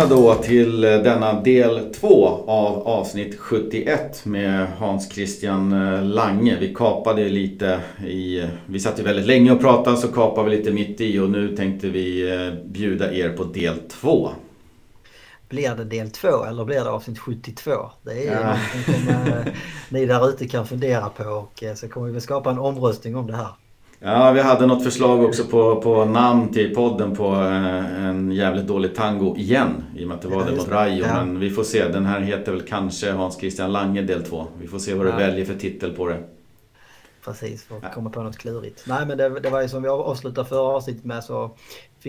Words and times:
Välkomna 0.00 0.22
då 0.22 0.34
till 0.34 0.80
denna 0.80 1.40
del 1.40 1.94
2 1.94 2.26
av 2.46 2.88
avsnitt 2.88 3.38
71 3.38 4.24
med 4.24 4.66
Hans 4.78 5.12
Christian 5.12 5.72
eh, 5.72 6.04
Lange. 6.04 6.56
Vi 6.60 6.74
kapade 6.74 7.28
lite 7.28 7.80
i... 8.06 8.46
Vi 8.66 8.80
satt 8.80 8.98
ju 8.98 9.02
väldigt 9.02 9.26
länge 9.26 9.52
och 9.52 9.60
pratade 9.60 9.96
så 9.96 10.08
kapade 10.08 10.50
vi 10.50 10.56
lite 10.56 10.70
mitt 10.70 11.00
i 11.00 11.18
och 11.18 11.30
nu 11.30 11.56
tänkte 11.56 11.88
vi 11.88 12.32
eh, 12.32 12.54
bjuda 12.64 13.12
er 13.12 13.30
på 13.30 13.44
del 13.44 13.78
2. 13.78 14.30
Blir 15.48 15.74
det 15.74 15.84
del 15.84 16.10
2 16.10 16.44
eller 16.44 16.64
blir 16.64 16.84
det 16.84 16.90
avsnitt 16.90 17.18
72? 17.18 17.70
Det 18.02 18.28
är 18.28 18.32
ja. 18.32 18.40
någonting 18.40 18.94
som 18.94 19.32
eh, 19.32 19.52
ni 19.88 20.06
där 20.06 20.28
ute 20.28 20.48
kan 20.48 20.66
fundera 20.66 21.08
på 21.08 21.24
och 21.24 21.64
så 21.74 21.88
kommer 21.88 22.08
vi 22.08 22.20
skapa 22.20 22.50
en 22.50 22.58
omröstning 22.58 23.16
om 23.16 23.26
det 23.26 23.36
här. 23.36 23.50
Ja, 24.02 24.32
vi 24.32 24.40
hade 24.40 24.66
något 24.66 24.84
förslag 24.84 25.24
också 25.24 25.44
på, 25.44 25.80
på 25.80 26.04
namn 26.04 26.52
till 26.52 26.74
podden 26.74 27.16
på 27.16 27.34
eh, 27.34 28.04
en 28.04 28.32
jävligt 28.32 28.66
dålig 28.66 28.94
tango 28.94 29.36
igen. 29.36 29.84
I 29.96 30.04
och 30.04 30.08
med 30.08 30.14
att 30.14 30.22
det 30.22 30.28
var 30.28 30.44
det 30.44 30.56
mot 30.56 30.68
Rayo. 30.68 31.04
Ja. 31.06 31.14
Men 31.14 31.40
vi 31.40 31.50
får 31.50 31.64
se. 31.64 31.88
Den 31.88 32.06
här 32.06 32.20
heter 32.20 32.52
väl 32.52 32.62
kanske 32.62 33.12
Hans 33.12 33.38
Christian 33.38 33.72
Lange 33.72 34.02
del 34.02 34.24
2. 34.24 34.46
Vi 34.60 34.66
får 34.66 34.78
se 34.78 34.94
vad 34.94 35.06
du 35.06 35.12
väljer 35.12 35.44
för 35.44 35.54
titel 35.54 35.92
på 35.92 36.06
det. 36.06 36.22
Precis, 37.24 37.64
för 37.64 37.76
att 37.76 37.82
ja. 37.82 37.88
komma 37.94 38.10
på 38.10 38.22
något 38.22 38.38
klurigt. 38.38 38.84
Nej 38.86 39.06
men 39.06 39.18
det, 39.18 39.40
det 39.40 39.50
var 39.50 39.62
ju 39.62 39.68
som 39.68 39.82
vi 39.82 39.88
avslutade 39.88 40.48
förra 40.48 40.76
avsnittet 40.76 41.04
med 41.04 41.24
så 41.24 41.56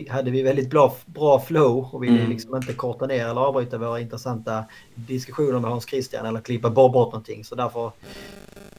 hade 0.09 0.31
vi 0.31 0.42
väldigt 0.42 0.70
bra, 0.70 0.95
bra 1.05 1.39
flow 1.39 1.88
och 1.92 2.03
ville 2.03 2.20
mm. 2.20 2.30
liksom 2.30 2.55
inte 2.55 2.73
korta 2.73 3.05
ner 3.05 3.28
eller 3.28 3.42
avbryta 3.42 3.78
våra 3.78 4.00
intressanta 4.00 4.64
diskussioner 4.95 5.59
med 5.59 5.72
Hans 5.72 5.86
Christian 5.86 6.26
eller 6.26 6.42
klippa 6.42 6.70
bort 6.70 6.94
någonting. 6.94 7.44
Så 7.44 7.55
därför 7.55 7.92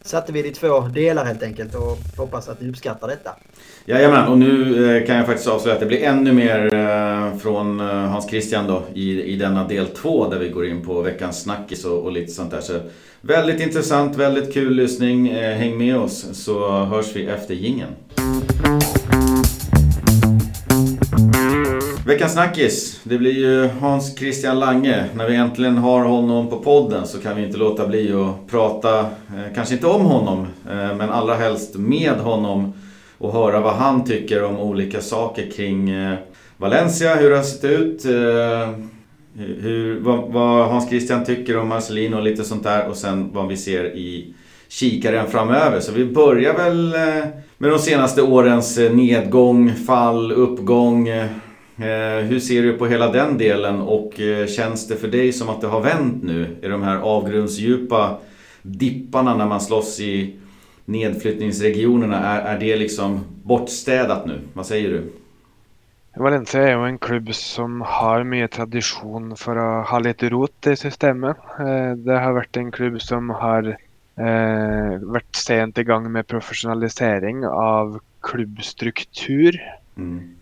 satte 0.04 0.32
vi 0.32 0.42
det 0.42 0.48
i 0.48 0.52
två 0.52 0.80
delar 0.80 1.24
helt 1.24 1.42
enkelt 1.42 1.74
och 1.74 1.98
hoppas 2.16 2.48
att 2.48 2.60
ni 2.60 2.70
uppskattar 2.70 3.08
detta. 3.08 3.30
Jajamän, 3.84 4.28
och 4.28 4.38
nu 4.38 4.96
eh, 4.96 5.06
kan 5.06 5.16
jag 5.16 5.26
faktiskt 5.26 5.48
avslöja 5.48 5.74
att 5.74 5.80
det 5.80 5.86
blir 5.86 6.02
ännu 6.02 6.32
mer 6.32 6.74
eh, 6.74 7.38
från 7.38 7.80
eh, 7.80 7.86
Hans 7.86 8.30
Christian 8.30 8.66
då 8.66 8.82
i, 8.94 9.22
i 9.22 9.36
denna 9.36 9.68
del 9.68 9.86
två 9.86 10.28
där 10.28 10.38
vi 10.38 10.48
går 10.48 10.66
in 10.66 10.84
på 10.84 11.00
veckans 11.02 11.42
snackis 11.42 11.84
och, 11.84 11.98
och 11.98 12.12
lite 12.12 12.32
sånt 12.32 12.50
där. 12.50 12.60
Så 12.60 12.80
väldigt 13.20 13.60
intressant, 13.60 14.16
väldigt 14.16 14.54
kul 14.54 14.74
lyssning. 14.74 15.34
Häng 15.34 15.78
med 15.78 15.96
oss 15.96 16.26
så 16.32 16.84
hörs 16.84 17.16
vi 17.16 17.26
efter 17.26 17.54
gingen. 17.54 17.88
Veckans 22.06 22.32
snackis, 22.32 23.00
det 23.04 23.18
blir 23.18 23.32
ju 23.32 23.68
Hans 23.68 24.18
Christian 24.18 24.58
Lange. 24.58 25.04
När 25.14 25.28
vi 25.28 25.36
äntligen 25.36 25.76
har 25.76 26.04
honom 26.04 26.50
på 26.50 26.58
podden 26.58 27.06
så 27.06 27.18
kan 27.18 27.36
vi 27.36 27.46
inte 27.46 27.58
låta 27.58 27.88
bli 27.88 28.12
att 28.12 28.50
prata, 28.50 29.00
eh, 29.00 29.54
kanske 29.54 29.74
inte 29.74 29.86
om 29.86 30.04
honom, 30.04 30.46
eh, 30.70 30.96
men 30.96 31.10
allra 31.10 31.34
helst 31.34 31.74
med 31.74 32.12
honom 32.12 32.72
och 33.18 33.32
höra 33.32 33.60
vad 33.60 33.74
han 33.74 34.04
tycker 34.04 34.44
om 34.44 34.58
olika 34.58 35.00
saker 35.00 35.50
kring 35.50 35.90
eh, 35.90 36.18
Valencia, 36.56 37.14
hur 37.14 37.30
det 37.30 37.36
har 37.36 37.42
sett 37.42 37.64
ut, 37.64 38.04
eh, 38.04 38.70
hur, 39.60 40.00
vad, 40.00 40.32
vad 40.32 40.68
Hans 40.68 40.88
Christian 40.88 41.24
tycker 41.24 41.56
om 41.56 41.68
Marcelino 41.68 42.16
och 42.16 42.22
lite 42.22 42.44
sånt 42.44 42.62
där 42.62 42.88
och 42.88 42.96
sen 42.96 43.30
vad 43.32 43.48
vi 43.48 43.56
ser 43.56 43.84
i 43.84 44.34
kikaren 44.68 45.30
framöver. 45.30 45.80
Så 45.80 45.92
vi 45.92 46.04
börjar 46.04 46.54
väl 46.54 46.94
eh, 46.94 47.24
med 47.58 47.70
de 47.70 47.78
senaste 47.78 48.22
årens 48.22 48.78
eh, 48.78 48.92
nedgång, 48.92 49.74
fall, 49.86 50.32
uppgång 50.32 51.08
hur 51.76 52.40
ser 52.40 52.62
du 52.62 52.72
på 52.72 52.86
hela 52.86 53.12
den 53.12 53.38
delen 53.38 53.80
och 53.80 54.20
eh, 54.20 54.46
känns 54.46 54.88
det 54.88 54.96
för 54.96 55.08
dig 55.08 55.32
som 55.32 55.48
att 55.48 55.60
det 55.60 55.66
har 55.66 55.80
vänt 55.80 56.22
nu? 56.22 56.56
I 56.62 56.68
de 56.68 56.82
här 56.82 56.96
avgrundsdjupa 56.96 58.18
dipparna 58.62 59.36
när 59.36 59.46
man 59.46 59.60
slåss 59.60 60.00
i 60.00 60.36
nedflyttningsregionerna, 60.84 62.18
är, 62.18 62.54
är 62.54 62.60
det 62.60 62.76
liksom 62.76 63.20
bortstädat 63.42 64.26
nu? 64.26 64.40
Vad 64.52 64.66
säger 64.66 64.88
du? 64.88 65.12
Valencia 66.16 66.62
är 66.62 66.78
ju 66.78 66.86
en 66.86 66.98
klubb 66.98 67.34
som 67.34 67.80
har 67.80 68.24
mycket 68.24 68.50
tradition 68.50 69.36
för 69.36 69.56
att 69.56 69.88
ha 69.88 69.98
lite 69.98 70.28
rot 70.28 70.66
i 70.66 70.76
systemet. 70.76 71.36
Eh, 71.58 71.92
det 71.92 72.18
har 72.18 72.32
varit 72.32 72.56
en 72.56 72.72
klubb 72.72 73.02
som 73.02 73.30
har 73.30 73.76
varit 75.00 75.36
sent 75.36 75.78
igång 75.78 76.12
med 76.12 76.26
professionalisering 76.26 77.46
av 77.46 78.00
klubbstruktur. 78.22 79.60
Mm. 79.96 80.36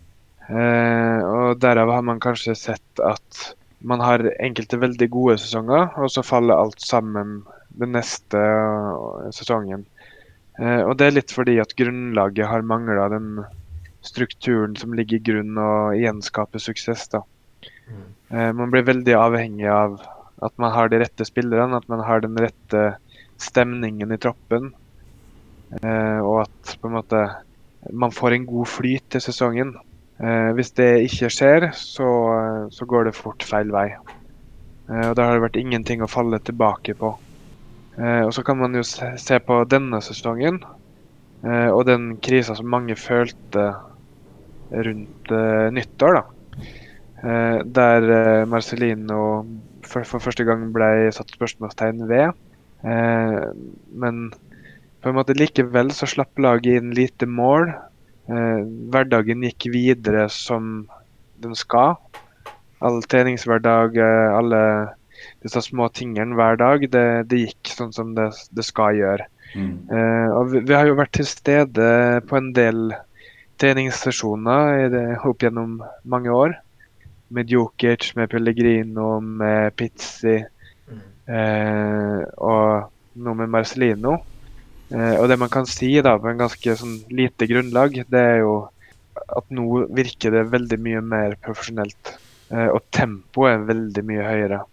Eh, 0.51 1.21
og 1.23 1.59
derav 1.63 1.91
har 1.95 2.03
man 2.03 2.19
kanskje 2.23 2.57
sett 2.59 3.03
at 3.05 3.41
man 3.87 4.03
har 4.03 4.23
enkelte 4.43 4.77
veldig 4.81 5.07
gode 5.09 5.37
sesonger, 5.41 5.89
og 5.97 6.11
så 6.13 6.23
faller 6.25 6.59
alt 6.59 6.83
sammen 6.83 7.39
den 7.81 7.95
neste 7.95 8.37
uh, 8.37 9.29
sesongen. 9.33 9.85
Eh, 10.59 10.81
og 10.83 10.97
det 10.99 11.07
er 11.07 11.15
litt 11.15 11.33
fordi 11.33 11.57
at 11.63 11.73
grunnlaget 11.79 12.49
har 12.49 12.67
mangla 12.67 13.07
den 13.13 13.43
strukturen 14.05 14.75
som 14.77 14.93
ligger 14.97 15.21
i 15.21 15.25
grunn 15.31 15.57
og 15.61 15.95
gjenskaper 15.97 16.61
suksess. 16.61 17.07
da. 17.13 17.23
Mm. 17.87 18.07
Eh, 18.29 18.51
man 18.59 18.73
blir 18.73 18.85
veldig 18.87 19.15
avhengig 19.17 19.69
av 19.71 20.01
at 20.41 20.57
man 20.61 20.73
har 20.73 20.89
de 20.89 21.01
rette 21.01 21.25
spillerne, 21.27 21.77
at 21.77 21.89
man 21.89 22.03
har 22.05 22.21
den 22.21 22.37
rette 22.37 22.83
stemningen 23.41 24.11
i 24.11 24.19
troppen. 24.21 24.71
Eh, 25.81 26.19
og 26.19 26.43
at 26.45 26.75
på 26.81 26.89
en 26.89 26.97
måte 26.97 27.21
man 27.91 28.13
får 28.13 28.35
en 28.35 28.45
god 28.49 28.69
flyt 28.69 29.07
til 29.13 29.23
sesongen. 29.23 29.75
Eh, 30.21 30.51
hvis 30.53 30.73
det 30.77 30.89
ikke 31.07 31.31
skjer, 31.33 31.67
så, 31.73 32.09
så, 32.69 32.85
går 32.85 33.09
det 33.09 33.17
fort 33.17 33.43
feil 33.47 33.71
vei. 33.73 33.87
Eh, 34.89 35.07
og 35.09 35.15
Da 35.17 35.25
har 35.25 35.37
det 35.37 35.45
vært 35.47 35.61
ingenting 35.61 36.03
å 36.03 36.11
falle 36.11 36.41
tilbake 36.45 36.93
på. 36.99 37.15
Eh, 37.97 38.21
og 38.27 38.33
Så 38.35 38.45
kan 38.45 38.59
man 38.61 38.77
jo 38.77 38.83
se, 38.85 39.13
se 39.17 39.39
på 39.41 39.63
denne 39.69 40.01
sesongen 40.05 40.61
eh, 41.43 41.69
og 41.69 41.87
den 41.89 42.15
krisa 42.21 42.55
som 42.57 42.69
mange 42.69 42.95
følte 42.99 43.71
rundt 44.71 45.33
eh, 45.33 45.67
nyttår. 45.73 46.21
da. 46.21 46.23
Eh, 47.21 47.59
der 47.65 48.07
eh, 48.11 48.45
Marcelino 48.49 49.45
for, 49.85 50.05
for, 50.07 50.23
første 50.23 50.45
gang 50.47 50.69
ble 50.73 51.11
satt 51.13 51.33
spørsmålstegn 51.35 52.07
ved. 52.09 52.37
Eh, 52.85 53.41
men 53.93 54.23
på 55.01 55.09
en 55.09 55.17
måte 55.17 55.35
likevel 55.37 55.91
så 55.93 56.09
slapp 56.09 56.37
laget 56.41 56.81
inn 56.81 56.93
lite 56.97 57.29
mål. 57.29 57.73
Eh, 58.31 58.63
hverdagen 58.93 59.43
gikk 59.43 59.67
videre 59.73 60.27
som 60.31 60.87
den 61.43 61.55
skal. 61.57 61.97
All 62.79 63.01
treningshverdag, 63.11 63.97
eh, 63.99 64.31
alle 64.37 64.61
disse 65.43 65.61
små 65.65 65.89
tingene 65.93 66.37
hver 66.37 66.57
dag, 66.61 66.85
det, 66.93 67.05
det 67.29 67.41
gikk 67.45 67.73
sånn 67.75 67.91
som 67.95 68.15
det, 68.17 68.29
det 68.55 68.65
skal 68.65 68.97
gjøre. 68.97 69.27
Mm. 69.51 69.73
Eh, 69.91 70.29
og 70.37 70.51
vi, 70.53 70.63
vi, 70.63 70.75
har 70.77 70.87
jo 70.87 70.97
vært 70.99 71.15
til 71.17 71.27
stede 71.27 71.87
på 72.29 72.39
en 72.39 72.51
del 72.55 72.93
treningssesjoner 73.61 74.87
det, 74.93 75.05
opp 75.27 75.43
gjennom 75.43 75.81
mange 76.07 76.31
år. 76.31 76.55
Med 77.35 77.51
Jokic, 77.51 78.13
med 78.15 78.31
Pellegrino, 78.31 79.13
med 79.23 79.75
Pizzi 79.79 80.39
mm. 80.39 81.03
eh, 81.35 82.19
og 82.43 82.91
nå 83.21 83.35
med 83.39 83.51
Marcelino. 83.51 84.17
Eh, 84.91 85.15
og 85.15 85.29
det 85.29 85.39
man 85.39 85.51
kan 85.51 85.67
si 85.69 85.93
da, 86.03 86.17
på 86.19 86.31
en 86.31 86.41
ganske 86.41 86.75
sånn 86.77 86.97
lite 87.13 87.47
grunnlag, 87.47 88.01
det 88.11 88.25
er 88.33 88.41
jo 88.43 88.55
at 89.31 89.47
nå 89.53 89.85
virker 89.95 90.33
det 90.35 90.49
veldig 90.51 90.79
mye 90.83 91.01
mer 91.05 91.37
profesjonelt. 91.43 92.15
Eh, 92.51 92.67
og 92.67 92.83
tempoet 92.91 93.53
er 93.53 93.69
veldig 93.69 94.03
mye 94.07 94.25
høyere. 94.27 94.63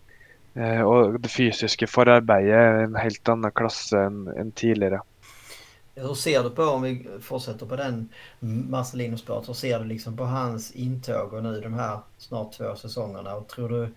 Eh, 0.59 0.83
og 0.83 1.21
det 1.23 1.31
fysiske 1.31 1.87
forarbeidet 1.91 2.57
er 2.57 2.83
en 2.87 2.99
helt 2.99 3.31
annen 3.31 3.55
klasse 3.55 4.09
enn 4.09 4.27
en 4.35 4.51
tidligere. 4.59 5.05
Hur 5.99 6.15
ser 6.15 6.43
du 6.43 6.51
på, 6.55 6.63
om 6.63 6.83
vi 6.83 6.93
fortsätter 7.23 7.67
på 7.67 7.77
den 7.77 8.09
Marcelino-spåret, 8.71 9.49
hur 9.49 9.55
ser 9.55 9.79
du 9.79 9.85
liksom 9.85 10.17
på 10.17 10.25
hans 10.25 10.71
intåg 10.71 11.33
och 11.33 11.43
nu 11.43 11.61
de 11.61 11.75
här 11.75 11.99
snart 12.19 12.53
två 12.53 12.75
säsongerna? 12.75 13.35
Och 13.35 13.49
tror, 13.49 13.69
du, 13.69 13.89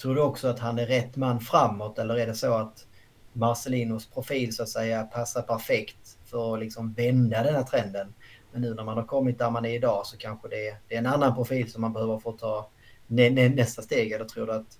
tror 0.00 0.14
du 0.14 0.20
också 0.20 0.48
att 0.48 0.58
han 0.58 0.78
är 0.78 0.86
rätt 0.86 1.16
man 1.16 1.40
framåt 1.40 1.98
eller 1.98 2.18
är 2.18 2.26
det 2.26 2.34
så 2.34 2.54
att 2.54 2.86
Marcelinos 3.32 4.06
profil 4.06 4.54
så 4.54 4.62
att 4.62 4.68
säga 4.68 5.02
passar 5.02 5.42
perfekt 5.42 6.18
för 6.26 6.54
att 6.54 6.60
liksom 6.60 6.92
vända 6.92 7.42
den 7.42 7.54
här 7.54 7.62
trenden. 7.62 8.14
Men 8.52 8.62
nu 8.62 8.74
när 8.74 8.84
man 8.84 8.96
har 8.96 9.04
kommit 9.04 9.38
där 9.38 9.50
man 9.50 9.64
är 9.64 9.74
idag 9.74 10.06
så 10.06 10.16
kanske 10.16 10.48
det 10.48 10.68
är, 10.68 10.76
det 10.88 10.94
är 10.94 10.98
en 10.98 11.06
annan 11.06 11.34
profil 11.34 11.70
som 11.70 11.80
man 11.80 11.92
behöver 11.92 12.18
få 12.18 12.32
ta 12.32 12.68
nä, 13.06 13.30
nä, 13.30 13.48
nästa 13.48 13.82
steg. 13.82 14.12
Eller 14.12 14.24
tror 14.24 14.46
du 14.46 14.52
att 14.52 14.78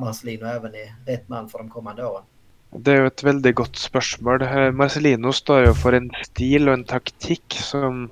Marcelino 0.00 0.46
även 0.46 0.74
är 0.74 1.12
rätt 1.12 1.28
man 1.28 1.48
för 1.48 1.58
de 1.58 1.70
kommande 1.70 2.06
åren? 2.06 2.24
Det 2.70 2.92
är 2.92 3.04
ett 3.04 3.22
väldigt 3.22 3.54
gott 3.54 3.76
spørsmål. 3.76 4.42
Eh, 4.42 4.70
Marcelino 4.70 5.32
står 5.32 5.66
ju 5.66 5.74
för 5.74 5.92
en 5.92 6.10
stil 6.24 6.68
och 6.68 6.74
en 6.74 6.84
taktik 6.84 7.56
som 7.60 8.10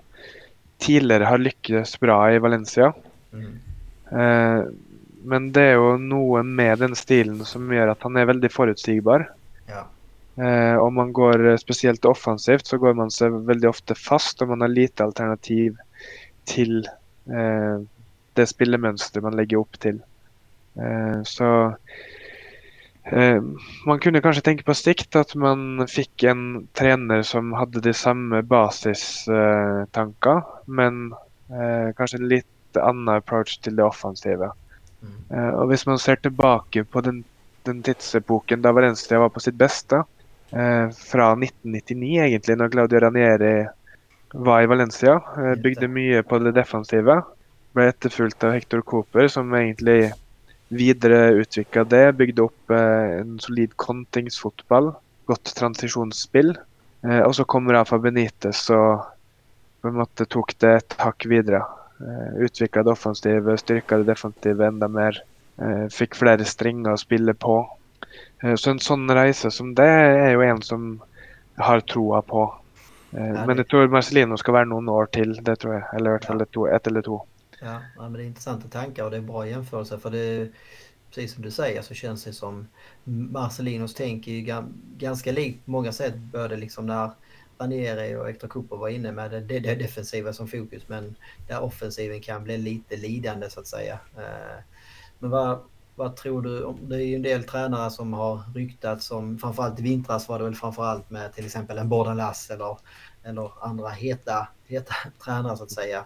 tidigare 0.79 1.25
har 1.25 1.39
lyckats 1.39 2.01
bra 2.01 2.35
i 2.35 2.39
Valencia. 2.39 2.95
Mm. 3.33 3.59
Eh, 4.11 4.65
men 5.25 5.53
det 5.53 5.63
är 5.63 5.73
ju 5.73 5.99
något 5.99 6.47
med 6.47 6.79
den 6.79 6.97
stilen 6.97 7.45
som 7.45 7.73
gör 7.73 7.89
att 7.89 8.03
han 8.03 8.17
är 8.17 8.25
väldigt 8.25 8.53
förutsägbar. 8.53 9.31
Ja. 9.67 9.87
Eh, 10.45 10.77
om 10.77 10.95
man 10.95 11.13
går 11.13 11.47
eh, 11.47 11.57
speciellt 11.57 12.05
offensivt 12.05 12.67
så 12.67 12.79
går 12.79 12.95
man 12.95 13.11
sig 13.11 13.31
väldigt 13.31 13.71
ofta 13.71 13.95
fast 13.95 14.43
och 14.43 14.49
man 14.49 14.61
har 14.61 14.69
lite 14.69 15.05
alternativ 15.05 15.77
till 16.45 16.89
eh, 17.27 17.81
det 18.33 18.47
spelmönster 18.47 19.21
man 19.21 19.37
lägger 19.37 19.57
upp 19.57 19.81
till. 19.81 20.03
Eh, 20.77 21.23
så 21.23 21.77
eh, 23.03 23.43
man 23.87 24.01
kunde 24.01 24.21
kanske 24.21 24.43
tänka 24.43 24.63
på 24.63 24.75
sikt 24.75 25.17
att 25.17 25.35
man 25.35 25.89
fick 25.89 26.23
en 26.23 26.67
tränare 26.73 27.25
som 27.25 27.53
hade 27.53 27.81
de 27.81 27.95
samma 27.95 28.43
basistankar 28.43 30.45
men 30.65 31.13
eh, 31.49 31.95
kanske 31.97 32.17
en 32.17 32.29
lite 32.29 32.83
annan 32.83 33.17
approach 33.17 33.59
till 33.59 33.77
det 33.77 33.85
offensiva. 33.85 34.55
Mm. 35.03 35.15
Och 35.55 35.63
om 35.63 35.77
man 35.87 35.99
ser 35.99 36.17
tillbaka 36.17 36.85
på 36.85 37.01
den, 37.01 37.25
den 37.65 37.83
tidsepoken 37.83 38.63
där 38.63 38.73
Valencia 38.73 39.19
var 39.19 39.29
på 39.29 39.41
sitt 39.41 39.55
bästa, 39.55 39.97
eh, 40.51 40.91
från 40.91 41.43
1999 41.43 42.25
egentligen, 42.25 42.59
när 42.59 42.69
Claudio 42.69 42.99
Ranieri 42.99 43.67
var 44.33 44.63
i 44.63 44.67
Valencia, 44.67 45.23
eh, 45.37 45.55
byggde 45.55 45.89
mycket 45.89 46.29
på 46.29 46.39
det 46.39 46.53
defensiva, 46.53 47.25
blev 47.73 47.89
efterföljt 47.89 48.45
av 48.45 48.53
Hector 48.53 48.81
Cooper 48.81 49.29
som 49.29 49.55
egentligen 49.55 50.13
vidareutveckla 50.69 51.85
det, 51.85 52.13
byggde 52.13 52.43
upp 52.43 52.71
eh, 52.71 53.21
en 53.21 53.39
solid 53.39 53.77
kontingsfotboll, 53.77 54.93
gott 55.25 55.55
transitionsspill. 55.55 56.59
Eh, 57.03 57.21
och 57.21 57.37
så 57.37 57.45
kommer 57.45 57.73
Rafa 57.73 57.99
Benitez 57.99 58.71
och 58.71 59.01
på 59.81 59.89
en 59.89 59.95
måte 59.95 60.25
tok 60.25 60.59
det 60.59 60.75
ett 60.75 60.95
hack 60.99 61.27
vidare. 61.27 61.63
Eh, 62.01 62.37
Utvikla 62.39 62.83
det 62.83 62.91
offensive, 62.91 63.59
styrka 63.59 63.97
det 63.97 64.05
defensive 64.05 64.67
enda 64.67 64.89
mer. 64.89 65.23
Fick 65.91 66.15
flera 66.15 66.45
stringer 66.45 66.91
att 66.91 67.01
spela 67.01 67.35
på. 67.35 67.79
Så 68.57 68.71
en 68.71 68.81
sån 68.81 69.11
resa 69.11 69.51
som 69.51 69.75
det 69.75 69.89
är 69.89 70.31
ju 70.31 70.43
en 70.43 70.63
som 70.63 71.03
har 71.57 71.81
troa 71.81 72.23
på. 72.23 72.55
Men 73.11 73.57
jag 73.57 73.69
tror 73.69 73.89
Marcelino 73.89 74.37
ska 74.37 74.53
vara 74.53 74.65
några 74.65 74.93
år 74.93 75.07
till, 75.07 75.45
det 75.45 75.57
tror 75.57 75.75
jag. 75.75 75.95
Eller 75.95 76.11
i 76.11 76.13
alla 76.13 76.27
fall 76.27 76.41
ett, 76.41 76.57
ett 76.75 76.87
eller 76.87 77.03
två. 77.03 77.27
Ja, 77.61 77.81
men 77.99 78.13
det 78.13 78.23
är 78.23 78.27
intressanta 78.27 78.69
tankar 78.69 79.05
och 79.05 79.11
det 79.11 79.17
är 79.17 79.21
bra 79.21 79.49
jämförelse 79.49 79.99
för 79.99 80.11
det 80.11 80.49
precis 81.15 81.35
som 81.35 81.43
du 81.43 81.51
säger 81.51 81.83
så 81.83 81.95
känns 81.95 82.25
det 82.25 82.33
som 82.33 82.69
Marcelinos 83.05 83.95
tänk 83.95 84.27
är 84.29 84.65
ganska 84.99 85.33
likt 85.33 85.65
på 85.65 85.71
många 85.71 85.93
sätt. 85.93 86.15
Både 86.17 86.57
liksom 86.57 86.87
när 86.87 87.11
Ranieri 87.59 88.15
och 88.17 88.27
Hector 88.27 88.49
Cooper 88.49 88.77
var 88.77 88.89
inne 88.89 89.13
med 89.13 89.31
det, 89.31 89.41
det, 89.41 89.59
det 89.59 89.75
defensiva 89.75 90.33
som 90.33 90.49
fokus 90.49 90.83
men 90.87 91.15
där 91.49 91.63
offensiven 91.63 92.21
kan 92.21 92.45
bli 92.45 92.59
lite 92.59 92.97
lidande 92.97 93.51
så 93.51 93.61
att 93.61 93.67
säga. 93.67 93.99
Eh, 94.17 94.74
men 95.25 95.31
vad, 95.31 95.59
vad 95.95 96.17
tror 96.17 96.43
du? 96.43 96.75
Det 96.81 96.95
är 96.95 97.07
ju 97.07 97.15
en 97.15 97.23
del 97.23 97.45
tränare 97.45 97.91
som 97.91 98.13
har 98.13 98.41
ryktats 98.55 99.07
som 99.07 99.39
framförallt 99.39 99.81
i 99.81 99.83
vintras 99.83 100.29
var 100.29 100.39
det 100.39 100.45
väl 100.45 100.55
framförallt 100.55 101.11
med 101.11 101.33
till 101.33 101.45
exempel 101.45 101.79
en 101.79 101.89
Bordalas 101.89 102.51
eller, 102.51 102.77
eller 103.23 103.51
andra 103.61 103.89
heta, 103.89 104.49
heta 104.67 104.95
tränare 105.25 105.57
så 105.57 105.63
att 105.63 105.71
säga. 105.71 106.05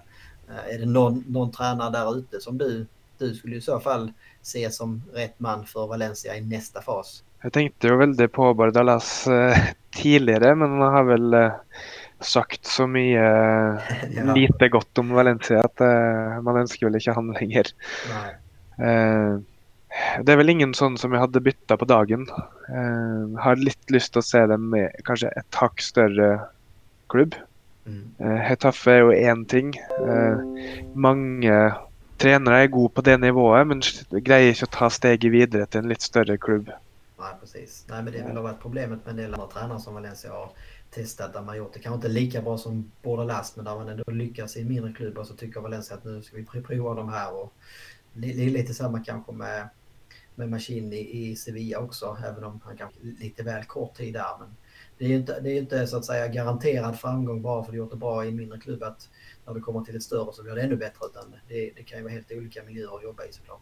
Eh, 0.48 0.74
är 0.74 0.78
det 0.78 0.86
någon, 0.86 1.24
någon 1.28 1.52
tränare 1.52 1.90
där 1.90 2.18
ute 2.18 2.40
som 2.40 2.58
du, 2.58 2.86
du 3.18 3.34
skulle 3.34 3.56
i 3.56 3.60
så 3.60 3.80
fall 3.80 4.12
se 4.42 4.70
som 4.70 5.02
rätt 5.12 5.40
man 5.40 5.64
för 5.64 5.86
Valencia 5.86 6.36
i 6.36 6.40
nästa 6.40 6.82
fas? 6.82 7.24
Jag 7.42 7.52
tänkte 7.52 7.94
väldigt 7.96 8.32
på 8.32 8.54
Bardalas 8.54 9.26
eh, 9.26 9.56
tidigare 9.90 10.54
men 10.54 10.70
han 10.70 10.94
har 10.94 11.04
väl 11.04 11.34
eh, 11.34 11.52
sagt 12.20 12.64
så 12.64 12.86
mycket 12.86 13.22
ja. 14.16 14.34
lite 14.34 14.68
gott 14.68 14.98
om 14.98 15.08
Valencia 15.08 15.60
att 15.60 15.80
man 16.42 16.56
önskar 16.56 16.86
väl 16.86 16.94
inte 16.94 17.12
han 17.12 17.32
längre. 17.32 17.64
Eh, 18.78 19.38
det 20.22 20.32
är 20.32 20.36
väl 20.36 20.50
ingen 20.50 20.74
sån 20.74 20.98
som 20.98 21.12
jag 21.12 21.20
hade 21.20 21.40
bytta 21.40 21.76
på 21.76 21.84
dagen. 21.84 22.26
Eh, 22.68 23.40
har 23.40 23.56
lite 23.56 23.92
lust 23.92 24.16
att 24.16 24.24
se 24.24 24.46
dem 24.46 24.70
med 24.70 24.92
kanske 25.04 25.28
ett 25.28 25.54
hack 25.54 25.80
större 25.80 26.40
klubb. 27.06 27.34
Mm. 27.86 28.10
Eh, 28.18 28.42
Hetaffe 28.42 28.92
är 28.92 28.98
ju 28.98 29.24
en 29.24 29.44
ting. 29.44 29.76
Eh, 30.08 30.38
många 30.94 31.76
tränare 32.16 32.58
är 32.58 32.66
gode 32.66 32.94
på 32.94 33.00
det 33.00 33.16
nivået, 33.16 33.66
men 33.66 33.82
greier 34.10 34.48
inte 34.48 34.64
att 34.64 34.70
ta 34.70 34.90
steget 34.90 35.32
vidare 35.32 35.66
till 35.66 35.80
en 35.80 35.88
lite 35.88 36.04
större 36.04 36.38
klubb. 36.38 36.70
Nej, 37.18 37.32
precis. 37.40 37.84
Nej, 37.88 38.02
men 38.02 38.12
det 38.12 38.34
har 38.34 38.42
varit 38.42 38.62
problemet 38.62 38.98
med 39.04 39.10
en 39.10 39.16
del 39.16 39.34
andra 39.34 39.46
tränare 39.46 39.80
som 39.80 39.94
Valencia 39.94 40.32
har 40.32 40.50
testat 40.90 41.32
där 41.32 41.42
man 41.42 41.56
gjort 41.56 41.72
det 41.72 41.80
kanske 41.80 41.96
inte 41.96 42.08
lika 42.08 42.42
bra 42.42 42.58
som 42.58 42.90
Bordalas 43.02 43.56
men 43.56 43.64
där 43.64 43.74
man 43.74 43.88
ändå 43.88 44.04
lyckas 44.06 44.56
i 44.56 44.60
en 44.60 44.68
mindre 44.68 44.92
klubb 44.92 45.18
och 45.18 45.26
så 45.26 45.34
tycker 45.34 45.60
Valencia 45.60 45.96
att 45.96 46.04
nu 46.04 46.22
ska 46.22 46.36
vi 46.36 46.62
prova 46.62 46.94
de 46.94 47.08
här 47.08 47.34
och 47.34 47.52
lite 48.26 48.74
samma 48.74 49.04
kanske 49.04 49.32
med 49.32 49.68
med 50.34 50.50
Machini 50.50 50.96
i 50.96 51.36
Sevilla 51.36 51.78
också 51.78 52.16
även 52.26 52.44
om 52.44 52.60
han 52.64 52.76
kanske 52.76 52.98
lite 53.02 53.42
väl 53.42 53.64
kort 53.64 53.94
tid 53.94 54.12
där 54.14 54.38
men 54.38 54.48
det 54.98 55.04
är 55.04 55.08
ju 55.08 55.16
inte, 55.16 55.40
det 55.40 55.50
är 55.50 55.58
inte 55.58 55.86
så 55.86 55.96
att 55.96 56.04
säga 56.04 56.28
garanterad 56.28 56.98
framgång 56.98 57.42
bara 57.42 57.62
för 57.62 57.68
att 57.68 57.72
du 57.72 57.78
gjort 57.78 57.90
det 57.90 57.96
bra 57.96 58.24
i 58.24 58.28
en 58.28 58.36
mindre 58.36 58.58
klubb 58.58 58.82
att 58.82 59.08
när 59.46 59.54
du 59.54 59.60
kommer 59.60 59.80
till 59.80 59.96
ett 59.96 60.02
större 60.02 60.32
så 60.32 60.42
blir 60.42 60.54
det 60.54 60.62
ännu 60.62 60.76
bättre. 60.76 61.06
Utan 61.10 61.34
det, 61.48 61.70
det 61.76 61.82
kan 61.82 61.98
ju 61.98 62.04
vara 62.04 62.12
helt 62.12 62.32
olika 62.32 62.62
miljöer 62.62 62.96
att 62.96 63.02
jobba 63.02 63.24
i 63.24 63.32
såklart. 63.32 63.60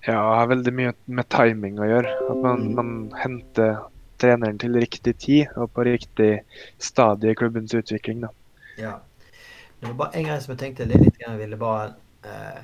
Ja, 0.00 0.12
det 0.12 0.18
har 0.18 0.46
väldigt 0.46 0.74
mycket 0.74 1.06
med 1.06 1.28
timing 1.28 1.78
att 1.78 1.88
göra. 1.88 2.30
Att 2.30 2.36
man, 2.36 2.60
mm. 2.60 2.74
man 2.74 3.12
hämtar 3.16 3.88
tränaren 4.16 4.58
till 4.58 4.74
riktig 4.74 5.18
tid 5.18 5.48
och 5.56 5.72
på 5.72 5.84
riktig 5.84 6.42
stadie 6.78 7.30
i 7.30 7.34
klubbens 7.34 7.74
utveckling. 7.74 8.20
Då. 8.20 8.28
Ja. 8.78 9.00
Det 9.80 9.86
var 9.86 9.94
bara 9.94 10.10
en 10.10 10.24
grej 10.24 10.40
som 10.40 10.52
jag 10.52 10.58
tänkte 10.58 10.84
lite 10.84 11.18
grann. 11.18 11.32
Jag 11.32 11.38
ville 11.38 11.56
bara... 11.56 11.84
Eh, 12.22 12.62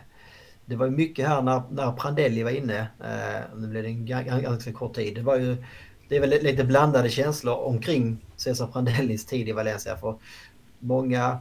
det 0.66 0.76
var 0.76 0.86
ju 0.86 0.92
mycket 0.92 1.28
här 1.28 1.42
när, 1.42 1.62
när 1.70 1.92
Prandelli 1.92 2.42
var 2.42 2.50
inne. 2.50 2.78
Eh, 2.78 3.56
nu 3.56 3.66
blev 3.68 3.82
det 3.82 3.88
en 3.88 4.06
ganska 4.42 4.72
kort 4.72 4.94
tid. 4.94 5.14
Det 5.14 5.22
var 5.22 5.36
ju 5.36 5.56
det 6.08 6.16
är 6.16 6.20
väl 6.20 6.30
lite 6.30 6.64
blandade 6.64 7.10
känslor 7.10 7.54
omkring 7.54 8.26
Cesar 8.36 8.66
Prandellis 8.66 9.26
tid 9.26 9.48
i 9.48 9.52
Valencia. 9.52 9.96
För 9.96 10.18
många 10.78 11.38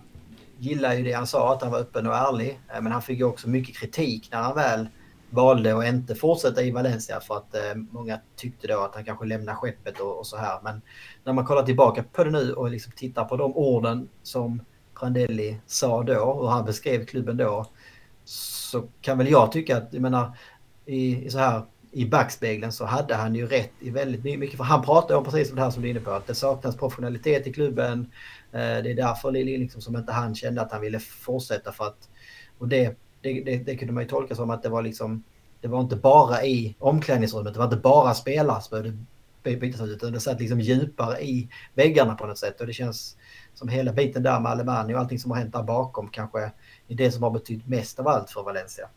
gillar 0.58 0.94
ju 0.94 1.04
det 1.04 1.12
han 1.12 1.28
sa, 1.28 1.54
att 1.54 1.62
han 1.62 1.72
var 1.72 1.80
öppen 1.80 2.08
och 2.08 2.16
ärlig. 2.16 2.60
Eh, 2.76 2.82
men 2.82 2.92
han 2.92 3.02
fick 3.02 3.20
ju 3.20 3.26
också 3.26 3.50
mycket 3.50 3.78
kritik 3.78 4.30
när 4.32 4.42
han 4.42 4.56
väl 4.56 4.88
valde 5.30 5.78
att 5.78 5.86
inte 5.86 6.16
fortsätta 6.16 6.64
i 6.64 6.72
Valencia 6.72 7.20
för 7.20 7.38
att 7.38 7.56
eh, 7.56 7.76
många 7.92 8.20
tyckte 8.36 8.68
då 8.68 8.80
att 8.80 8.96
han 8.96 9.06
kanske 9.06 9.26
lämnar 9.26 9.56
skeppet 9.56 10.00
och, 10.00 10.20
och, 10.20 10.28
så 10.28 10.38
här. 10.38 10.60
Men 10.64 10.82
när 11.24 11.34
man 11.34 11.46
kollar 11.46 11.64
tillbaka 11.64 12.04
på 12.04 12.24
det 12.24 12.32
nu 12.32 12.54
och 12.54 12.70
liksom 12.70 12.94
tittar 12.96 13.26
på 13.26 13.38
de 13.38 13.56
orden 13.56 14.10
som 14.24 14.62
Prandelli 15.00 15.60
sa 15.66 16.04
då 16.04 16.20
och 16.20 16.52
han 16.52 16.66
beskrev 16.66 17.06
klubben 17.06 17.38
då 17.38 17.66
så 18.26 18.84
kan 19.02 19.18
väl 19.18 19.30
jag 19.30 19.52
tycka 19.52 19.78
att, 19.78 19.88
jag 19.92 20.02
menar, 20.02 20.38
i, 20.86 21.26
i 21.26 21.30
så 21.30 21.38
här 21.38 21.62
i 21.94 22.06
backspegeln 22.06 22.72
så 22.72 22.86
hade 22.86 23.16
han 23.16 23.36
ju 23.36 23.48
rätt 23.48 23.72
i 23.80 23.90
väldigt 23.90 24.40
mycket. 24.40 24.58
För 24.58 24.64
han 24.64 24.82
pratade 24.82 25.16
om 25.16 25.24
precis 25.24 25.52
det 25.52 25.62
här 25.62 25.70
som 25.70 25.82
du 25.82 25.88
är 25.88 25.92
inne 25.92 26.00
på, 26.00 26.12
att 26.12 26.28
det 26.28 26.36
saknas 26.36 26.78
professionalitet 26.78 27.48
i 27.48 27.54
klubben. 27.54 28.12
Eh, 28.52 28.60
det 28.60 28.92
är 28.92 28.96
därför 28.96 29.32
liksom 29.32 29.82
som 29.82 29.96
inte 29.96 30.12
han 30.12 30.36
kände 30.36 30.62
att 30.62 30.72
han 30.72 30.82
ville 30.82 31.00
fortsätta 31.00 31.72
för 31.72 31.86
att... 31.86 32.10
Och 32.58 32.68
det, 32.68 32.98
det, 33.22 33.42
det, 33.42 33.58
det 33.58 33.76
kunde 33.76 33.94
man 33.94 34.04
ju 34.04 34.10
tolka 34.10 34.36
som 34.36 34.50
att 34.50 34.64
det 34.64 34.70
var 34.70 34.82
liksom... 34.82 35.24
Det 35.62 35.68
var 35.68 35.82
inte 35.82 35.96
bara 35.96 36.44
i 36.44 36.76
omklädningsrummet, 36.80 37.54
det 37.54 37.60
var 37.60 37.66
inte 37.66 37.78
bara 37.78 38.14
spelare 38.14 38.62
som 38.62 38.70
behövde 39.44 39.60
bytas 39.62 39.82
ut, 39.82 39.90
utan 39.90 40.12
det 40.12 40.20
satt 40.20 40.40
liksom 40.40 40.60
djupare 40.60 41.22
i 41.22 41.50
väggarna 41.74 42.16
på 42.16 42.28
något 42.28 42.38
sätt. 42.38 42.62
Och 42.62 42.68
det 42.68 42.74
känns 42.74 43.18
som 43.54 43.68
hela 43.68 43.94
biten 43.94 44.24
där 44.24 44.40
med 44.40 44.52
Alemani 44.52 44.94
och 44.94 45.00
allting 45.00 45.20
som 45.20 45.32
har 45.32 45.38
hänt 45.38 45.54
där 45.54 45.64
bakom 45.64 46.10
kanske 46.10 46.52
är 46.88 46.96
det 46.96 47.12
som 47.12 47.24
har 47.24 47.32
betytt 47.32 47.68
mest 47.68 48.00
av 48.00 48.08
allt 48.08 48.32
för 48.32 48.44
Valencia. 48.44 48.88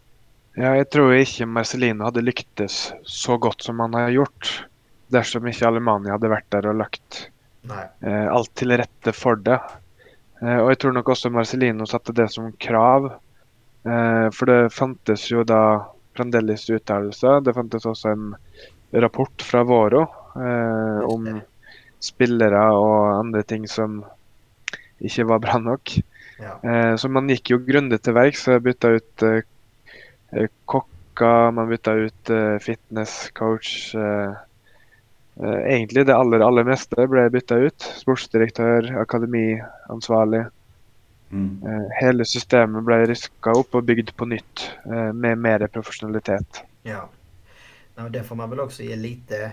Ja, 0.54 0.76
jag 0.76 0.90
tror 0.90 1.14
inte 1.14 1.46
Marcelino 1.46 2.04
hade 2.04 2.20
lyckats 2.20 2.92
så 3.02 3.38
gott 3.38 3.62
som 3.62 3.80
han 3.80 3.94
har 3.94 4.08
gjort. 4.08 4.66
Dersom 5.06 5.46
inte 5.46 5.68
Alemani 5.68 6.10
hade 6.10 6.28
varit 6.28 6.50
där 6.50 6.66
och 6.66 6.74
lagt 6.74 7.30
eh, 8.00 8.28
allt 8.28 8.54
till 8.54 8.76
rätta 8.76 9.12
för 9.12 9.36
det. 9.36 9.60
Eh, 10.42 10.56
och 10.56 10.70
jag 10.70 10.78
tror 10.78 10.92
nog 10.92 11.08
också 11.08 11.30
Marcelino 11.30 11.86
satte 11.86 12.12
det 12.12 12.28
som 12.28 12.52
krav. 12.52 13.04
Eh, 13.84 14.30
för 14.30 14.46
det 14.46 14.70
fanns 14.70 15.30
ju 15.30 15.44
då 15.44 15.92
Prandellis 16.12 16.70
uttalelse. 16.70 17.40
Det 17.40 17.54
fanns 17.54 17.86
också 17.86 18.08
en 18.08 18.36
rapport 18.90 19.42
från 19.42 19.66
Voro 19.66 20.02
eh, 20.36 20.98
om 20.98 21.40
spelare 22.00 22.70
och 22.70 23.16
andra 23.16 23.42
ting 23.42 23.68
som 23.68 24.04
inte 24.98 25.24
var 25.24 25.38
bra 25.38 25.58
nog. 25.58 25.80
Ja. 26.38 26.70
Eh, 26.70 26.96
så 26.96 27.08
man 27.08 27.28
gick 27.28 27.50
ju 27.50 27.58
grundligt 27.58 28.04
till 28.04 28.12
verks 28.12 28.46
bytte 28.60 28.88
ut 28.88 29.22
eh, 29.22 29.40
Eh, 30.30 30.46
kockar, 30.64 31.50
man 31.50 31.68
bytte 31.68 31.90
ut 31.90 32.30
fitnesscoach. 32.62 33.94
Egentligen 35.66 36.06
det 36.06 36.16
allra, 36.16 36.46
allra 36.46 36.64
mesta 36.64 37.06
blev 37.06 37.30
bytta 37.30 37.56
ut. 37.56 37.82
Sportsdirektör, 37.82 38.96
akademiansvarig. 39.00 40.44
Mm. 41.32 41.66
Hela 42.00 42.24
systemet 42.24 42.84
blev 42.84 43.06
riskat 43.06 43.56
upp 43.56 43.74
och 43.74 43.82
byggt 43.82 44.16
på 44.16 44.24
nytt 44.24 44.70
med 45.14 45.38
mer 45.38 45.66
professionalitet. 45.66 46.62
Ja. 46.82 47.08
ja, 47.94 48.08
det 48.08 48.22
får 48.22 48.36
man 48.36 48.50
väl 48.50 48.60
också 48.60 48.82
ge 48.82 48.96
lite 48.96 49.52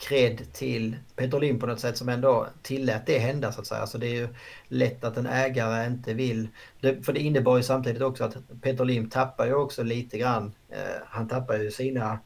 cred 0.00 0.52
till 0.52 0.96
Peter 1.16 1.40
Lim 1.40 1.58
på 1.58 1.66
något 1.66 1.80
sätt 1.80 1.96
som 1.96 2.08
ändå 2.08 2.46
tillät 2.62 3.06
det 3.06 3.18
hända 3.18 3.52
så 3.52 3.60
att 3.60 3.66
säga. 3.66 3.86
Så 3.86 3.98
det 3.98 4.06
är 4.06 4.14
ju 4.14 4.28
lätt 4.68 5.04
att 5.04 5.16
en 5.16 5.26
ägare 5.26 5.86
inte 5.86 6.14
vill. 6.14 6.48
Det, 6.80 7.06
för 7.06 7.12
det 7.12 7.20
innebar 7.20 7.56
ju 7.56 7.62
samtidigt 7.62 8.02
också 8.02 8.24
att 8.24 8.36
Peter 8.62 8.84
Lim 8.84 9.10
tappar 9.10 9.46
ju 9.46 9.54
också 9.54 9.82
lite 9.82 10.18
grann. 10.18 10.52
Eh, 10.68 11.02
han 11.06 11.28
tappar 11.28 11.58
ju 11.58 11.70
sina 11.70 12.18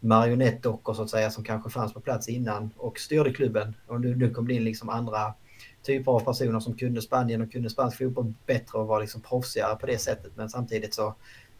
marionettdockor 0.00 0.94
så 0.94 1.02
att 1.02 1.10
säga 1.10 1.30
som 1.30 1.44
kanske 1.44 1.70
fanns 1.70 1.94
på 1.94 2.00
plats 2.00 2.28
innan 2.28 2.70
och 2.76 2.98
styrde 2.98 3.32
klubben. 3.32 3.74
Och 3.86 4.00
nu, 4.00 4.16
nu 4.16 4.30
kom 4.30 4.48
det 4.48 4.54
in 4.54 4.64
liksom 4.64 4.88
andra 4.88 5.34
typer 5.82 6.12
av 6.12 6.20
personer 6.20 6.60
som 6.60 6.76
kunde 6.76 7.02
Spanien 7.02 7.42
och 7.42 7.52
kunde 7.52 7.70
spansk 7.70 7.98
fotboll 7.98 8.34
bättre 8.46 8.78
och 8.78 8.86
var 8.86 9.00
liksom 9.00 9.20
proffsigare 9.20 9.76
på 9.76 9.86
det 9.86 9.98
sättet. 9.98 10.32
Men 10.34 10.48
samtidigt 10.48 10.94
så 10.94 11.14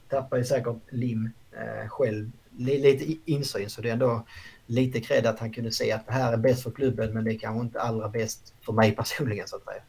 tappar 0.08 0.37
ju 0.37 0.44
säkert 0.44 0.76
Lim 0.90 1.30
eh, 1.52 1.88
själv 1.88 2.30
lite 2.58 3.16
insyn 3.25 3.70
så 3.70 3.80
det 3.80 3.88
är 3.88 3.92
ändå 3.92 4.26
lite 4.66 5.00
cred 5.00 5.26
att 5.26 5.38
han 5.38 5.52
kunde 5.52 5.70
se 5.70 5.92
att 5.92 6.06
det 6.06 6.12
här 6.12 6.32
är 6.32 6.37
bäst 6.37 6.62
för 6.62 6.70
klubben 6.70 7.12
men 7.14 7.25
det 7.25 7.32
är 7.32 7.38
kanske 7.38 7.61
inte 7.61 7.80
allra 7.80 8.08
bäst 8.08 8.54
för 8.61 8.73
mig 8.73 8.92
personligen 8.96 9.49
så 9.49 9.56
att 9.56 9.64
säga. 9.64 9.82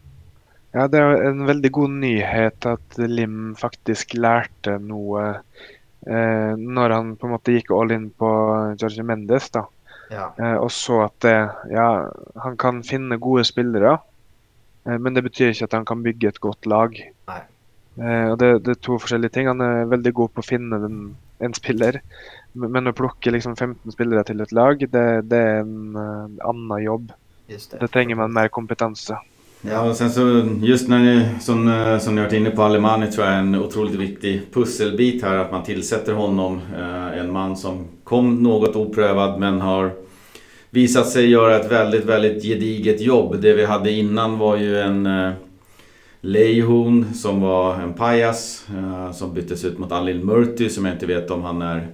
Ja, 0.72 0.88
det 0.88 0.98
är 0.98 1.24
en 1.24 1.46
väldigt 1.46 1.72
god 1.72 1.90
nyhet 1.90 2.66
att 2.66 2.98
Lim 2.98 3.56
faktiskt 3.56 4.14
lärde 4.14 4.80
något 4.80 5.36
eh, 6.08 6.58
når 6.58 6.90
han 6.90 7.16
på 7.16 7.28
en 7.28 7.32
måte 7.32 7.56
gikk 7.56 7.72
all 7.72 7.92
in 7.92 8.10
på 8.10 8.30
Jorge 8.80 9.04
Mendes. 9.04 9.50
da. 9.50 9.68
Ja. 10.10 10.32
Eh, 10.40 10.56
og 10.56 10.72
så 10.72 11.02
at 11.08 11.20
det, 11.24 11.36
ja, 11.72 11.88
han 12.44 12.58
kan 12.60 12.84
finne 12.84 13.20
gode 13.20 13.44
spillere, 13.48 13.98
eh, 14.88 14.98
men 14.98 15.16
det 15.16 15.24
betyr 15.26 15.52
ikke 15.52 15.68
at 15.68 15.76
han 15.76 15.88
kan 15.88 16.04
bygge 16.04 16.32
et 16.32 16.42
godt 16.44 16.68
lag. 16.70 16.96
Nei. 17.28 17.42
Eh, 17.98 18.28
og 18.32 18.38
det, 18.40 18.52
det 18.66 18.76
er 18.76 18.82
to 18.86 19.00
forskjellige 19.02 19.36
ting. 19.36 19.50
Han 19.50 19.64
er 19.64 19.90
veldig 19.92 20.14
god 20.14 20.36
på 20.36 20.44
å 20.44 20.48
finne 20.48 20.80
den, 20.84 21.02
en 21.44 21.58
spiller, 21.58 22.00
men, 22.58 22.90
å 22.90 22.94
plukke 22.98 23.32
liksom 23.32 23.56
15 23.56 23.94
spillere 23.94 24.24
til 24.28 24.42
et 24.44 24.54
lag, 24.56 24.84
det, 24.84 25.08
det 25.30 25.40
er 25.40 25.64
en 25.64 25.96
eh, 25.96 26.46
annen 26.50 26.84
jobb. 26.84 27.12
Just 27.48 27.72
det. 27.72 27.82
Det 27.82 27.92
trenger 27.94 28.20
man 28.20 28.34
mer 28.34 28.48
kompetanse. 28.48 29.18
Ja, 29.62 29.82
och 29.90 29.96
sen 29.96 30.12
så 30.12 30.48
just 30.62 30.88
när 30.88 31.00
ni, 31.00 31.26
som, 31.40 31.68
eh, 31.68 32.00
som 32.00 32.16
ni 32.16 32.22
har 32.22 32.28
varit 32.28 32.38
inne 32.40 32.50
på, 32.50 32.64
Alemani 32.64 33.12
tror 33.12 33.26
jag 33.26 33.36
är 33.36 33.40
en 33.40 33.56
otroligt 33.56 33.96
viktig 33.96 34.42
pusselbit 34.54 35.24
här. 35.24 35.36
Att 35.36 35.52
man 35.52 35.64
tillsätter 35.64 36.14
honom, 36.14 36.62
eh, 36.78 37.20
en 37.20 37.32
man 37.32 37.58
som 37.58 37.88
kom 38.04 38.44
något 38.44 38.76
oprövad 38.76 39.40
men 39.40 39.62
har 39.62 39.92
visat 40.70 41.10
sig 41.10 41.30
göra 41.30 41.56
ett 41.56 41.72
väldigt, 41.72 42.06
väldigt 42.06 42.44
gediget 42.44 43.02
jobb. 43.02 43.42
Det 43.42 43.54
vi 43.54 43.66
hade 43.66 43.92
innan 43.92 44.38
var 44.38 44.58
ju 44.58 44.78
en 44.80 45.06
eh, 45.06 45.32
Leihun 46.22 47.14
som 47.14 47.42
var 47.42 47.76
en 47.76 47.94
pajas 47.94 48.66
eh, 48.70 49.12
som 49.12 49.34
byttes 49.34 49.66
ut 49.66 49.78
mot 49.78 49.92
Alil 49.92 50.24
Murti 50.24 50.70
som 50.70 50.86
jag 50.86 50.96
inte 50.96 51.06
vet 51.06 51.32
om 51.32 51.44
han 51.44 51.62
är 51.62 51.88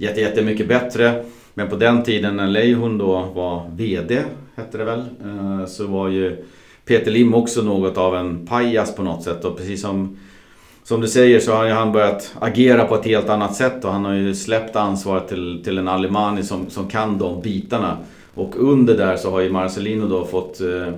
jätte, 0.00 0.20
jättemycket 0.20 0.68
bättre. 0.68 1.24
Men 1.54 1.68
på 1.68 1.76
den 1.76 2.02
tiden 2.02 2.36
när 2.36 2.48
Leijon 2.48 2.98
då 2.98 3.30
var 3.34 3.70
VD, 3.76 4.22
hette 4.54 4.78
det 4.78 4.84
väl, 4.84 5.00
eh, 5.00 5.66
så 5.66 5.86
var 5.86 6.08
ju 6.08 6.44
Peter 6.84 7.10
Lim 7.10 7.34
också 7.34 7.62
något 7.62 7.98
av 7.98 8.16
en 8.16 8.46
pajas 8.46 8.94
på 8.94 9.02
något 9.02 9.22
sätt. 9.22 9.44
Och 9.44 9.56
precis 9.56 9.82
som, 9.82 10.18
som 10.84 11.00
du 11.00 11.08
säger 11.08 11.40
så 11.40 11.52
har 11.52 11.68
han 11.68 11.92
börjat 11.92 12.34
agera 12.40 12.84
på 12.84 12.94
ett 12.94 13.04
helt 13.04 13.28
annat 13.28 13.54
sätt 13.54 13.84
och 13.84 13.92
han 13.92 14.04
har 14.04 14.12
ju 14.12 14.34
släppt 14.34 14.76
ansvaret 14.76 15.28
till, 15.28 15.60
till 15.64 15.78
en 15.78 15.88
Alemani 15.88 16.42
som, 16.42 16.70
som 16.70 16.88
kan 16.88 17.18
de 17.18 17.40
bitarna. 17.40 17.96
Och 18.34 18.54
under 18.56 18.96
där 18.96 19.16
så 19.16 19.30
har 19.30 19.40
ju 19.40 19.50
Marcelino 19.50 20.06
då 20.06 20.24
fått 20.24 20.60
eh, 20.60 20.88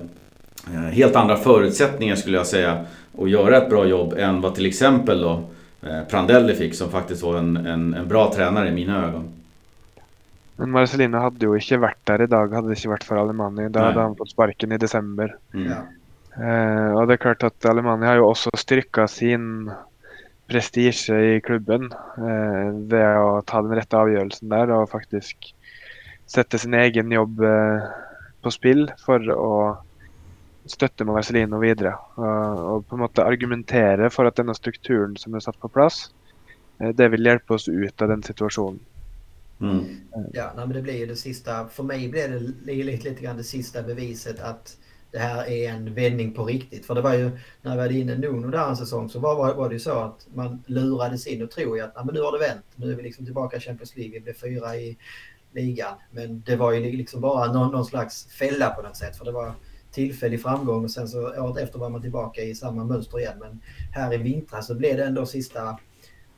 eh 0.73 0.91
helt 0.91 1.15
andra 1.15 1.37
förutsättningar 1.37 2.15
skulle 2.15 2.37
jag 2.37 2.47
säga 2.47 2.85
att 3.17 3.29
göra 3.29 3.57
ett 3.57 3.69
bra 3.69 3.85
jobb 3.85 4.13
än 4.17 4.41
vad 4.41 4.55
till 4.55 4.65
exempel 4.65 5.21
då 5.21 5.43
Prandelli 6.09 6.55
fick 6.55 6.75
som 6.75 6.91
faktiskt 6.91 7.23
var 7.23 7.37
en, 7.41 7.57
en, 7.57 7.93
en 7.93 8.07
bra 8.07 8.27
tränare 8.33 8.69
i 8.69 8.75
mina 8.75 9.05
ögon. 9.07 9.29
Men 10.55 10.71
Marcelino 10.71 11.19
hadde 11.23 11.47
jo 11.47 11.55
ikke 11.57 11.81
vært 11.81 12.01
der 12.07 12.23
i 12.25 12.29
dag, 12.29 12.53
hadde 12.53 12.69
det 12.69 12.77
ikke 12.77 12.93
vært 12.93 13.07
for 13.07 13.19
Alemani. 13.19 13.65
Da 13.69 13.81
Nei. 13.81 13.87
hadde 13.89 14.05
han 14.05 14.17
fått 14.19 14.33
sparken 14.35 14.75
i 14.75 14.79
desember. 14.81 15.33
Mm. 15.55 15.65
Ja. 15.71 15.79
Eh, 16.33 16.91
og 16.93 17.07
det 17.09 17.17
er 17.17 17.23
klart 17.25 17.45
at 17.45 17.67
Alemani 17.69 18.07
har 18.09 18.21
jo 18.21 18.29
også 18.29 18.53
styrka 18.57 19.07
sin 19.09 19.71
prestisje 20.49 21.17
i 21.33 21.41
klubben 21.45 21.89
eh, 21.89 22.69
ved 22.89 23.19
å 23.21 23.41
ta 23.47 23.61
den 23.65 23.75
rette 23.77 23.97
avgjørelsen 23.97 24.51
der 24.51 24.73
og 24.75 24.89
faktisk 24.91 25.53
sette 26.29 26.59
sin 26.61 26.75
egen 26.77 27.13
jobb 27.13 27.41
eh, 27.47 27.85
på 28.43 28.53
spill 28.53 28.87
for 29.03 29.23
å 30.65 30.69
støtte 30.71 31.05
Marcelino 31.05 31.59
videre. 31.59 31.93
Og, 32.15 32.59
og 32.73 32.87
på 32.87 32.95
en 32.95 33.03
måte 33.03 33.25
argumentere 33.25 34.09
for 34.13 34.27
at 34.29 34.35
denne 34.39 34.55
strukturen 34.55 35.15
som 35.17 35.35
er 35.35 35.43
satt 35.43 35.59
på 35.59 35.71
plass, 35.71 36.09
eh, 36.79 36.89
det 36.95 37.09
vil 37.11 37.25
hjelpe 37.25 37.53
oss 37.53 37.67
ut 37.67 38.01
av 38.01 38.07
den 38.13 38.23
situasjonen. 38.23 38.79
Mm. 39.61 39.83
Ja, 40.33 40.51
nej, 40.55 40.65
men 40.67 40.73
det 40.75 40.81
blir 40.81 40.97
ju 40.97 41.05
det 41.05 41.15
sista. 41.15 41.67
För 41.67 41.83
mig 41.83 42.09
blev 42.09 42.31
det 42.31 42.39
li- 42.39 42.83
lite, 42.83 43.09
lite 43.09 43.21
grann 43.23 43.37
det 43.37 43.43
sista 43.43 43.83
beviset 43.83 44.39
att 44.39 44.77
det 45.11 45.19
här 45.19 45.49
är 45.49 45.69
en 45.69 45.93
vändning 45.93 46.33
på 46.33 46.45
riktigt. 46.45 46.85
För 46.85 46.95
det 46.95 47.01
var 47.01 47.13
ju 47.13 47.31
när 47.61 47.75
vi 47.75 47.81
hade 47.81 47.93
inne 47.93 48.15
Nuno 48.15 48.47
där 48.47 48.69
en 48.69 48.77
säsong 48.77 49.09
så 49.09 49.19
var, 49.19 49.53
var, 49.55 49.69
det 49.69 49.75
ju 49.75 49.79
så 49.79 49.91
att 49.91 50.27
man 50.33 50.63
lurades 50.65 51.27
in 51.27 51.43
och 51.43 51.51
tror 51.51 51.77
ju 51.77 51.83
att 51.83 51.91
"Ja, 51.95 52.03
men 52.03 52.15
nu 52.15 52.21
har 52.21 52.31
det 52.31 52.39
vänt. 52.47 52.65
Nu 52.75 52.91
är 52.91 52.95
vi 52.95 53.03
liksom 53.03 53.25
tillbaka 53.25 53.57
i 53.57 53.59
Champions 53.59 53.95
League. 53.95 54.13
Vi 54.13 54.19
blev 54.19 54.33
fyra 54.33 54.75
i 54.75 54.97
ligan. 55.51 55.93
Men 56.11 56.41
det 56.45 56.55
var 56.55 56.71
ju 56.71 56.91
liksom 56.97 57.21
bara 57.21 57.51
någon, 57.53 57.71
någon 57.71 57.85
slags 57.85 58.25
fälla 58.25 58.69
på 58.69 58.81
något 58.81 58.97
sätt. 58.97 59.17
För 59.17 59.25
det 59.25 59.31
var 59.31 59.53
tillfällig 59.93 60.41
framgång 60.41 60.83
och 60.83 60.91
sen 60.91 61.07
så 61.07 61.43
året 61.43 61.57
efter 61.57 61.79
var 61.79 61.89
man 61.89 62.01
tillbaka 62.01 62.41
i 62.41 62.55
samma 62.55 62.83
mönster 62.83 63.19
igen. 63.19 63.39
Men 63.39 63.61
här 63.91 64.13
i 64.13 64.17
vintras 64.17 64.67
så 64.67 64.75
blev 64.75 64.97
det 64.97 65.05
ändå 65.05 65.25
sista 65.25 65.79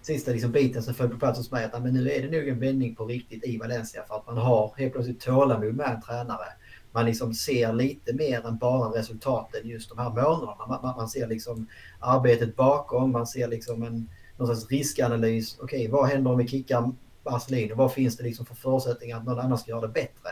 sista 0.02 0.32
liksom 0.32 0.52
biten 0.52 0.84
som 0.84 0.94
föll 0.94 1.10
på 1.10 1.18
plats 1.18 1.38
hos 1.38 1.52
mig 1.52 1.66
att 1.66 1.84
men 1.84 1.94
nu 1.94 2.12
är 2.12 2.22
det 2.22 2.40
nog 2.40 2.48
en 2.48 2.60
vändning 2.60 2.96
på 2.96 3.06
riktigt 3.06 3.46
i 3.46 3.58
Valencia 3.58 4.04
för 4.08 4.16
att 4.16 4.28
man 4.28 4.38
har 4.38 4.74
helt 4.78 4.94
plötsligt 4.94 5.20
tålamod 5.20 5.76
med 5.76 5.92
en 5.92 6.02
tränare. 6.02 6.46
Man 6.92 7.06
liksom 7.06 7.34
ser 7.34 7.74
lite 7.74 8.14
mer 8.14 8.48
än 8.48 8.58
bara 8.58 9.00
resultaten 9.00 9.68
just 9.68 9.90
de 9.90 9.98
här 9.98 10.10
månaderna. 10.10 10.66
Man, 10.68 10.82
man, 10.82 10.96
man 10.96 11.08
ser 11.08 11.28
liksom 11.28 11.68
arbetet 12.00 12.56
bakom, 12.56 13.12
man 13.12 13.28
ser 13.28 13.48
liksom 13.48 13.84
en 13.84 14.10
någon 14.38 14.48
slags 14.48 14.72
riskanalys. 14.72 15.58
Okej, 15.60 15.88
vad 15.88 16.08
händer 16.08 16.32
om 16.32 16.38
vi 16.38 16.48
kickar 16.48 16.92
Marcelino? 17.24 17.76
Vad 17.76 17.94
finns 17.94 18.18
det 18.18 18.24
liksom 18.24 18.46
för 18.46 18.56
förutsättningar 18.56 19.18
att 19.18 19.26
någon 19.26 19.40
annan 19.40 19.58
ska 19.58 19.72
göra 19.72 19.82
det 19.82 19.88
bättre? 19.88 20.30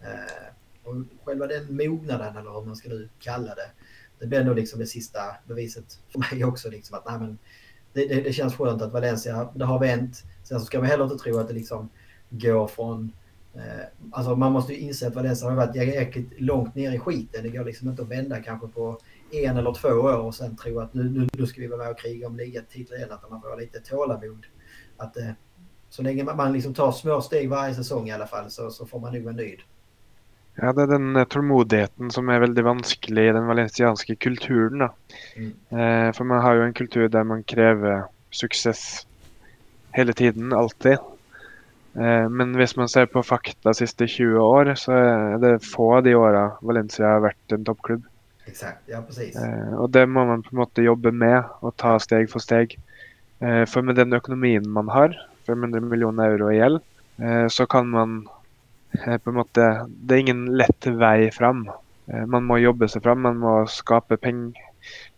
Eh, 0.00 0.53
och 0.84 0.94
själva 1.24 1.46
den 1.46 1.76
mognaden 1.76 2.36
eller 2.36 2.50
hur 2.50 2.66
man 2.66 2.76
ska 2.76 2.88
nu 2.88 3.08
kalla 3.18 3.54
det. 3.54 3.70
Det 4.18 4.26
blir 4.26 4.44
nog 4.44 4.56
liksom 4.56 4.80
det 4.80 4.86
sista 4.86 5.20
beviset 5.46 5.98
för 6.08 6.18
mig 6.18 6.44
också. 6.44 6.70
Liksom 6.70 6.98
att, 6.98 7.06
nej, 7.06 7.18
men 7.18 7.38
det, 7.92 8.06
det, 8.06 8.20
det 8.20 8.32
känns 8.32 8.56
skönt 8.56 8.82
att 8.82 8.92
Valencia, 8.92 9.48
det 9.54 9.64
har 9.64 9.78
vänt. 9.78 10.24
Sen 10.44 10.60
så 10.60 10.66
ska 10.66 10.78
man 10.78 10.86
heller 10.86 11.04
inte 11.04 11.24
tro 11.24 11.38
att 11.38 11.48
det 11.48 11.54
liksom 11.54 11.88
går 12.30 12.66
från... 12.66 13.12
Eh, 13.54 13.84
alltså 14.12 14.36
man 14.36 14.52
måste 14.52 14.72
ju 14.72 14.78
inse 14.78 15.06
att 15.06 15.14
Valencia 15.14 15.48
har 15.48 15.56
varit 15.56 15.76
jäkligt 15.76 16.40
långt 16.40 16.74
ner 16.74 16.92
i 16.92 16.98
skiten. 16.98 17.42
Det 17.42 17.48
går 17.48 17.64
liksom 17.64 17.88
inte 17.88 18.02
att 18.02 18.08
vända 18.08 18.42
kanske 18.42 18.68
på 18.68 18.98
en 19.30 19.56
eller 19.56 19.74
två 19.74 19.88
år 19.88 20.16
och 20.16 20.34
sen 20.34 20.56
tro 20.56 20.80
att 20.80 20.94
nu, 20.94 21.10
nu, 21.10 21.28
nu 21.32 21.46
ska 21.46 21.60
vi 21.60 21.66
vara 21.66 21.82
med 21.82 21.90
och 21.90 21.98
kriga 21.98 22.26
om 22.26 22.36
ligatitlar 22.36 22.96
igen. 22.96 23.12
Att 23.12 23.30
man 23.30 23.40
får 23.40 23.48
ha 23.48 23.56
lite 23.56 23.80
tålamod. 23.80 24.46
Att, 24.96 25.16
eh, 25.16 25.30
så 25.88 26.02
länge 26.02 26.24
man, 26.24 26.36
man 26.36 26.52
liksom 26.52 26.74
tar 26.74 26.92
små 26.92 27.20
steg 27.20 27.48
varje 27.48 27.74
säsong 27.74 28.08
i 28.08 28.12
alla 28.12 28.26
fall 28.26 28.50
så, 28.50 28.70
så 28.70 28.86
får 28.86 29.00
man 29.00 29.12
nog 29.12 29.22
vara 29.22 29.34
nöjd. 29.34 29.60
Ja, 30.60 30.70
det 30.70 30.84
er 30.84 30.92
den 30.92 31.16
eh, 31.18 31.26
tålmodigheten 31.26 32.12
som 32.14 32.28
er 32.30 32.44
veldig 32.44 32.64
vanskelig 32.66 33.24
i 33.28 33.34
den 33.34 33.48
valencianske 33.50 34.16
kulturen. 34.22 34.86
da. 34.86 34.90
Mm. 35.36 35.50
Eh, 35.74 36.10
for 36.14 36.30
man 36.30 36.44
har 36.44 36.58
jo 36.58 36.68
en 36.68 36.76
kultur 36.76 37.08
der 37.08 37.26
man 37.26 37.42
krever 37.42 38.06
suksess 38.34 39.06
hele 39.94 40.14
tiden, 40.14 40.52
alltid. 40.52 40.98
Eh, 41.94 42.28
men 42.28 42.54
hvis 42.58 42.76
man 42.76 42.88
ser 42.88 43.06
på 43.06 43.22
fakta 43.22 43.70
de 43.70 43.74
siste 43.82 44.06
20 44.06 44.38
år, 44.42 44.74
så 44.78 44.96
er 44.98 45.38
det 45.42 45.54
få 45.66 45.92
av 45.98 46.06
de 46.06 46.14
åra 46.18 46.48
Valencia 46.62 47.16
har 47.16 47.26
vært 47.28 47.54
en 47.54 47.66
toppklubb. 47.66 48.06
Exakt, 48.46 48.82
ja 48.90 49.00
precis. 49.02 49.36
Eh, 49.36 49.74
og 49.78 49.90
det 49.94 50.04
må 50.10 50.26
man 50.28 50.42
på 50.44 50.52
en 50.52 50.62
måte 50.62 50.84
jobbe 50.84 51.12
med 51.14 51.42
og 51.64 51.74
ta 51.80 51.96
steg 52.02 52.28
for 52.32 52.44
steg. 52.44 52.76
Eh, 53.40 53.62
for 53.70 53.86
med 53.86 53.98
den 53.98 54.14
økonomien 54.16 54.66
man 54.70 54.90
har, 54.92 55.14
500 55.48 55.84
millioner 55.86 56.34
euro 56.34 56.50
i 56.52 56.58
gjeld, 56.58 56.82
eh, 57.22 57.46
så 57.48 57.66
kan 57.70 57.88
man 57.90 58.22
på 59.02 59.30
en 59.30 59.36
måte 59.38 59.64
Det 59.88 60.14
er 60.14 60.22
ingen 60.24 60.44
lett 60.58 60.86
vei 60.86 61.30
fram. 61.34 61.64
Eh, 62.06 62.26
man 62.26 62.44
må 62.44 62.58
jobbe 62.62 62.88
seg 62.88 63.02
fram, 63.02 63.22
man 63.24 63.40
må 63.42 63.54
skape 63.70 64.16
peng, 64.20 64.52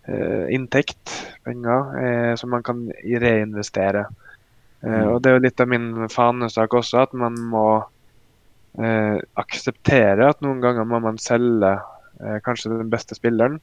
eh, 0.07 0.47
inntekt, 0.55 1.13
penger, 1.45 1.99
eh, 2.05 2.35
som 2.37 2.51
man 2.51 2.63
kan 2.63 2.87
reinvestere. 3.05 4.07
Eh, 4.83 5.05
Mm. 5.05 5.09
og 5.15 5.23
Det 5.23 5.31
er 5.31 5.35
jo 5.37 5.45
litt 5.45 5.61
av 5.61 5.69
min 5.69 6.09
fanesak 6.09 6.75
også, 6.75 7.03
at 7.03 7.15
man 7.15 7.35
må 7.35 7.85
eh, 8.79 9.19
akseptere 9.37 10.29
at 10.29 10.43
noen 10.45 10.61
ganger 10.61 10.85
må 10.85 11.01
man 11.01 11.19
selge 11.19 11.73
eh, 12.21 12.39
kanskje 12.45 12.79
den 12.79 12.91
beste 12.91 13.15
spilleren 13.17 13.61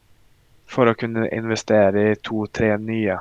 for 0.68 0.90
å 0.90 0.96
kunne 0.98 1.28
investere 1.32 2.12
i 2.12 2.16
to-tre 2.16 2.78
nye. 2.78 3.18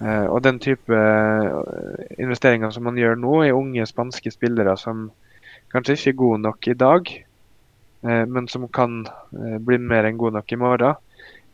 Eh, 0.00 0.26
og 0.26 0.42
den 0.42 0.58
type 0.62 0.92
eh, 0.94 2.06
investeringer 2.22 2.70
som 2.70 2.84
man 2.84 2.96
gjør 2.96 3.18
nå 3.18 3.42
i 3.44 3.52
unge 3.54 3.86
spanske 3.86 4.30
spillere 4.30 4.76
som 4.78 5.10
kanskje 5.72 5.96
ikke 5.96 6.18
gode 6.20 6.42
nok 6.42 6.68
i 6.68 6.74
dag, 6.78 7.08
eh, 8.02 8.24
men 8.26 8.48
som 8.48 8.68
kan 8.68 9.02
eh, 9.06 9.58
bli 9.58 9.78
mer 9.78 10.08
enn 10.08 10.20
gode 10.20 10.36
nok 10.38 10.52
i 10.52 10.60
morgen, 10.60 10.94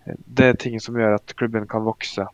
eh, 0.05 0.19
det 0.27 0.47
er 0.47 0.61
ting 0.61 0.79
som 0.81 0.99
gjør 0.99 1.17
at 1.19 1.35
klubben 1.39 1.67
kan 1.71 1.87
vokse. 1.87 2.27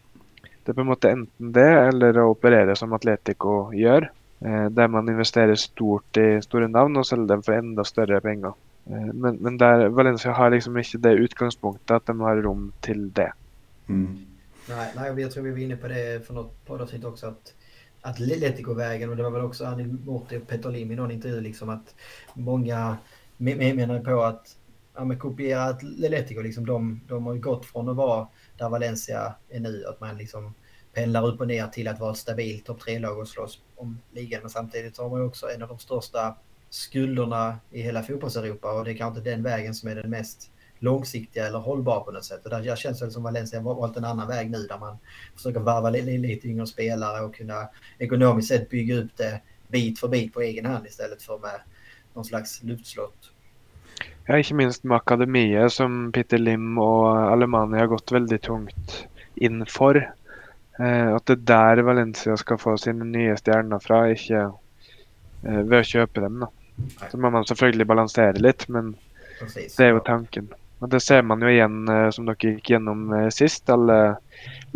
Det 0.43 0.73
er 0.73 0.79
på 0.79 0.81
en 0.81 0.91
måte 0.93 1.13
enten 1.13 1.53
det, 1.53 1.71
eller 1.89 2.19
å 2.23 2.31
operere 2.33 2.77
som 2.77 2.93
Atletico 2.97 3.71
gjør, 3.77 4.09
eh, 4.41 4.69
der 4.73 4.89
man 4.89 5.09
investerer 5.09 5.55
stort 5.61 6.17
i 6.17 6.41
store 6.41 6.69
navn 6.69 6.97
og 6.97 7.07
selger 7.07 7.35
dem 7.35 7.43
for 7.45 7.59
enda 7.59 7.85
større 7.85 8.21
penger. 8.25 8.55
Eh, 8.91 9.11
Men, 9.13 9.39
men 9.41 9.59
der 9.59 9.89
Valencia 9.89 10.33
har 10.33 10.51
liksom 10.51 10.77
ikke 10.77 10.99
det 10.99 11.19
utgangspunktet 11.21 11.97
at 11.97 12.07
de 12.07 12.21
har 12.21 12.43
rom 12.43 12.73
til 12.83 13.11
det. 13.17 13.33
Mm. 13.89 14.27
Nej, 14.69 14.89
nej, 14.97 15.23
jag 15.23 15.31
tror 15.31 15.43
vi 15.43 15.51
var 15.51 15.59
inne 15.59 15.77
på 15.77 15.89
det 15.89 16.27
för 16.27 16.35
något 16.35 16.65
poddavsnitt 16.67 17.05
också 17.05 17.27
att 17.27 17.53
Atletico-vägen 18.05 19.11
och 19.11 19.17
det 19.17 19.23
var 19.23 19.31
väl 19.31 19.45
också 19.45 19.65
Annie 19.65 19.87
Morti 19.87 20.37
och 20.37 20.49
Petter 20.49 20.71
Lim 20.71 20.93
i 20.93 20.97
någon 20.97 21.11
intervju 21.11 21.41
liksom 21.41 21.69
att 21.69 21.95
många 22.35 22.97
menar 23.37 24.01
på 24.01 24.23
att 24.23 24.57
ja, 24.95 25.05
men 25.05 25.19
kopiera 25.19 25.65
Atletico 25.65 26.41
liksom 26.41 26.67
de, 26.67 27.01
de 27.09 27.27
har 27.27 27.35
ju 27.35 27.41
gått 27.41 27.67
från 27.67 27.89
att 27.89 27.97
vara 27.97 28.29
där 28.59 28.69
Valencia 28.69 29.35
är 29.49 29.61
nu 29.61 29.85
att 29.87 30.01
man 30.01 30.17
liksom 30.17 30.55
pendlar 30.93 31.27
upp 31.27 31.41
och 31.41 31.47
ner 31.47 31.67
till 31.67 31.89
att 31.89 32.01
vara 32.01 32.13
ett 32.13 32.17
stabilt 32.17 32.67
topp 32.67 32.81
tre-lag 32.81 33.19
och 33.19 33.29
slåss 33.29 33.63
om 33.77 33.99
ligan 34.13 34.41
men 34.41 34.51
samtidigt 34.51 34.99
har 34.99 35.11
man 35.11 35.21
ju 35.21 35.27
också 35.27 35.51
en 35.51 35.63
av 35.63 35.69
de 35.69 35.79
största 35.79 36.37
skulderna 36.71 37.59
i 37.71 37.83
hela 37.83 38.03
fotbolls-Europa 38.03 38.73
och 38.73 38.85
det 38.85 38.91
är 38.91 38.97
kanske 38.97 39.19
inte 39.19 39.31
den 39.31 39.43
vägen 39.43 39.75
som 39.75 39.89
är 39.89 39.95
den 39.95 40.11
mest 40.11 40.51
långsiktiga 40.79 41.47
eller 41.47 41.59
hållbara 41.59 42.01
på 42.01 42.11
något 42.11 42.25
sätt. 42.25 42.45
Och 42.45 42.51
där 42.51 42.63
jag 42.63 42.79
känns 42.79 43.01
det 43.01 43.11
som 43.11 43.23
Valencia 43.23 43.61
har 43.61 43.75
valt 43.75 43.97
en 43.97 44.05
annan 44.05 44.29
väg 44.29 44.51
nu 44.51 44.59
där 44.59 44.79
man 44.79 44.99
försöker 45.37 45.61
varva 45.61 45.91
lite 45.91 46.49
yngre 46.49 46.67
spelare 46.67 47.25
och 47.25 47.35
kunna 47.35 47.69
ekonomiskt 47.99 48.49
sett 48.49 48.71
bygga 48.71 48.95
upp 48.95 49.17
det 49.17 49.41
bit 49.69 49.99
för 49.99 50.09
bit 50.09 50.35
på 50.35 50.41
egen 50.41 50.67
hand 50.67 50.87
istället 50.87 51.23
för 51.23 51.39
med 51.39 51.61
någon 52.15 52.25
slags 52.25 52.63
luftslott. 52.63 53.31
Ja, 54.27 54.39
ikke 54.39 54.55
minst 54.57 54.85
med 54.85 54.97
akademiet 54.97 55.73
som 55.73 56.13
Peter 56.13 56.39
Lim 56.39 56.79
og 56.81 57.11
Alemania 57.33 57.83
har 57.83 57.91
gått 57.93 58.13
veldig 58.13 58.41
tungt 58.43 58.95
inn 59.37 59.67
for. 59.69 59.99
Eh, 60.79 61.09
at 61.15 61.27
det 61.29 61.37
er 61.37 61.45
der 61.51 61.83
Valencia 61.85 62.37
skal 62.41 62.59
få 62.59 62.77
sine 62.81 63.05
nye 63.05 63.37
stjerner 63.37 63.83
fra, 63.85 64.07
ikke 64.15 64.41
eh, 64.49 65.61
ved 65.61 65.77
å 65.83 65.89
kjøpe 65.91 66.25
dem. 66.25 66.41
da. 66.41 66.49
Så 67.11 67.21
må 67.21 67.31
man 67.31 67.45
selvfølgelig 67.45 67.87
balansere 67.87 68.41
litt, 68.41 68.65
men 68.69 68.95
Precis. 69.39 69.77
det 69.77 69.87
er 69.87 69.93
jo 69.93 70.03
tanken. 70.07 70.49
Og 70.85 70.91
Det 70.91 71.01
ser 71.01 71.23
man 71.23 71.41
jo 71.41 71.49
igjen, 71.49 71.89
eh, 71.89 72.11
som 72.13 72.27
dere 72.29 72.37
gikk 72.37 72.75
gjennom 72.75 73.07
eh, 73.17 73.31
sist, 73.33 73.71
alle 73.73 74.19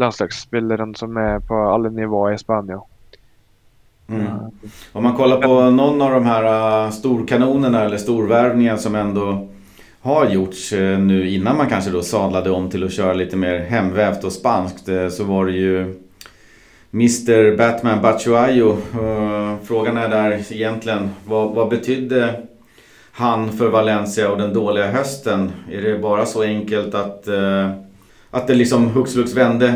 landslagsspillerne 0.00 0.96
som 0.96 1.16
er 1.20 1.42
på 1.44 1.58
alle 1.68 1.90
nivåer 1.92 2.32
i 2.32 2.38
Spania. 2.40 2.78
Mm. 4.08 4.48
Om 4.92 5.02
man 5.04 5.16
kollar 5.16 5.42
på 5.42 5.70
någon 5.70 6.02
av 6.02 6.12
de 6.12 6.24
här 6.24 6.90
storkanonerna 6.90 7.84
eller 7.84 7.96
storvärvningarna 7.96 8.78
som 8.78 8.94
ändå 8.94 9.48
har 10.00 10.26
gjorts 10.26 10.72
nu 10.98 11.28
innan 11.28 11.56
man 11.56 11.68
kanske 11.68 11.90
då 11.90 12.02
sadlade 12.02 12.50
om 12.50 12.70
till 12.70 12.84
att 12.84 12.92
köra 12.92 13.12
lite 13.12 13.36
mer 13.36 13.58
hemvävt 13.58 14.24
och 14.24 14.32
spanskt 14.32 14.88
så 15.10 15.24
var 15.24 15.46
det 15.46 15.52
ju 15.52 16.00
Mr 16.92 17.56
Batman 17.56 18.02
Batshuayo. 18.02 18.76
Frågan 19.64 19.96
är 19.96 20.08
där 20.08 20.52
egentligen 20.52 21.10
vad, 21.26 21.54
vad 21.54 21.68
betydde 21.68 22.42
han 23.18 23.52
för 23.52 23.68
Valencia 23.68 24.30
och 24.30 24.38
den 24.38 24.54
dåliga 24.54 24.90
hösten? 24.90 25.52
Är 25.72 25.82
det 25.82 25.98
bara 25.98 26.26
så 26.26 26.42
enkelt 26.42 26.94
att, 26.94 27.28
eh, 27.28 27.70
att 28.30 28.46
det 28.46 28.54
liksom 28.54 28.86
hux 28.86 29.12
flux 29.12 29.34
vände 29.34 29.68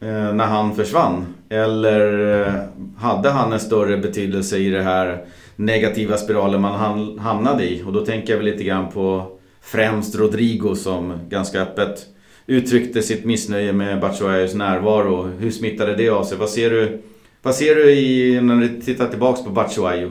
eh, 0.00 0.34
när 0.34 0.46
han 0.46 0.76
försvann? 0.76 1.26
Eller 1.48 2.36
eh, 2.40 2.52
hade 2.98 3.30
han 3.30 3.52
en 3.52 3.60
större 3.60 3.96
betydelse 3.96 4.58
i 4.58 4.70
det 4.70 4.82
här 4.82 5.24
negativa 5.56 6.16
spiralen 6.16 6.60
man 6.60 7.18
hamnade 7.18 7.64
i? 7.64 7.82
Och 7.86 7.92
då 7.92 8.04
tänker 8.04 8.32
jag 8.32 8.38
väl 8.38 8.46
lite 8.46 8.64
grann 8.64 8.90
på 8.92 9.26
främst 9.62 10.16
Rodrigo 10.16 10.74
som 10.74 11.12
ganska 11.28 11.62
öppet 11.62 12.06
uttryckte 12.46 13.02
sitt 13.02 13.24
missnöje 13.24 13.72
med 13.72 14.00
Batshuayos 14.00 14.54
närvaro. 14.54 15.30
Hur 15.38 15.50
smittade 15.50 15.94
det 15.96 16.08
av 16.08 16.24
sig? 16.24 16.38
Vad 16.38 16.50
ser 16.50 16.70
du, 16.70 17.02
vad 17.42 17.54
ser 17.54 17.74
du 17.74 17.90
i, 17.90 18.40
när 18.40 18.56
du 18.56 18.80
tittar 18.80 19.08
tillbaks 19.08 19.44
på 19.44 19.50
Batshuayo? 19.50 20.10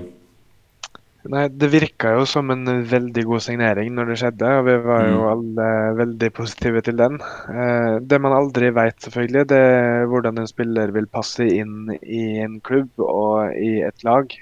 Nei, 1.32 1.48
Det 1.50 1.72
virka 1.74 2.12
jo 2.20 2.26
som 2.30 2.52
en 2.54 2.68
veldig 2.86 3.24
god 3.26 3.42
signering 3.42 3.94
når 3.96 4.12
det 4.12 4.18
skjedde, 4.22 4.50
og 4.60 4.68
vi 4.68 4.76
var 4.86 5.06
jo 5.10 5.24
alle 5.32 5.70
veldig 5.98 6.30
positive 6.38 6.84
til 6.86 7.00
den. 7.00 7.18
Eh, 7.50 7.96
det 8.02 8.20
man 8.22 8.36
aldri 8.36 8.70
vet, 8.76 8.98
selvfølgelig, 9.02 9.48
det 9.50 9.62
er 9.62 10.06
hvordan 10.12 10.42
en 10.42 10.50
spiller 10.50 10.94
vil 10.94 11.10
passe 11.10 11.48
inn 11.48 11.90
i 12.02 12.38
en 12.46 12.60
klubb 12.66 13.02
og 13.02 13.56
i 13.58 13.80
et 13.88 14.06
lag. 14.06 14.38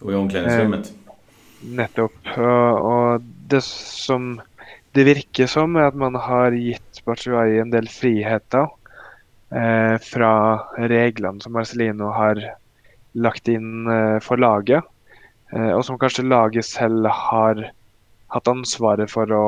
Og 0.00 0.12
i 0.12 0.16
omklädningsrummet. 0.22 0.88
Eh, 0.88 1.06
nettopp. 1.76 2.18
Og, 2.36 2.88
og, 2.92 3.28
det 3.50 3.62
som 3.66 4.36
det 4.96 5.04
virker 5.06 5.48
som, 5.50 5.76
er 5.76 5.90
at 5.90 6.00
man 6.00 6.16
har 6.16 6.56
gitt 6.56 7.04
Batshuayi 7.06 7.60
en 7.60 7.72
del 7.74 7.88
friheter 7.92 8.70
eh, 9.52 9.96
fra 10.02 10.32
reglene 10.80 11.44
som 11.44 11.52
Marcelino 11.56 12.08
har 12.16 12.40
lagt 13.16 13.48
inn 13.52 13.84
eh, 13.92 14.18
for 14.24 14.40
laget. 14.40 14.88
Eh, 15.54 15.72
og 15.72 15.84
som 15.86 15.98
kanskje 16.00 16.26
laget 16.26 16.66
selv 16.66 17.06
har 17.06 17.60
hatt 18.34 18.50
ansvaret 18.50 19.10
for 19.12 19.30
å 19.30 19.46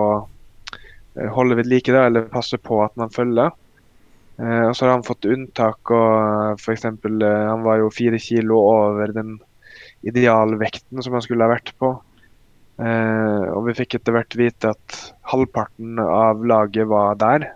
eh, 1.18 1.28
holde 1.34 1.58
ved 1.58 1.70
like, 1.70 1.92
da, 1.94 2.06
eller 2.06 2.30
passe 2.30 2.58
på 2.62 2.82
at 2.84 2.94
man 3.00 3.12
følger. 3.14 3.54
Eh, 4.38 4.64
og 4.68 4.74
så 4.76 4.86
har 4.86 4.94
han 4.94 5.06
fått 5.06 5.26
unntak, 5.28 5.90
og 5.90 6.60
f.eks. 6.60 6.86
han 6.86 7.64
var 7.66 7.82
jo 7.82 7.94
fire 7.94 8.20
kilo 8.22 8.60
over 8.62 9.14
den 9.14 9.38
idealvekten 10.06 11.02
som 11.02 11.16
han 11.16 11.24
skulle 11.24 11.46
ha 11.46 11.56
vært 11.56 11.74
på. 11.82 11.96
og 12.78 13.64
vi 13.66 13.72
fikk 13.74 13.96
etter 13.96 14.14
hvert 14.14 14.36
vite 14.38 14.70
at 14.70 14.98
halvparten 15.26 15.98
av 15.98 16.44
laget 16.46 16.86
var 16.86 17.16
der. 17.18 17.48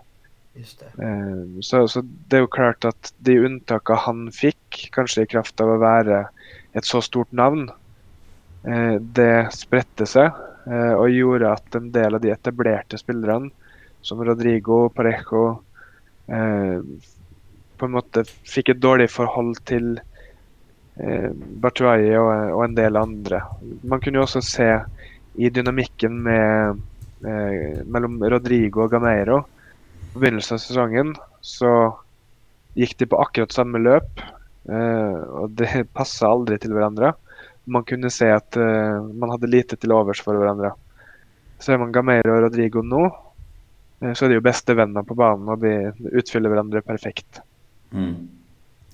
Så, 1.63 1.85
så, 1.87 2.03
det 2.03 2.35
er 2.35 2.43
jo 2.43 2.49
klart 2.51 2.83
at 2.83 3.13
de 3.23 3.37
unntakene 3.47 4.03
han 4.03 4.25
fikk, 4.35 4.89
kanskje 4.91 5.23
i 5.23 5.31
kraft 5.31 5.63
av 5.63 5.71
å 5.71 5.79
være 5.79 6.25
et 6.75 6.83
så 6.83 6.99
stort 7.01 7.31
navn, 7.31 7.69
Eh, 7.71 7.82
Eh, 8.63 8.95
det 8.95 9.51
spredte 9.51 10.05
seg 10.07 10.29
eh, 10.71 10.93
og 10.95 11.11
gjorde 11.11 11.51
at 11.51 11.75
en 11.75 11.89
del 11.91 12.15
av 12.15 12.23
de 12.23 12.31
etablerte 12.31 12.99
spillerne, 12.99 13.51
som 14.03 14.21
Rodrigo 14.23 14.87
Parejo, 14.95 15.43
eh, 16.27 16.79
på 17.77 17.87
en 17.87 17.95
måte 17.95 18.23
fikk 18.47 18.71
et 18.71 18.81
dårlig 18.83 19.09
forhold 19.11 19.59
til 19.67 19.97
eh, 19.99 21.29
Bartuaye 21.33 22.15
og, 22.19 22.31
og, 22.53 22.61
en 22.67 22.77
del 22.77 22.99
andre. 22.99 23.41
Man 23.83 24.03
kunne 24.03 24.21
jo 24.21 24.27
også 24.27 24.43
se 24.47 24.69
i 25.39 25.49
dynamikken 25.51 26.21
med, 26.23 26.79
eh, 27.27 27.81
mellom 27.83 28.21
Rodrigo 28.31 28.85
og 28.85 28.95
Gameiro 28.95 29.41
på 30.13 30.21
begynnelsen 30.21 30.55
av 30.55 30.63
sesongen, 30.63 31.15
så 31.43 31.73
gikk 32.79 32.95
de 32.99 33.09
på 33.11 33.19
akkurat 33.19 33.51
samme 33.55 33.81
løp. 33.81 34.23
og 34.63 35.51
det 35.59 35.67
passa 35.97 36.29
aldri 36.31 36.55
til 36.61 36.71
hverandre 36.71 37.09
man 37.63 37.83
kunne 37.83 38.11
se 38.11 38.27
at 38.33 38.57
uh, 38.59 39.03
man 39.13 39.31
hadde 39.33 39.51
lite 39.51 39.77
til 39.79 39.93
overs 39.95 40.21
for 40.23 40.37
hverandre. 40.39 40.73
Ser 41.63 41.79
man 41.79 41.93
Gameiro 41.95 42.35
og 42.35 42.47
Rodrigo 42.47 42.83
nå, 42.83 43.03
uh, 43.07 44.11
så 44.13 44.25
er 44.25 44.33
de 44.33 44.39
jo 44.39 44.45
bestevenner 44.45 45.05
på 45.07 45.17
banen, 45.17 45.49
og 45.49 45.63
de 45.63 45.93
utfyller 46.11 46.51
hverandre 46.51 46.83
perfekt. 46.85 47.41
Mm. 47.93 48.15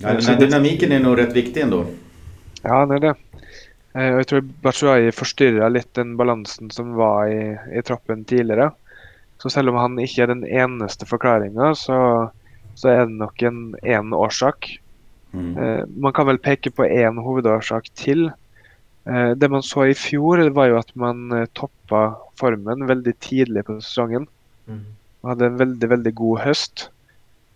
Ja, 0.00 0.14
den 0.16 0.40
dynamiken 0.40 0.92
er 0.92 1.02
nog 1.02 1.18
rett 1.18 1.34
viktig 1.36 1.60
ändå. 1.60 1.84
Ja, 2.62 2.86
det 2.86 3.00
er 3.00 3.04
det. 3.08 3.16
Og 3.90 4.20
jeg 4.20 4.26
tror 4.30 4.44
Batshuayi 4.64 5.10
forstyrra 5.12 5.68
litt 5.72 5.90
den 5.98 6.14
balansen 6.16 6.70
som 6.70 6.92
var 6.96 7.26
i, 7.28 7.56
i, 7.74 7.82
troppen 7.82 8.22
tidligere. 8.24 8.70
Så 9.42 9.50
selv 9.50 9.72
om 9.72 9.80
han 9.80 9.98
ikke 9.98 10.22
er 10.24 10.30
den 10.30 10.44
eneste 10.46 11.08
forklaringa, 11.10 11.72
så, 11.74 11.98
så, 12.78 12.92
er 12.92 13.02
det 13.02 13.18
nok 13.18 13.42
en 13.42 13.60
én 13.82 14.14
årsak. 14.14 14.70
Mm. 15.30 15.54
man 16.02 16.12
kan 16.12 16.26
vel 16.26 16.40
peke 16.42 16.72
på 16.74 16.86
én 16.86 17.20
hovedårsak 17.22 17.92
til. 17.94 18.30
Eh, 19.04 19.30
det 19.30 19.48
man 19.48 19.62
så 19.62 19.86
i 19.88 19.96
fjor, 19.96 20.42
var 20.54 20.70
jo 20.70 20.78
at 20.80 20.90
man 20.98 21.30
eh, 21.32 21.48
toppa 21.56 22.14
formen 22.40 22.86
veldig 22.88 23.14
tidlig 23.24 23.64
på 23.68 23.78
sesongen. 23.80 24.26
Mm. 24.68 24.82
Man 25.20 25.32
hadde 25.34 25.48
en 25.48 25.60
veldig, 25.60 25.92
veldig 25.94 26.14
god 26.20 26.42
høst. 26.44 26.88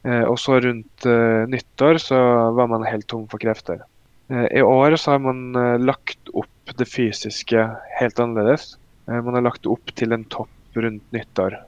Eh, 0.05 0.25
og 0.25 0.39
så 0.41 0.61
rundt 0.61 1.09
nyttår 1.51 2.01
så 2.03 2.21
var 2.57 2.71
man 2.73 2.87
helt 2.89 3.09
tom 3.09 3.29
for 3.31 3.43
krefter. 3.43 3.85
I 4.33 4.63
år 4.65 4.95
så 4.97 5.15
har 5.15 5.19
man 5.21 5.53
lagt 5.85 6.31
opp 6.33 6.71
det 6.81 6.87
fysiske 6.89 7.61
helt 7.99 8.21
annerledes. 8.23 8.79
Man 9.05 9.37
har 9.37 9.45
lagt 9.45 9.69
opp 9.69 9.93
til 10.01 10.17
en 10.17 10.25
topp 10.33 10.79
rundt 10.81 11.05
nyttår. 11.13 11.59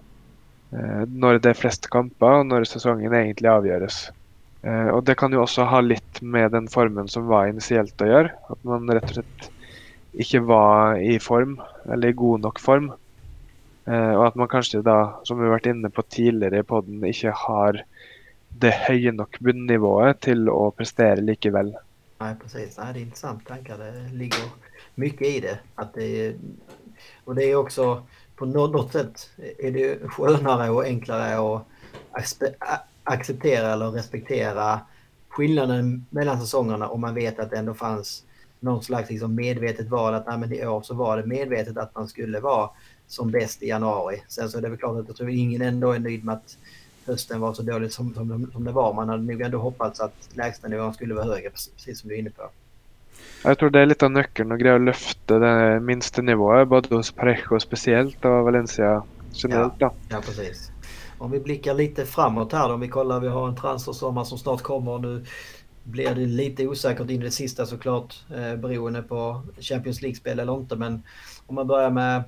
Når 0.73 1.43
det 1.45 1.51
er 1.53 1.59
flest 1.61 1.91
kamper, 1.93 2.39
og 2.41 2.49
når 2.49 2.65
sesongen 2.65 3.13
egentlig 3.13 3.53
avgjøres. 3.53 3.99
Og 4.65 5.05
Det 5.05 5.19
kan 5.21 5.37
jo 5.37 5.43
også 5.45 5.69
ha 5.69 5.83
litt 5.85 6.23
med 6.25 6.57
den 6.57 6.65
formen 6.73 7.13
som 7.13 7.29
var 7.29 7.53
initielt 7.53 8.01
å 8.01 8.09
gjøre. 8.09 8.33
At 8.33 8.65
man 8.65 8.89
rett 8.89 9.13
og 9.13 9.19
slett 9.19 9.51
ikke 10.17 10.41
var 10.49 11.01
i 11.03 11.19
form, 11.23 11.59
eller 11.93 12.13
i 12.13 12.17
god 12.17 12.45
nok 12.47 12.61
form. 12.63 12.91
Eh, 13.87 14.13
og 14.17 14.27
at 14.27 14.39
man 14.41 14.51
kanskje 14.51 14.83
da, 14.87 14.99
som 15.29 15.39
vi 15.39 15.47
har 15.47 15.57
vært 15.59 15.69
inne 15.71 15.93
på 15.93 16.05
tidligere 16.11 16.63
i 16.63 16.67
poden, 16.67 17.05
ikke 17.07 17.35
har 17.47 17.83
det 18.57 18.73
høye 18.87 19.13
nok 19.13 19.39
bunnivået 19.45 20.23
til 20.25 20.49
å 20.51 20.71
prestere 20.77 21.25
likevel. 21.25 21.75
Nei, 22.21 22.35
precis. 22.41 22.79
Nej, 22.79 22.93
det 22.95 23.01
är 23.01 23.03
intressant 23.03 23.47
tankar. 23.47 23.79
Det 23.79 24.17
ligger 24.17 24.45
mycket 24.95 25.29
i 25.29 25.41
det. 25.41 25.59
Att 25.75 25.95
det 25.95 26.35
och 27.25 27.35
det 27.35 27.45
är 27.45 27.57
också 27.57 28.03
på 28.37 28.47
något 28.47 28.93
sätt 28.93 29.31
är 29.59 29.71
det 29.71 30.09
skönare 30.09 30.71
och 30.71 30.85
enklare 30.85 31.59
att 32.13 32.43
acceptera 33.05 33.73
eller 33.73 33.91
respektera 33.91 34.81
skillnaden 35.29 36.07
mellan 36.11 36.41
säsongerna 36.41 36.89
om 36.89 37.01
man 37.01 37.15
vet 37.15 37.39
att 37.39 37.51
det 37.51 37.57
ändå 37.57 37.75
fanns 37.75 38.25
någon 38.61 38.83
slags 38.83 39.11
liksom 39.11 39.35
medvetet 39.35 39.89
val 39.89 40.15
att 40.15 40.27
nej, 40.27 40.39
men 40.39 40.53
i 40.53 40.67
år 40.67 40.83
så 40.83 40.95
var 40.95 41.17
det 41.17 41.27
medvetet 41.27 41.77
att 41.77 41.95
man 41.95 42.09
skulle 42.09 42.41
vara 42.41 42.71
som 43.07 43.31
bäst 43.31 43.63
i 43.63 43.69
januari. 43.69 44.23
Sen 44.29 44.51
så 44.51 44.59
är 44.59 44.63
det 44.63 44.69
väl 44.69 44.79
klart 44.79 45.01
att 45.01 45.09
jag 45.09 45.17
tror 45.17 45.31
ingen 45.31 45.63
ändå 45.63 45.93
är 45.93 45.99
nöjd 45.99 46.25
med 46.25 46.35
att 46.35 46.59
hösten 47.07 47.41
var 47.41 47.55
så 47.55 47.63
dåligt 47.63 47.93
som, 47.93 48.15
som, 48.15 48.51
som 48.53 48.65
det 48.65 48.73
var. 48.73 48.95
Man 48.95 49.09
hade 49.09 49.23
nog 49.23 49.41
ändå 49.41 49.59
hoppats 49.59 50.01
att 50.01 50.29
lägstanivån 50.35 50.95
skulle 50.95 51.15
vara 51.15 51.25
högre, 51.25 51.51
precis 51.51 52.01
som 52.01 52.09
du 52.09 52.15
är 52.15 52.19
inne 52.19 52.31
på. 52.31 52.51
Jeg 53.47 53.59
tror 53.59 53.71
det 53.71 53.81
er 53.81 53.89
litt 53.89 54.03
av 54.03 54.11
nøkkelen 54.11 54.55
å 54.55 54.59
greie 54.59 54.79
å 54.79 54.83
løfte 54.83 55.37
det 55.39 55.81
minste 55.85 56.23
nivået, 56.25 56.67
både 56.69 56.97
hos 56.97 57.13
Parejo 57.15 57.61
spesielt 57.63 58.25
og 58.27 58.49
Valencia 58.49 59.03
generellt. 59.33 59.79
Ja, 59.79 59.93
ja, 60.11 60.21
precis. 60.25 60.71
Om 61.19 61.31
vi 61.31 61.41
blickar 61.41 61.75
lite 61.75 62.07
framåt 62.07 62.53
här 62.53 62.69
då, 62.69 62.75
om 62.75 62.81
vi 62.81 62.89
kollar, 62.89 63.21
vi 63.21 63.29
har 63.29 63.49
en 63.49 63.57
transfersommar 63.57 64.25
som 64.25 64.39
snart 64.39 64.63
kommer. 64.63 64.99
Nu 64.99 65.25
blir 65.87 66.15
det 66.15 66.27
lite 66.27 66.67
osäkert 66.67 67.11
in 67.11 67.21
i 67.21 67.25
det 67.25 67.31
sista 67.31 67.67
såklart 67.67 68.25
eh, 68.35 68.57
beroende 68.57 69.03
på 69.03 69.43
Champions 69.61 70.03
League-spel 70.03 70.39
eller 70.39 70.55
inte. 70.55 70.77
Men 70.77 71.03
om 71.47 71.55
man 71.55 71.67
börjar 71.67 71.91
med 71.91 72.23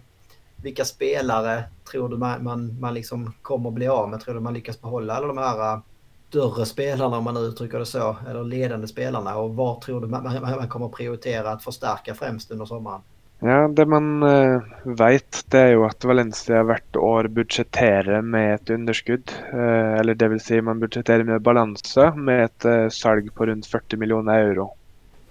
vilka 0.57 0.85
spelare 0.85 1.65
tror 1.91 2.09
du 2.09 2.17
man, 2.17 2.45
man, 2.45 2.81
man 2.81 2.95
liksom 2.95 3.33
kommer 3.43 3.71
bli 3.71 3.89
av 3.89 4.11
med? 4.11 4.21
Tror 4.21 4.35
du 4.35 4.41
man 4.41 4.55
lyckas 4.55 4.81
behålla 4.81 5.15
alla 5.15 5.27
de 5.27 5.39
här 5.39 5.75
eh, 5.75 5.81
större 6.29 6.67
spelarna 6.67 7.19
om 7.19 7.25
man 7.25 7.35
nu 7.35 7.41
uttrycker 7.41 7.79
det 7.79 7.87
så, 7.87 8.17
eller 8.29 8.45
ledande 8.45 8.87
spelarna 8.87 9.37
och 9.37 9.55
vad 9.55 9.81
tror 9.81 10.01
du 10.01 10.07
man, 10.07 10.23
man 10.43 10.69
kommer 10.69 10.89
prioritera 10.89 11.51
att 11.51 11.65
förstärka 11.65 12.15
främst 12.15 12.51
under 12.51 12.67
sommaren? 12.67 13.01
Ja, 13.41 13.69
Det 13.69 13.85
man 13.87 14.23
uh, 14.23 14.63
vet, 14.99 15.45
det 15.53 15.59
er 15.61 15.69
jo 15.77 15.85
at 15.87 16.03
Valencia 16.03 16.65
hvert 16.67 16.97
år 16.99 17.29
budsjetterer 17.31 18.25
med 18.27 18.57
et 18.57 18.73
underskudd. 18.75 19.31
Uh, 19.53 19.95
eller 20.01 20.19
dvs. 20.19 20.49
Si 20.49 20.59
man 20.61 20.81
budsjetterer 20.83 21.23
med 21.29 21.45
balanse 21.47 22.09
med 22.19 22.49
et 22.49 22.67
uh, 22.67 22.89
salg 22.91 23.31
på 23.35 23.47
rundt 23.47 23.69
40 23.71 24.03
millioner 24.03 24.43
euro. 24.49 24.73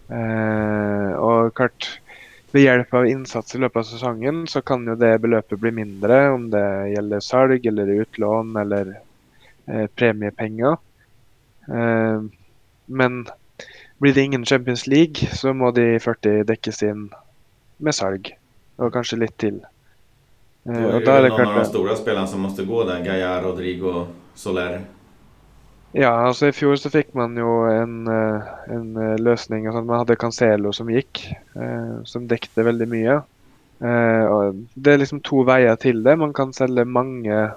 Uh, 0.08 1.20
og 1.20 1.52
klart, 1.60 1.89
ved 2.56 2.63
hjelp 2.63 2.96
av 2.96 3.10
innsats 3.12 3.58
i 3.58 3.62
løpet 3.65 3.84
av 3.84 3.89
sesongen 3.89 4.46
så 4.48 4.63
kan 4.63 4.88
jo 4.88 4.96
det 4.96 5.17
beløpet 5.20 5.60
bli 5.60 5.76
mindre, 5.84 6.22
om 6.32 6.48
det 6.54 6.63
gjelder 6.93 7.28
salg 7.28 7.67
eller 7.67 7.91
utlån 8.06 8.56
eller 8.63 8.96
premiepenger. 10.00 10.78
men 12.88 13.17
blir 14.00 14.13
det 14.13 14.24
ingen 14.24 14.46
Champions 14.46 14.88
League, 14.88 15.28
så 15.36 15.52
må 15.54 15.74
de 15.76 16.00
40 16.00 16.46
dekkes 16.48 16.86
inn 16.88 17.10
med 17.78 17.96
salg. 17.96 18.38
Och 18.76 18.94
kanske 18.94 19.16
lite 19.16 19.34
till. 19.34 19.60
Då 20.63 20.72
är, 20.72 20.96
och 20.96 21.02
då 21.02 21.12
är 21.12 21.24
det 21.24 21.30
någon 21.30 21.48
av 21.48 21.56
de 21.56 21.66
stora 21.66 21.96
spelarna 21.96 22.28
som 22.28 22.40
måste 22.40 22.63
gå 22.63 22.84
där. 22.84 23.04
Gaia, 23.04 23.42
Rodrigo, 23.42 24.08
Soler. 24.36 24.82
Ja, 25.92 26.10
alltså 26.10 26.48
i 26.48 26.52
fjol 26.52 26.78
så 26.78 26.90
fick 26.90 27.13
man 27.13 27.38
ju 27.38 27.72
en, 27.72 28.08
eh, 28.08 28.42
en 28.68 28.98
eh, 28.98 29.20
lösning. 29.20 29.66
Alltså 29.68 29.82
man 29.82 29.98
hade 29.98 30.16
Cancelo 30.16 30.74
som 30.74 30.90
gick. 30.90 31.34
Eh, 31.56 32.04
som 32.04 32.28
täckte 32.28 32.63
väldigt 32.63 32.90
mycket. 32.90 33.24
det 34.74 34.94
är 34.94 34.98
liksom 34.98 35.20
två 35.20 35.44
vägar 35.44 35.76
till 35.76 36.04
det. 36.04 36.16
Man 36.16 36.34
kan 36.34 36.54
sälja 36.54 36.86
många 36.86 37.52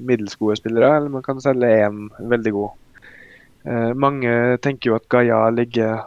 middelsgode 0.00 0.56
spelare 0.56 0.96
eller 0.96 1.08
man 1.08 1.22
kan 1.22 1.40
sälja 1.40 1.86
en 1.86 2.10
väldigt 2.18 2.52
god. 2.52 2.70
Många 3.94 4.58
tänker 4.60 4.90
ju 4.90 4.96
att 4.96 5.08
Gaia 5.08 5.50
ligger 5.50 6.00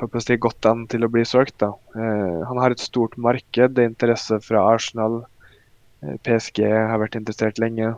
hoppas 0.00 0.26
det 0.28 0.40
godt 0.42 0.66
an 0.68 0.86
til 0.90 1.04
å 1.04 1.10
bli 1.12 1.24
solgt. 1.28 1.58
da. 1.62 1.72
Eh, 1.94 2.40
han 2.48 2.58
har 2.58 2.70
et 2.70 2.82
stort 2.82 3.16
marked. 3.16 3.74
Det 3.74 3.84
er 3.84 3.90
interesse 3.90 4.40
fra 4.44 4.64
Arsenal. 4.74 5.24
Eh, 6.02 6.16
PSG 6.24 6.64
har 6.66 6.98
vært 6.98 7.18
interessert 7.18 7.58
lenge. 7.58 7.94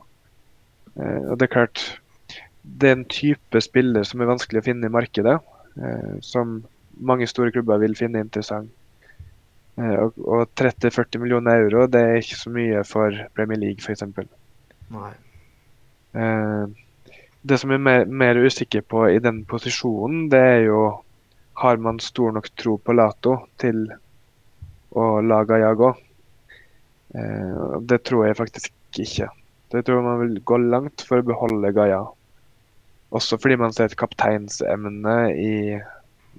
Eh, 0.96 1.22
og 1.30 1.38
Det 1.38 1.48
er 1.48 1.54
klart, 1.54 2.00
det 2.64 2.88
er 2.88 2.96
en 2.96 3.04
type 3.04 3.60
spiller 3.60 4.04
som 4.04 4.20
er 4.20 4.30
vanskelig 4.30 4.62
å 4.62 4.64
finne 4.64 4.86
i 4.86 4.92
markedet. 4.92 5.40
Som 6.20 6.64
mange 7.00 7.26
store 7.26 7.50
klubber 7.50 7.78
vil 7.80 7.94
finne 7.96 8.20
interessant. 8.20 8.68
Og, 9.78 10.12
og 10.20 10.50
30-40 10.60 11.16
millioner 11.18 11.62
euro 11.64 11.86
det 11.88 12.00
er 12.00 12.18
ikke 12.20 12.36
så 12.36 12.50
mye 12.52 12.82
for 12.84 13.16
Premier 13.34 13.56
League 13.56 13.80
f.eks. 13.80 14.04
Det 17.42 17.58
som 17.58 17.72
er 17.72 17.78
mer, 17.80 18.04
mer 18.04 18.36
usikker 18.36 18.84
på 18.84 19.06
i 19.08 19.18
den 19.18 19.46
posisjonen, 19.48 20.28
det 20.28 20.38
er 20.38 20.60
jo 20.66 20.82
har 21.52 21.76
man 21.76 22.00
stor 22.00 22.32
nok 22.32 22.48
tro 22.56 22.78
på 22.78 22.94
Lato 22.96 23.36
til 23.60 23.84
å 24.92 25.20
laga 25.20 25.58
Gaia 25.58 25.72
också. 25.72 25.94
Eh, 27.14 27.80
det 27.80 28.02
tror 28.08 28.26
jeg 28.26 28.38
faktisk 28.38 29.00
ikke. 29.00 29.28
Det 29.72 29.84
tror 29.84 30.04
man 30.04 30.20
vil 30.20 30.40
gå 30.44 30.58
langt 30.60 31.04
for 31.08 31.20
å 31.20 31.26
beholde 31.26 31.72
Gaia. 31.76 32.02
Også 33.12 33.36
fordi 33.40 33.58
man 33.60 33.72
ser 33.72 33.90
et 33.90 33.98
kapteinsemne 34.00 35.16
i 35.36 35.52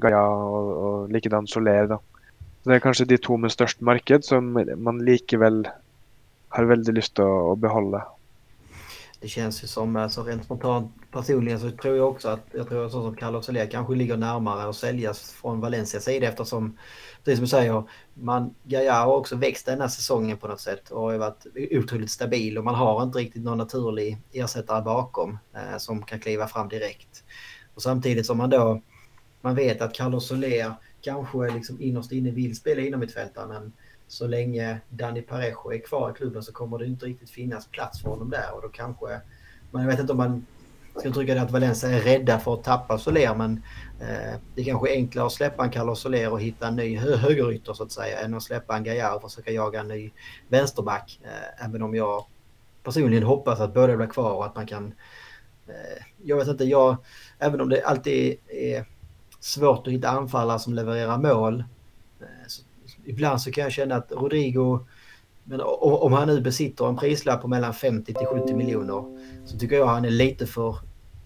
Gaia 0.02 0.24
og, 0.26 0.74
og 0.74 1.14
likedan 1.14 1.50
Soler. 1.50 1.88
Da. 1.92 2.00
det 2.66 2.78
er 2.78 2.84
kanskje 2.84 3.10
de 3.10 3.20
to 3.22 3.38
med 3.38 3.54
størst 3.54 3.82
marked 3.86 4.26
som 4.26 4.54
man 4.54 5.02
likevel 5.06 5.64
har 6.54 6.64
väldigt 6.70 6.96
lust 6.96 7.20
att 7.20 7.58
behålla. 7.58 8.06
det 9.22 9.28
känns 9.28 9.64
ju 9.64 9.68
som, 9.68 9.96
alltså 9.96 10.24
rent 10.24 10.44
spontant 10.44 10.92
personligen 11.14 11.60
så 11.60 11.72
tror 11.72 11.98
jag 11.98 12.10
också 12.10 12.30
att, 12.30 12.46
jag 12.52 12.68
tror 12.68 12.86
att 12.86 12.92
så 12.92 13.02
som 13.02 13.16
Carlos 13.16 13.46
Soler 13.46 13.66
kanske 13.66 13.96
ligger 13.96 14.18
närmare 14.18 14.70
att 14.70 14.76
säljas 14.76 15.32
från 15.32 15.60
Valencias 15.60 16.04
sida 16.04 16.28
eftersom, 16.28 16.78
precis 17.24 17.38
som 17.38 17.44
du 17.44 17.50
säger, 17.50 17.84
man, 18.14 18.56
Gaia 18.64 18.94
har 18.94 19.16
också 19.16 19.36
växt 19.36 19.66
den 19.66 19.82
här 19.82 19.88
säsongen 19.88 20.38
på 20.38 20.48
något 20.48 20.62
sätt 20.62 20.90
och 20.90 21.02
har 21.02 21.18
varit 21.18 21.46
otroligt 21.72 22.12
stabil 22.12 22.58
och 22.58 22.64
man 22.64 22.76
har 22.76 23.04
inte 23.04 23.20
riktigt 23.20 23.44
någon 23.44 23.58
naturlig 23.58 24.18
ersättare 24.32 24.82
bakom 24.82 25.38
eh, 25.54 25.78
som 25.78 26.04
kan 26.04 26.20
kliva 26.20 26.48
fram 26.48 26.70
direkt. 26.70 27.24
Och 27.76 27.82
samtidigt 27.82 28.26
som 28.26 28.38
man 28.38 28.50
då, 28.50 28.82
man 29.42 29.56
vet 29.56 29.82
att 29.82 29.94
Carlos 29.94 30.28
Soler 30.28 30.74
kanske 31.02 31.50
liksom 31.54 31.82
innerst 31.82 32.12
inne 32.12 32.32
vill 32.32 32.56
spela 32.56 32.82
inom 32.82 33.00
mittfältaren 33.00 33.50
men 33.50 33.74
så 34.08 34.28
länge 34.28 34.80
Danny 34.90 35.22
Parejo 35.22 35.72
är 35.72 35.80
kvar 35.80 36.12
i 36.12 36.14
klubben 36.14 36.44
så 36.44 36.54
kommer 36.54 36.78
det 36.78 36.86
inte 36.86 37.06
riktigt 37.06 37.30
finnas 37.30 37.68
plats 37.68 38.02
för 38.02 38.10
honom 38.10 38.30
där 38.30 38.56
och 38.56 38.62
då 38.62 38.70
kanske, 38.70 39.22
man 39.72 39.88
vet 39.88 40.00
inte 40.00 40.12
om 40.12 40.18
man 40.18 40.46
ska 41.00 41.12
trycka 41.12 41.34
det 41.34 41.42
att 41.42 41.52
Valencia 41.52 41.90
är 41.90 42.00
rädda 42.00 42.40
för 42.40 42.54
att 42.54 42.64
tappa 42.64 42.98
Soler 42.98 43.36
men 43.36 43.64
eh, 44.00 44.40
det 44.56 44.64
kanske 44.64 44.90
är 44.90 44.94
enklare 44.94 45.26
att 45.26 45.34
släppa 45.34 45.64
en 45.64 45.70
Carlos 45.70 46.02
Soler 46.02 46.32
och 46.32 46.42
hitta 46.42 46.68
en 46.68 46.76
ny 46.76 46.98
hö 46.98 47.16
högerytter 47.16 47.74
så 47.74 47.84
att 47.84 47.92
säga 47.92 48.20
än 48.20 48.34
att 48.34 48.44
släppa 48.44 48.78
en 48.78 48.84
Gaillard 48.84 49.16
och 49.16 49.32
försöka 49.32 49.52
jaga 49.52 49.80
en 49.80 49.88
ny 49.88 50.12
vänsterback. 50.48 51.20
Eh, 51.24 51.66
även 51.66 51.82
om 51.82 51.96
jag 51.96 52.26
personligen 52.84 53.24
hoppas 53.24 53.60
att 53.60 53.74
båda 53.74 53.98
blir 53.98 54.08
kvar 54.08 54.32
och 54.34 54.46
att 54.46 54.56
man 54.56 54.68
kan 54.68 54.94
eh, 55.68 56.04
jag 56.24 56.38
vet 56.38 56.48
inte, 56.48 56.64
jag, 56.64 56.98
även 57.40 57.62
om 57.62 57.70
det 57.70 57.84
alltid 57.84 58.38
är 58.48 58.86
svårt 59.40 59.88
att 59.88 59.94
hitta 59.94 60.10
anfallare 60.10 60.60
som 60.60 60.74
levererar 60.74 61.18
mål 61.18 61.64
eh, 62.20 62.48
så 62.48 62.62
ibland 63.06 63.42
så 63.42 63.52
kan 63.52 63.64
jag 63.64 63.74
känna 63.74 63.96
att 63.96 64.12
Rodrigo, 64.12 64.80
men 65.44 65.62
om 65.64 66.14
han 66.14 66.28
nu 66.28 66.42
besitter 66.42 66.88
en 66.88 66.98
prislapp 66.98 67.42
på 67.42 67.48
mellan 67.48 67.74
50 67.74 68.14
till 68.14 68.28
70 68.28 68.54
miljoner 68.54 69.13
så 69.46 69.58
tycker 69.58 69.76
jag 69.76 69.86
han 69.86 70.06
är 70.06 70.10
lite 70.10 70.48
för 70.48 70.78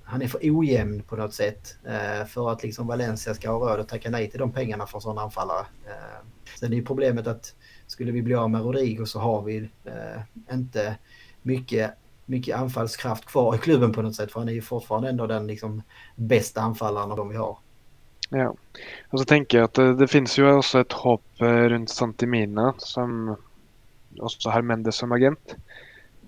han 0.09 0.21
är 0.21 0.27
för 0.27 0.39
ojämn 0.43 1.03
på 1.03 1.15
något 1.15 1.33
sätt 1.33 1.75
eh, 1.85 2.25
för 2.25 2.51
att 2.51 2.63
liksom 2.63 2.87
Valencia 2.87 3.33
ska 3.33 3.51
ha 3.51 3.59
råd 3.59 3.79
att 3.79 3.89
tacka 3.89 4.09
nej 4.09 4.29
till 4.29 4.39
de 4.39 4.51
pengarna 4.51 4.85
för 4.85 4.99
sådana 4.99 5.21
anfallare. 5.21 5.65
Eh, 5.85 6.25
sen 6.59 6.73
är 6.73 6.77
ju 6.77 6.85
problemet 6.85 7.27
att 7.27 7.55
skulle 7.87 8.11
vi 8.11 8.21
bli 8.21 8.35
av 8.35 8.49
med 8.49 8.61
Rodrigo 8.61 9.05
så 9.05 9.19
har 9.19 9.41
vi 9.41 9.57
eh, 9.85 10.53
inte 10.53 10.95
mycket, 11.41 11.91
mycket 12.25 12.57
anfallskraft 12.57 13.25
kvar 13.25 13.55
i 13.55 13.57
klubben 13.57 13.93
på 13.93 14.01
något 14.01 14.15
sätt 14.15 14.31
för 14.31 14.39
han 14.39 14.49
är 14.49 14.53
ju 14.53 14.61
fortfarande 14.61 15.09
ändå 15.09 15.27
den 15.27 15.47
liksom 15.47 15.81
bästa 16.15 16.61
anfallaren 16.61 17.11
av 17.11 17.17
de 17.17 17.29
vi 17.29 17.35
har. 17.35 17.57
Ja. 18.29 18.55
och 19.09 19.19
så 19.19 19.25
tänker 19.25 19.57
jag 19.57 19.65
att 19.65 19.73
det, 19.73 19.95
det 19.95 20.07
finns 20.07 20.39
ju 20.39 20.51
också 20.51 20.79
ett 20.79 20.93
hopp 20.93 21.41
eh, 21.41 21.45
runt 21.45 21.89
Santimina, 21.89 22.73
som 22.77 23.35
också 24.19 24.49
har 24.49 24.61
Mendes 24.61 24.95
som 24.95 25.11
agent. 25.11 25.55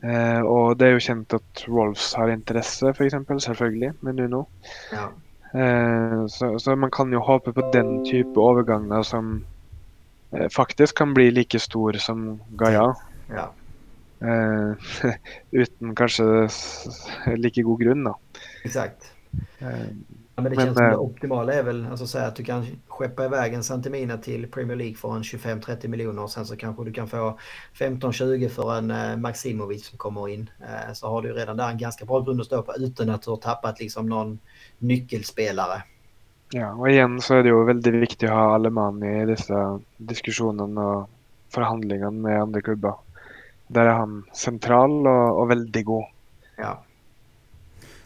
Eh, 0.03 0.41
og 0.47 0.77
det 0.79 0.87
er 0.87 0.93
jo 0.95 1.03
kjent 1.03 1.35
at 1.35 1.63
Wolves 1.67 2.13
har 2.15 2.31
interesse, 2.31 2.93
f.eks. 2.93 3.17
Selvfølgelig, 3.43 3.93
med 4.01 4.19
Nuno. 4.19 4.45
Ja. 4.93 5.09
Eh, 5.53 6.25
så, 6.31 6.53
så, 6.59 6.75
man 6.75 6.91
kan 6.91 7.11
jo 7.13 7.19
håpe 7.25 7.53
på 7.53 7.65
den 7.73 8.05
type 8.05 8.39
overganger 8.39 9.03
som 9.03 9.45
eh, 10.31 10.47
faktisk 10.55 10.95
kan 11.01 11.13
bli 11.13 11.29
like 11.31 11.59
stor 11.59 11.99
som 11.99 12.39
Gaia. 12.57 12.93
Ja. 13.29 13.49
Eh, 14.21 14.91
uten 15.63 15.95
kanskje 15.95 16.47
like 17.35 17.63
god 17.63 17.83
grunn, 17.83 18.07
da. 18.07 18.15
Exakt. 18.63 19.11
Eh, 20.39 20.43
men 20.43 20.51
det 20.51 20.55
men, 20.55 20.65
känns 20.65 20.77
som 20.77 20.89
det 20.89 20.97
optimala 20.97 21.53
är 21.53 21.63
väl 21.63 21.87
alltså, 21.91 22.07
säga 22.07 22.27
att 22.27 22.35
du 22.35 22.43
kan 22.43 22.65
skeppa 22.87 23.25
iväg 23.25 23.53
en 23.53 23.63
Santimina 23.63 24.17
till 24.17 24.51
Premier 24.51 24.77
League 24.77 24.95
för 24.95 25.15
en 25.15 25.21
25-30 25.21 25.87
miljoner 25.87 26.23
och 26.23 26.29
sen 26.29 26.45
så 26.45 26.55
kanske 26.55 26.83
du 26.83 26.93
kan 26.93 27.07
få 27.07 27.39
15-20 27.79 28.49
för 28.49 28.77
en 28.77 28.91
eh, 28.91 29.17
Maximovic 29.17 29.85
som 29.85 29.97
kommer 29.97 30.29
in. 30.29 30.49
Eh, 30.59 30.93
så 30.93 31.07
har 31.07 31.21
du 31.21 31.33
redan 31.33 31.57
där 31.57 31.69
en 31.69 31.77
ganska 31.77 32.05
bra 32.05 32.19
grund 32.19 32.41
att 32.41 32.47
stå 32.47 32.61
på 32.61 32.73
utan 32.77 33.09
att 33.09 33.21
du 33.21 33.29
har 33.29 33.37
tappat 33.37 33.79
liksom 33.79 34.09
någon 34.09 34.39
nyckelspelare. 34.77 35.83
Ja, 36.51 36.73
och 36.73 36.89
igen 36.89 37.21
så 37.21 37.35
är 37.35 37.43
det 37.43 37.49
ju 37.49 37.65
väldigt 37.65 37.93
viktigt 37.93 38.29
att 38.29 38.35
ha 38.35 38.53
alle 38.53 38.69
mann 38.69 39.03
i 39.03 39.25
dessa 39.25 39.79
diskussionerna 39.97 40.87
och 40.87 41.09
förhandlingarna 41.49 42.11
med 42.11 42.41
andra 42.41 42.61
klubbar. 42.61 42.95
Där 43.67 43.85
är 43.85 43.93
han 43.93 44.23
central 44.33 45.07
och, 45.07 45.39
och 45.39 45.51
väldigt 45.51 45.85
god. 45.85 46.03
Ja. 46.55 46.83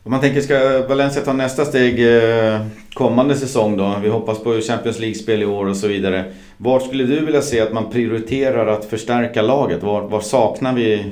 Om 0.06 0.12
man 0.12 0.22
tänker, 0.22 0.42
ska 0.42 0.88
Valencia 0.88 1.22
ta 1.22 1.34
nästa 1.34 1.66
steg 1.66 2.18
eh, 2.18 2.62
kommande 2.94 3.36
säsong 3.36 3.78
då? 3.78 3.98
Vi 4.02 4.10
hoppas 4.10 4.44
på 4.44 4.62
Champions 4.62 5.00
League-spel 5.00 5.42
i 5.42 5.46
år 5.46 5.66
och 5.66 5.78
så 5.78 5.88
vidare. 5.88 6.34
Var 6.58 6.80
skulle 6.80 7.04
du 7.04 7.26
vilja 7.26 7.42
se 7.42 7.62
att 7.62 7.74
man 7.74 7.92
prioriterar 7.92 8.68
att 8.68 8.86
förstärka 8.86 9.42
laget? 9.42 9.84
Var, 9.84 10.02
var 10.02 10.22
saknar 10.22 10.74
vi 10.74 11.12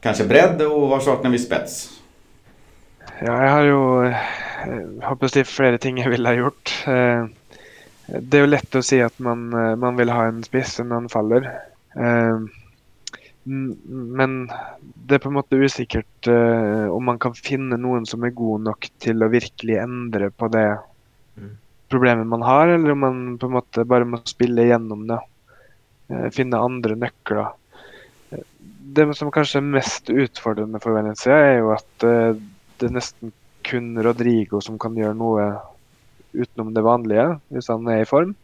kanske 0.00 0.24
bredd 0.24 0.62
och 0.62 0.88
var 0.88 1.00
saknar 1.00 1.30
vi 1.30 1.38
spets? 1.38 1.90
Ja, 3.20 3.44
jag 3.44 3.50
har 3.50 3.62
ju 3.62 4.06
eh, 4.08 5.08
hoppas 5.08 5.32
det 5.32 5.40
är 5.40 5.44
flera 5.44 5.78
ting 5.78 5.98
jag 5.98 6.10
vill 6.10 6.26
ha 6.26 6.32
gjort. 6.32 6.84
Eh, 6.86 7.26
det 8.06 8.36
är 8.36 8.40
ju 8.40 8.46
lätt 8.46 8.74
att 8.74 8.84
se 8.84 9.02
att 9.02 9.18
man, 9.18 9.48
man 9.78 9.96
vill 9.96 10.10
ha 10.10 10.24
en 10.24 10.44
spets, 10.44 10.80
en 10.80 10.92
anfaller. 10.92 11.50
Men 13.44 14.36
det 14.94 15.16
er 15.16 15.22
på 15.22 15.30
en 15.32 15.38
måte 15.40 15.58
usikkert 15.58 16.28
uh, 16.30 16.86
om 16.94 17.02
man 17.10 17.18
kan 17.22 17.34
finne 17.34 17.78
noen 17.80 18.06
som 18.06 18.22
er 18.22 18.34
god 18.38 18.68
nok 18.68 18.86
til 19.02 19.24
å 19.24 19.30
virkelig 19.32 19.80
endre 19.82 20.30
på 20.30 20.46
det 20.52 20.68
mm. 21.40 21.50
problemet 21.90 22.30
man 22.30 22.44
har, 22.46 22.70
eller 22.76 22.94
om 22.94 23.02
man 23.02 23.18
på 23.42 23.50
en 23.50 23.56
måte 23.56 23.86
bare 23.88 24.06
må 24.06 24.22
spille 24.30 24.68
gjennom 24.68 25.08
det. 25.10 25.18
eh, 26.12 26.30
finne 26.34 26.60
andre 26.62 26.96
nøkler. 26.98 27.50
Det 28.92 29.08
som 29.16 29.30
kanskje 29.32 29.58
er 29.62 29.70
mest 29.74 30.10
utfordrende 30.12 30.80
for 30.82 30.94
Venezia, 30.94 31.34
er 31.34 31.58
jo 31.62 31.72
at 31.74 32.06
eh, 32.06 32.38
det 32.78 32.88
er 32.88 32.96
nesten 32.98 33.34
kun 33.66 33.94
Rodrigo 34.02 34.60
som 34.62 34.78
kan 34.80 34.96
gjøre 34.98 35.18
noe 35.18 35.50
utenom 36.32 36.72
det 36.74 36.84
vanlige, 36.84 37.26
hvis 37.52 37.70
han 37.72 37.86
er 37.90 38.02
i 38.02 38.08
form. 38.08 38.34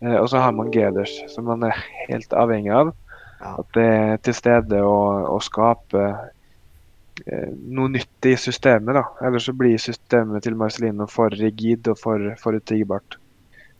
Eh, 0.00 0.16
og 0.16 0.28
så 0.32 0.42
har 0.42 0.54
man 0.56 0.72
Geders, 0.74 1.12
som 1.32 1.48
man 1.48 1.64
er 1.66 1.76
helt 2.08 2.32
avhengig 2.36 2.72
av. 2.74 2.92
Ja. 3.40 3.56
At 3.58 3.74
det 3.76 3.84
er 3.84 4.22
til 4.24 4.36
stede 4.36 4.80
og, 4.86 5.26
og 5.34 5.42
skape 5.44 6.04
eh, 6.04 7.50
noe 7.50 7.92
nytt 7.92 8.30
i 8.30 8.36
systemet. 8.40 8.96
da. 8.96 9.04
Ellers 9.26 9.48
så 9.50 9.56
blir 9.56 9.80
systemet 9.82 10.46
til 10.46 10.56
Marcelino 10.60 11.08
for 11.10 11.34
rigid 11.34 11.90
og 11.92 12.00
for 12.00 12.32
forutsigbart. 12.40 13.18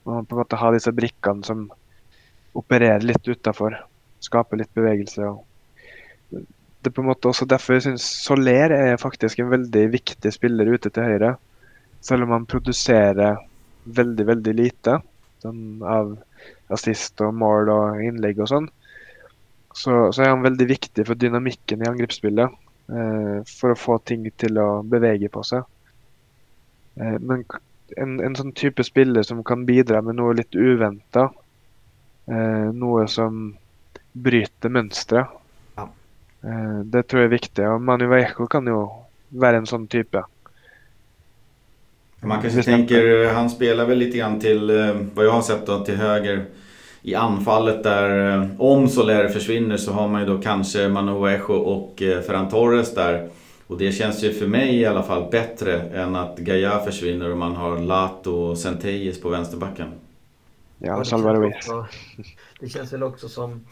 Man 0.04 0.20
må 0.20 0.26
på 0.28 0.36
en 0.36 0.42
måte 0.42 0.60
ha 0.60 0.70
disse 0.74 0.92
brikkene 0.92 1.46
som 1.46 1.66
opererer 2.54 3.06
litt 3.06 3.24
utafor. 3.28 3.78
Skaper 4.24 4.60
litt 4.60 4.72
bevegelse. 4.76 5.30
og 5.30 5.44
det 6.84 6.90
er 6.90 6.96
på 6.98 7.00
en 7.00 7.08
måte 7.08 7.30
også 7.30 7.46
derfor 7.48 7.78
jeg 7.78 7.86
syns 7.86 8.04
Soler 8.26 8.72
er 8.76 8.98
faktisk 9.00 9.38
en 9.40 9.48
veldig 9.48 9.86
viktig 9.94 10.32
spiller 10.34 10.68
ute 10.68 10.90
til 10.92 11.06
høyre. 11.08 11.30
Selv 12.04 12.26
om 12.26 12.34
han 12.36 12.44
produserer 12.44 13.38
veldig, 13.84 14.26
veldig 14.28 14.54
lite 14.58 14.98
sånn 15.40 15.80
av 15.80 16.12
assist 16.72 17.20
og 17.24 17.32
mål 17.40 17.70
og 17.72 18.02
innlegg 18.04 18.42
og 18.44 18.50
sånn, 18.52 18.68
så, 19.74 20.12
så, 20.12 20.22
er 20.22 20.32
han 20.32 20.44
veldig 20.44 20.66
viktig 20.70 21.06
for 21.08 21.18
dynamikken 21.18 21.82
i 21.82 21.90
angrepsspillet. 21.90 22.60
Eh, 22.94 23.36
for 23.48 23.74
å 23.74 23.78
få 23.78 23.98
ting 24.06 24.26
til 24.38 24.60
å 24.60 24.68
bevege 24.86 25.30
på 25.32 25.42
seg. 25.46 25.64
Eh, 27.00 27.16
men 27.18 27.44
en, 27.96 28.18
en, 28.20 28.36
sånn 28.38 28.54
type 28.56 28.84
spiller 28.86 29.26
som 29.26 29.42
kan 29.46 29.64
bidra 29.68 30.02
med 30.04 30.20
noe 30.20 30.36
litt 30.38 30.54
uventa, 30.54 31.28
eh, 32.30 32.68
noe 32.72 33.08
som 33.10 33.48
bryter 34.14 34.70
mønsteret, 34.70 35.40
Eh, 36.44 36.80
det 36.84 37.06
tror 37.08 37.24
jeg 37.24 37.30
er 37.30 37.36
viktig. 37.38 37.66
og 37.68 37.82
Manu 37.82 38.06
Vallejo 38.06 38.46
kan 38.46 38.66
jo 38.68 38.80
være 39.30 39.62
en 39.62 39.68
sånn 39.68 39.86
type. 39.88 40.22
Man 42.24 42.40
kanske 42.40 42.62
tänker, 42.64 43.32
han 43.32 43.50
spelar 43.50 43.84
väl 43.84 43.98
lite 43.98 44.18
grann 44.18 44.40
till, 44.40 44.70
eh, 44.70 44.96
vad 45.14 45.26
jag 45.26 45.32
har 45.32 45.42
sett 45.42 45.66
då, 45.66 45.84
till 45.84 45.96
höger 45.96 46.44
i 47.06 47.14
anfallet 47.14 47.82
där. 47.82 48.38
Eh, 48.38 48.48
om 48.58 48.88
Soler 48.88 49.28
försvinner 49.28 49.76
så 49.76 49.92
har 49.92 50.08
man 50.08 50.20
ju 50.20 50.26
då 50.26 50.42
kanske 50.42 50.88
Manu 50.88 51.12
Vallejo 51.12 51.52
och 51.52 51.94
Ferran 51.98 52.48
Torres 52.48 52.94
där. 52.94 53.28
Och 53.66 53.78
det 53.78 53.92
känns 53.92 54.24
ju 54.24 54.32
för 54.32 54.46
mig 54.46 54.76
i 54.76 54.86
alla 54.86 55.02
fall 55.02 55.30
bättre 55.30 55.80
än 55.80 56.16
att 56.16 56.38
Gaia 56.38 56.78
försvinner 56.78 57.30
och 57.30 57.38
man 57.38 57.56
har 57.56 57.78
Lato 57.78 58.30
och 58.30 58.58
Centelles 58.58 59.20
på 59.20 59.28
vänsterbacken. 59.28 59.92
Ja, 60.78 61.04
Salvador 61.04 61.54
Det 62.60 62.68
känns 62.68 62.92
väl 62.92 63.02
också 63.02 63.28
som 63.28 63.66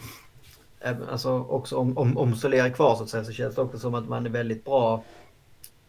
alltså 1.11 1.31
också 1.39 1.77
om, 1.77 1.99
om, 1.99 2.19
om 2.19 2.35
Soler 2.35 2.65
är 2.65 2.71
kvar 2.71 2.97
så 2.97 3.03
att 3.03 3.09
säga 3.09 3.25
så 3.25 3.33
känns 3.33 3.55
det 3.55 3.63
också 3.63 3.79
som 3.79 3.95
att 3.95 4.09
man 4.09 4.27
är 4.27 4.31
väldigt 4.31 4.65
bra 4.65 5.05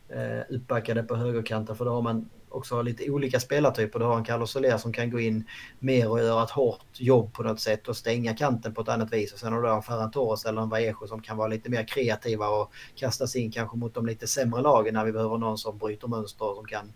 eh, 0.10 0.56
uppbackade 0.56 1.04
på 1.04 1.16
högerkanten 1.16 1.76
för 1.76 1.86
då 1.86 1.92
har 1.92 2.02
man 2.02 2.30
också 2.54 2.82
lite 2.82 3.10
olika 3.12 3.40
spelartyper. 3.40 4.00
Du 4.00 4.06
har 4.06 4.18
en 4.18 4.24
Carlos 4.24 4.52
Soler 4.52 4.78
som 4.78 4.94
kan 4.94 5.12
gå 5.12 5.20
in 5.20 5.48
mer 5.80 6.10
och 6.10 6.20
göra 6.20 6.44
ett 6.44 6.50
hårt 6.50 6.86
jobb 6.94 7.34
på 7.34 7.44
något 7.44 7.60
sätt 7.60 7.88
och 7.88 7.98
stänga 7.98 8.36
kanten 8.36 8.74
på 8.74 8.82
ett 8.82 8.90
annat 8.90 9.14
vis. 9.14 9.34
Och 9.34 9.40
sen 9.40 9.54
har 9.54 9.62
du 9.62 9.70
en 9.70 9.82
Ferran 9.82 10.12
Torres 10.12 10.46
eller 10.46 10.62
en 10.62 10.70
Vallejo 10.70 11.08
som 11.08 11.22
kan 11.22 11.38
vara 11.38 11.48
lite 11.48 11.70
mer 11.70 11.88
kreativa 11.88 12.48
och 12.48 12.74
kastas 12.96 13.36
in 13.36 13.52
kanske 13.52 13.78
mot 13.78 13.94
de 13.94 14.06
lite 14.06 14.28
sämre 14.28 14.62
lagen 14.62 14.94
när 14.94 15.06
vi 15.06 15.12
behöver 15.12 15.38
någon 15.38 15.58
som 15.58 15.78
bryter 15.78 16.08
mönster 16.08 16.50
och 16.50 16.56
som 16.56 16.66
kan 16.66 16.94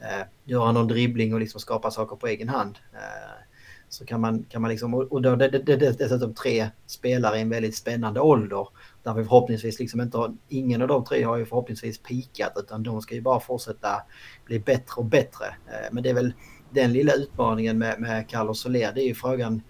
eh, 0.00 0.26
göra 0.44 0.72
någon 0.72 0.88
dribbling 0.88 1.34
och 1.34 1.40
liksom 1.40 1.60
skapa 1.60 1.90
saker 1.90 2.16
på 2.16 2.26
egen 2.26 2.48
hand. 2.48 2.78
Eh, 2.92 3.46
så 3.88 4.04
kan 4.06 4.20
man, 4.20 4.42
kan 4.42 4.62
man 4.62 4.70
liksom, 4.70 4.94
och 4.94 5.22
då 5.22 5.36
det, 5.36 5.48
det, 5.48 5.76
det, 5.76 5.98
dessutom 5.98 6.34
tre 6.34 6.68
spelare 6.86 7.38
i 7.38 7.40
en 7.40 7.50
väldigt 7.50 7.76
spännande 7.76 8.20
ålder. 8.20 8.68
Där 9.06 9.14
vi 9.14 9.24
förhoppningsvis 9.24 9.78
liksom 9.78 10.00
inte 10.00 10.18
har, 10.18 10.34
ingen 10.48 10.82
av 10.82 10.88
de 10.88 11.04
tre 11.04 11.22
har 11.22 11.36
ju 11.36 11.46
förhoppningsvis 11.46 11.98
pikat 11.98 12.52
utan 12.56 12.82
de 12.82 13.02
ska 13.02 13.14
ju 13.14 13.20
bara 13.20 13.40
fortsätta 13.40 14.02
bli 14.44 14.60
bättre 14.60 14.94
och 14.96 15.04
bättre. 15.04 15.44
Eh, 15.46 15.88
men 15.92 16.02
det 16.02 16.10
är 16.10 16.14
väl 16.14 16.32
den 16.70 16.92
lilla 16.92 17.12
utmaningen 17.12 17.78
med, 17.78 18.00
med 18.00 18.28
Carlos 18.28 18.60
Soler, 18.60 18.92
det 18.94 19.02
är 19.02 19.06
ju 19.06 19.14
frågan 19.14 19.62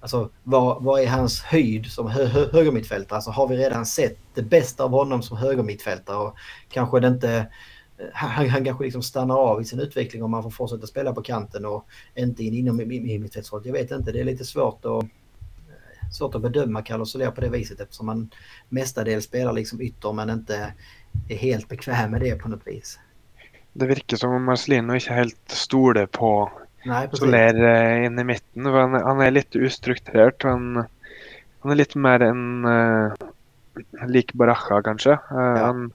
Alltså 0.00 0.30
vad, 0.44 0.84
vad 0.84 1.00
är 1.00 1.06
hans 1.06 1.40
höjd 1.40 1.86
som 1.86 2.06
hö, 2.06 2.24
hö, 2.24 2.48
högermittfältare? 2.52 3.16
Alltså 3.16 3.30
har 3.30 3.48
vi 3.48 3.56
redan 3.56 3.86
sett 3.86 4.18
det 4.34 4.42
bästa 4.42 4.84
av 4.84 4.90
honom 4.90 5.22
som 5.22 5.36
högermittfältare 5.36 6.16
och 6.16 6.36
kanske 6.68 7.00
det 7.00 7.08
inte 7.08 7.46
han, 8.12 8.48
han 8.48 8.64
kanske 8.64 8.84
liksom 8.84 9.02
stannar 9.02 9.36
av 9.36 9.60
i 9.60 9.64
sin 9.64 9.80
utveckling 9.80 10.22
om 10.22 10.32
han 10.32 10.42
får 10.42 10.50
fortsätta 10.50 10.86
spela 10.86 11.12
på 11.12 11.22
kanten 11.22 11.64
och 11.64 11.86
inte 12.14 12.44
in 12.44 12.54
inom 12.54 12.76
mittfältsrollen. 12.76 13.66
Jag 13.66 13.72
vet 13.72 13.90
inte, 13.90 14.12
det 14.12 14.20
är 14.20 14.24
lite 14.24 14.44
svårt 14.44 14.84
att, 14.84 15.04
svårt 16.10 16.34
att 16.34 16.42
bedöma 16.42 16.82
Carlos 16.82 17.12
Soler 17.12 17.30
på 17.30 17.40
det 17.40 17.48
viset 17.48 17.80
eftersom 17.80 18.08
han 18.08 18.30
mestadels 18.68 19.24
spelar 19.24 19.52
liksom 19.52 19.80
ytter 19.80 20.12
men 20.12 20.30
inte 20.30 20.72
är 21.28 21.36
helt 21.36 21.68
bekväm 21.68 22.10
med 22.10 22.20
det 22.20 22.34
på 22.34 22.48
något 22.48 22.66
vis. 22.66 22.98
Det 23.72 23.86
verkar 23.86 24.16
som 24.16 24.30
om 24.30 24.44
Marcelino 24.44 24.94
inte 24.94 25.12
helt 25.12 25.50
stoler 25.50 26.06
på 26.06 26.50
Nei, 26.84 27.08
Soler 27.12 27.64
eh, 27.64 28.06
inne 28.06 28.20
i 28.20 28.24
mitten. 28.24 28.66
Han, 28.66 28.94
han 28.94 29.20
är 29.20 29.30
lite 29.30 29.66
ostrukturerad. 29.66 30.34
Han, 30.42 30.84
han 31.60 31.72
är 31.72 31.74
lite 31.74 31.98
mer 31.98 32.22
en 32.22 32.64
uh, 32.64 33.12
lik 34.06 34.32
Baraja 34.32 34.82
kanske. 34.82 35.10
Uh, 35.10 35.18
ja. 35.30 35.66
Han 35.66 35.92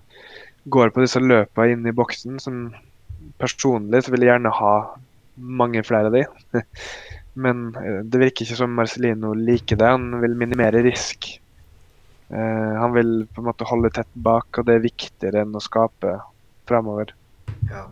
går 0.64 0.90
på 0.90 1.02
disse 1.02 1.20
løpa 1.20 1.68
inn 1.68 1.86
i 1.88 1.92
boksen, 1.92 2.40
som 2.40 2.74
personlig 3.38 4.04
så 4.04 4.14
vil 4.14 4.24
jeg 4.24 4.34
gjerne 4.36 4.54
ha 4.54 4.76
mange 5.36 5.84
flere 5.84 6.12
av 6.12 6.16
de. 6.16 6.26
Men 7.34 7.76
eh, 7.76 8.02
det 8.04 8.22
virker 8.22 8.46
ikke 8.46 8.60
som 8.60 8.76
Marcelino 8.78 9.34
liker 9.38 9.80
det. 9.80 9.90
Han 9.96 10.22
vil 10.22 10.38
minimere 10.38 10.84
risk. 10.86 11.40
Uh, 12.34 12.80
han 12.80 12.94
vil 12.96 13.28
på 13.30 13.42
en 13.42 13.46
måte 13.46 13.68
holde 13.70 13.92
tett 13.94 14.14
bak, 14.14 14.58
og 14.58 14.66
det 14.66 14.78
är 14.78 14.88
viktigere 14.88 15.44
enn 15.44 15.54
å 15.54 15.62
skape 15.62 16.16
framover. 16.66 17.12
Ja. 17.70 17.92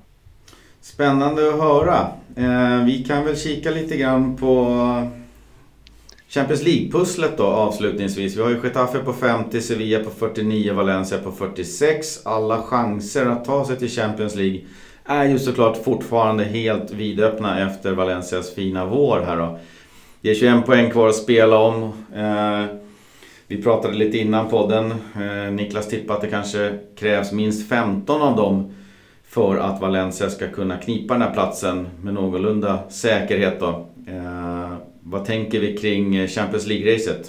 Spännande 0.82 1.50
att 1.50 1.60
höra. 1.60 2.08
Eh, 2.36 2.86
vi 2.86 3.04
kan 3.08 3.26
väl 3.26 3.38
kika 3.38 3.72
lite 3.72 3.98
grann 3.98 4.38
på 4.38 4.78
Champions 6.30 6.64
League-pusslet 6.64 7.38
då 7.38 7.44
avslutningsvis. 7.44 8.38
Vi 8.38 8.42
har 8.42 8.50
ju 8.50 8.60
Getafe 8.64 9.00
på 9.00 9.14
50, 9.14 9.62
Sevilla 9.62 10.04
på 10.04 10.10
49, 10.10 10.74
Valencia 10.74 11.18
på 11.18 11.32
46. 11.32 12.26
Alla 12.26 12.62
chanser 12.62 13.26
att 13.26 13.46
ta 13.46 13.66
sig 13.66 13.78
till 13.78 13.90
Champions 13.90 14.36
League 14.36 14.62
är 15.06 15.26
ju 15.26 15.40
såklart 15.40 15.84
fortfarande 15.84 16.44
helt 16.44 16.92
vidöppna 16.92 17.68
efter 17.68 17.92
Valencias 17.92 18.56
fina 18.56 18.86
vår 18.86 19.20
här 19.20 19.38
då. 19.38 19.60
Det 20.22 20.30
är 20.30 20.36
21 20.36 20.66
poäng 20.66 20.92
kvar 20.92 21.08
att 21.08 21.16
spela 21.16 21.58
om. 21.58 21.84
Eh, 22.16 22.66
vi 23.48 23.64
pratade 23.64 23.94
lite 23.94 24.18
innan 24.18 24.50
podden. 24.50 24.92
Eh, 24.92 25.52
Niklas 25.52 25.88
tippade 25.88 26.14
att 26.14 26.22
det 26.22 26.28
kanske 26.30 26.80
krävs 26.96 27.32
minst 27.32 27.70
15 27.70 28.22
av 28.22 28.36
dem 28.36 28.74
för 29.24 29.58
att 29.58 29.82
Valencia 29.82 30.30
ska 30.30 30.48
kunna 30.48 30.78
knipa 30.78 31.14
den 31.14 31.22
här 31.22 31.34
platsen 31.34 31.88
med 32.02 32.14
någorlunda 32.14 32.80
säkerhet 32.90 33.60
då. 33.60 33.88
Eh, 34.08 34.74
vad 35.00 35.26
tänker 35.26 35.60
vi 35.60 35.78
kring 35.78 36.28
Champions 36.28 36.68
League-racet? 36.68 37.26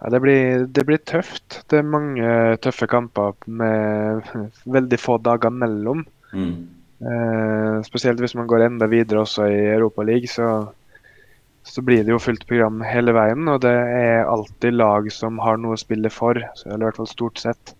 Ja, 0.00 0.10
det, 0.10 0.20
blir, 0.20 0.58
det 0.58 0.84
blir 0.84 0.96
tøft. 0.96 1.64
Det 1.66 1.76
är 1.76 1.82
många 1.82 2.56
tuffa 2.56 2.86
kamper 2.86 3.34
med 3.44 4.22
väldigt 4.64 5.00
få 5.00 5.18
dagar 5.18 5.50
mellan. 5.50 6.04
Mm. 6.36 6.56
Eh, 7.00 7.82
spesielt 7.84 8.20
hvis 8.20 8.36
man 8.38 8.48
går 8.48 8.66
enda 8.66 8.88
videre 8.88 9.24
også 9.24 9.48
i 9.52 9.58
Europaligaen, 9.74 10.28
så, 10.32 10.50
så 11.66 11.84
blir 11.84 12.04
det 12.04 12.14
jo 12.14 12.22
fullt 12.22 12.46
program 12.48 12.80
hele 12.86 13.14
veien. 13.16 13.48
Og 13.52 13.62
det 13.64 13.72
er 13.72 14.28
alltid 14.28 14.76
lag 14.76 15.10
som 15.12 15.40
har 15.44 15.60
noe 15.60 15.76
å 15.76 15.80
spille 15.80 16.12
for, 16.12 16.40
eller 16.66 16.84
i 16.84 16.88
hvert 16.88 17.00
fall 17.02 17.10
stort 17.10 17.42
sett. 17.42 17.74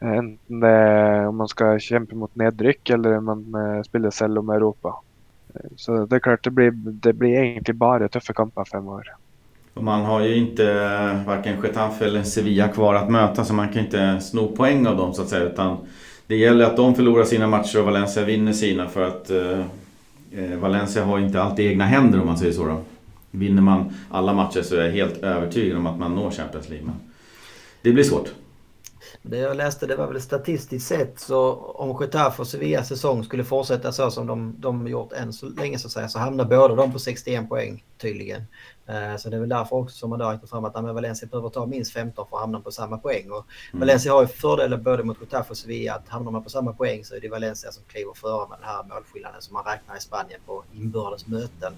Eh, 0.00 0.14
enten 0.22 0.64
det 0.64 0.72
er 0.72 1.28
om 1.28 1.44
man 1.44 1.52
skal 1.52 1.80
kjempe 1.82 2.18
mot 2.18 2.32
nedrykk, 2.40 2.96
eller 2.96 3.20
om 3.20 3.30
man 3.32 3.62
eh, 3.62 3.84
spiller 3.88 4.14
selv 4.14 4.42
om 4.42 4.56
Europa. 4.56 4.96
Så 5.76 6.04
det 6.06 6.16
är 6.16 6.20
klart, 6.20 6.44
det 6.44 6.50
blir, 6.50 6.70
det 6.70 7.12
blir 7.12 7.38
egentligen 7.38 7.78
bara 7.78 8.08
tuffa 8.08 8.32
kamper 8.32 8.64
framöver. 8.64 9.14
Man 9.80 10.04
har 10.04 10.20
ju 10.20 10.36
inte 10.36 10.64
varken 11.26 11.62
Getafe 11.62 12.04
eller 12.04 12.22
Sevilla 12.22 12.68
kvar 12.68 12.94
att 12.94 13.10
möta 13.10 13.44
så 13.44 13.54
man 13.54 13.68
kan 13.68 13.84
inte 13.84 14.20
sno 14.20 14.48
poäng 14.48 14.86
av 14.86 14.96
dem 14.96 15.14
så 15.14 15.22
att 15.22 15.28
säga. 15.28 15.44
Utan 15.44 15.76
det 16.28 16.36
gäller 16.36 16.64
att 16.64 16.76
de 16.76 16.94
förlorar 16.94 17.24
sina 17.24 17.46
matcher 17.46 17.78
och 17.78 17.84
Valencia 17.84 18.24
vinner 18.24 18.52
sina 18.52 18.88
för 18.88 19.06
att 19.06 19.30
eh, 19.30 19.60
eh, 20.32 20.58
Valencia 20.58 21.04
har 21.04 21.18
inte 21.18 21.42
alltid 21.42 21.70
egna 21.70 21.84
händer 21.84 22.20
om 22.20 22.26
man 22.26 22.38
säger 22.38 22.52
så. 22.52 22.64
Då. 22.64 22.80
Vinner 23.30 23.62
man 23.62 23.92
alla 24.10 24.32
matcher 24.32 24.62
så 24.62 24.76
är 24.76 24.84
jag 24.84 24.92
helt 24.92 25.22
övertygad 25.22 25.76
om 25.76 25.86
att 25.86 25.98
man 25.98 26.14
når 26.14 26.30
Champions 26.30 26.68
League. 26.68 26.86
Men 26.86 26.94
det 27.82 27.92
blir 27.92 28.04
svårt. 28.04 28.28
Det 29.22 29.38
jag 29.38 29.56
läste 29.56 29.86
det 29.86 29.96
var 29.96 30.06
väl 30.06 30.20
statistiskt 30.20 30.88
sett 30.88 31.20
så 31.20 31.54
om 31.54 31.98
Getafe 32.00 32.42
och 32.42 32.48
Sevillas 32.48 32.88
säsong 32.88 33.24
skulle 33.24 33.44
fortsätta 33.44 33.92
så 33.92 34.10
som 34.10 34.26
de, 34.26 34.54
de 34.58 34.88
gjort 34.88 35.12
än 35.12 35.32
så 35.32 35.48
länge 35.48 35.78
så 35.78 35.86
att 35.86 35.92
säga 35.92 36.08
så 36.08 36.18
hamnar 36.18 36.44
båda 36.44 36.74
de 36.74 36.92
på 36.92 36.98
61 36.98 37.48
poäng 37.48 37.84
tydligen. 37.98 38.42
Eh, 38.86 39.16
så 39.16 39.30
det 39.30 39.36
är 39.36 39.40
väl 39.40 39.48
därför 39.48 39.76
också 39.76 39.96
som 39.96 40.10
man 40.10 40.18
då 40.18 40.30
räknar 40.30 40.46
fram 40.46 40.64
att 40.64 40.74
Valencia 40.74 41.28
behöver 41.28 41.48
ta 41.48 41.66
minst 41.66 41.92
15 41.92 42.26
för 42.28 42.36
att 42.36 42.40
hamna 42.40 42.60
på 42.60 42.70
samma 42.70 42.98
poäng. 42.98 43.30
Och 43.30 43.46
mm. 43.72 43.80
Valencia 43.80 44.12
har 44.12 44.22
ju 44.22 44.28
fördelen 44.28 44.82
både 44.82 45.02
mot 45.02 45.20
Getafe 45.20 45.50
och 45.50 45.56
Sevilla 45.56 45.94
att 45.94 46.08
hamnar 46.08 46.32
man 46.32 46.44
på 46.44 46.50
samma 46.50 46.72
poäng 46.72 47.04
så 47.04 47.14
är 47.14 47.20
det 47.20 47.28
Valencia 47.28 47.72
som 47.72 47.84
kliver 47.88 48.14
före 48.14 48.48
med 48.48 48.58
den 48.58 48.68
här 48.68 48.84
målskillnaden 48.94 49.42
som 49.42 49.54
man 49.54 49.64
räknar 49.64 49.96
i 49.96 50.00
Spanien 50.00 50.40
på 50.46 50.64
inbördes 50.74 51.26
möten. 51.26 51.72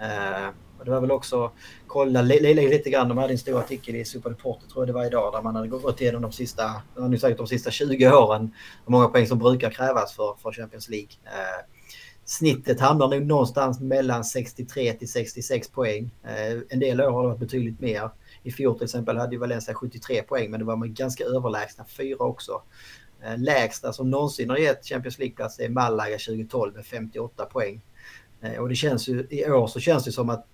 Eh, 0.00 0.48
och 0.78 0.84
det 0.84 0.90
var 0.90 1.00
väl 1.00 1.10
också, 1.10 1.50
kolla 1.86 2.22
lite, 2.22 2.54
lite 2.54 2.90
grann, 2.90 3.08
de 3.08 3.18
hade 3.18 3.32
en 3.32 3.38
stor 3.38 3.58
artikel 3.58 3.96
i 3.96 4.04
Superdeporter 4.04 4.68
tror 4.68 4.82
jag 4.82 4.88
det 4.88 4.92
var 4.92 5.06
idag, 5.06 5.32
där 5.32 5.42
man 5.42 5.56
hade 5.56 5.68
gått 5.68 6.00
igenom 6.00 6.22
de 6.22 6.32
sista, 6.32 6.82
nu 7.08 7.18
sagt 7.18 7.38
de 7.38 7.46
sista 7.46 7.70
20 7.70 8.12
åren, 8.12 8.54
hur 8.84 8.92
många 8.92 9.08
poäng 9.08 9.26
som 9.26 9.38
brukar 9.38 9.70
krävas 9.70 10.12
för, 10.12 10.36
för 10.42 10.52
Champions 10.52 10.88
League. 10.88 11.08
Eh, 11.24 11.64
snittet 12.24 12.80
hamnar 12.80 13.08
nog 13.08 13.26
någonstans 13.26 13.80
mellan 13.80 14.24
63 14.24 14.92
till 14.92 15.12
66 15.12 15.68
poäng. 15.68 16.10
Eh, 16.24 16.58
en 16.68 16.80
del 16.80 17.00
år 17.00 17.10
har 17.10 17.22
det 17.22 17.28
varit 17.28 17.40
betydligt 17.40 17.80
mer. 17.80 18.10
I 18.42 18.52
fjol 18.52 18.74
till 18.74 18.84
exempel 18.84 19.16
hade 19.16 19.32
ju 19.32 19.38
Valencia 19.38 19.74
73 19.74 20.22
poäng 20.22 20.50
men 20.50 20.60
det 20.60 20.66
var 20.66 20.76
med 20.76 20.94
ganska 20.94 21.24
överlägsna 21.24 21.84
fyra 21.96 22.24
också. 22.24 22.62
Eh, 23.24 23.38
lägsta 23.38 23.92
som 23.92 24.10
någonsin 24.10 24.50
har 24.50 24.56
gett 24.56 24.86
Champions 24.86 25.18
League-plats 25.18 25.58
är 25.58 25.68
Malaga 25.68 26.18
2012 26.18 26.74
med 26.74 26.86
58 26.86 27.44
poäng. 27.44 27.80
Eh, 28.40 28.58
och 28.58 28.68
det 28.68 28.74
känns 28.74 29.08
ju, 29.08 29.26
i 29.30 29.50
år 29.50 29.66
så 29.66 29.80
känns 29.80 30.04
det 30.04 30.12
som 30.12 30.30
att 30.30 30.46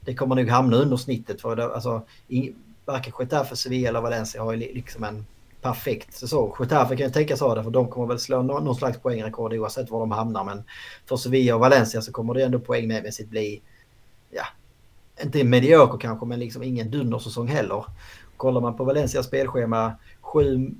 det 0.00 0.14
kommer 0.14 0.34
nog 0.34 0.48
hamna 0.48 0.76
under 0.76 0.96
snittet. 0.96 1.40
För 1.40 1.56
det, 1.56 1.74
alltså, 1.74 2.02
i, 2.28 2.52
varken 2.84 3.12
Getafe, 3.18 3.56
Sevilla 3.56 3.88
eller 3.88 4.00
Valencia 4.00 4.42
har 4.42 4.52
ju 4.52 4.58
liksom 4.58 5.04
en 5.04 5.26
perfekt 5.60 6.14
säsong. 6.14 6.52
Getafe 6.60 6.96
kan 6.96 7.06
ju 7.06 7.12
tänkas 7.12 7.40
ha 7.40 7.54
det 7.54 7.64
för 7.64 7.70
de 7.70 7.88
kommer 7.88 8.06
väl 8.06 8.18
slå 8.18 8.42
någon, 8.42 8.64
någon 8.64 8.76
slags 8.76 8.98
poängrekord 8.98 9.52
oavsett 9.52 9.90
var 9.90 10.00
de 10.00 10.10
hamnar. 10.10 10.44
Men 10.44 10.62
för 11.06 11.16
Sevilla 11.16 11.54
och 11.54 11.60
Valencia 11.60 12.02
så 12.02 12.12
kommer 12.12 12.34
det 12.34 12.42
ändå 12.42 12.58
poängmässigt 12.58 13.30
bli, 13.30 13.62
ja, 14.30 14.44
inte 15.22 15.44
medioker 15.44 15.98
kanske 15.98 16.26
men 16.26 16.38
liksom 16.38 16.62
ingen 16.62 16.90
dundersäsong 16.90 17.48
heller. 17.48 17.84
Kollar 18.36 18.60
man 18.60 18.76
på 18.76 18.84
Valencias 18.84 19.26
spelschema, 19.26 19.92
sju 20.20 20.70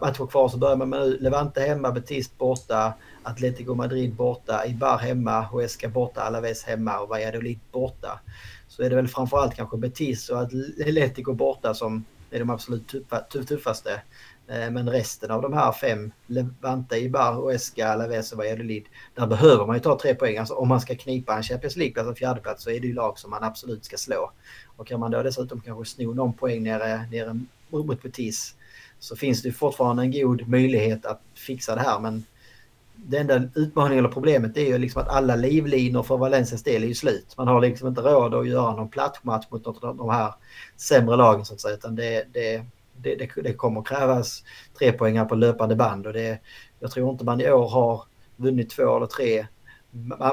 matcher 0.00 0.26
kvar 0.26 0.48
så 0.48 0.58
börjar 0.58 0.76
man 0.76 0.88
med 0.88 1.22
Levante 1.22 1.60
hemma, 1.60 1.92
Betis 1.92 2.38
borta, 2.38 2.94
Atletico 3.22 3.74
Madrid 3.74 4.14
borta, 4.14 4.66
Ibar 4.66 4.98
hemma, 4.98 5.40
Huesca 5.40 5.88
borta, 5.88 6.20
Alaves 6.20 6.64
hemma 6.64 6.98
och 6.98 7.08
Valladolid 7.08 7.58
borta. 7.72 8.20
Så 8.68 8.82
är 8.82 8.90
det 8.90 8.96
väl 8.96 9.08
framförallt 9.08 9.54
kanske 9.54 9.76
Betis 9.76 10.28
och 10.28 10.40
Atletico 10.40 11.32
borta 11.32 11.74
som 11.74 12.04
är 12.30 12.38
de 12.38 12.50
absolut 12.50 12.88
tuffa, 12.88 13.20
tuffaste. 13.20 14.02
Eh, 14.48 14.70
men 14.70 14.90
resten 14.90 15.30
av 15.30 15.42
de 15.42 15.52
här 15.52 15.72
fem, 15.72 16.12
Levante, 16.26 16.96
Ibar, 16.98 17.32
Huesca, 17.32 17.88
Alaves 17.88 18.32
och 18.32 18.38
Valladolid, 18.38 18.84
där 19.14 19.26
behöver 19.26 19.66
man 19.66 19.76
ju 19.76 19.80
ta 19.80 19.98
tre 19.98 20.14
poäng. 20.14 20.36
Alltså 20.36 20.54
om 20.54 20.68
man 20.68 20.80
ska 20.80 20.94
knipa 20.94 21.36
en 21.36 21.42
Champions 21.42 21.76
League-plats, 21.76 22.08
en 22.08 22.14
fjärdeplats, 22.14 22.64
så 22.64 22.70
är 22.70 22.80
det 22.80 22.86
ju 22.86 22.94
lag 22.94 23.18
som 23.18 23.30
man 23.30 23.44
absolut 23.44 23.84
ska 23.84 23.96
slå. 23.96 24.32
Och 24.76 24.86
kan 24.86 25.00
man 25.00 25.10
då 25.10 25.22
dessutom 25.22 25.60
kanske 25.60 25.84
sno 25.84 26.14
någon 26.14 26.32
poäng 26.32 26.62
nere, 26.62 27.06
nere 27.10 27.40
mot 27.68 28.02
Betis 28.02 28.54
så 29.00 29.16
finns 29.16 29.42
det 29.42 29.52
fortfarande 29.52 30.02
en 30.02 30.12
god 30.12 30.48
möjlighet 30.48 31.06
att 31.06 31.22
fixa 31.34 31.74
det 31.74 31.80
här. 31.80 32.00
Men 32.00 32.24
det 32.94 33.18
enda 33.18 33.42
utmaningen 33.54 34.04
eller 34.04 34.14
problemet 34.14 34.56
är 34.56 34.66
ju 34.66 34.78
liksom 34.78 35.02
att 35.02 35.08
alla 35.08 35.36
livlinor 35.36 36.02
för 36.02 36.16
Valencias 36.16 36.62
del 36.62 36.82
är 36.82 36.86
ju 36.86 36.94
slut. 36.94 37.34
Man 37.36 37.48
har 37.48 37.60
liksom 37.60 37.88
inte 37.88 38.00
råd 38.00 38.34
att 38.34 38.48
göra 38.48 38.76
någon 38.76 38.88
plattmatch 38.88 39.46
mot 39.50 39.66
något 39.66 39.84
av 39.84 39.96
de 39.96 40.10
här 40.10 40.34
sämre 40.76 41.16
lagen 41.16 41.44
så 41.44 41.54
att 41.54 41.60
säga. 41.60 41.74
Utan 41.74 41.96
det, 41.96 42.26
det, 42.32 42.64
det, 42.96 43.30
det 43.42 43.54
kommer 43.54 43.82
krävas 43.82 44.42
tre 44.78 44.92
poängar 44.92 45.24
på 45.24 45.34
löpande 45.34 45.76
band 45.76 46.06
och 46.06 46.12
det, 46.12 46.38
jag 46.80 46.90
tror 46.90 47.10
inte 47.10 47.24
man 47.24 47.40
i 47.40 47.50
år 47.50 47.68
har 47.68 48.02
vunnit 48.36 48.70
två 48.70 48.96
eller 48.96 49.06
tre 49.06 49.46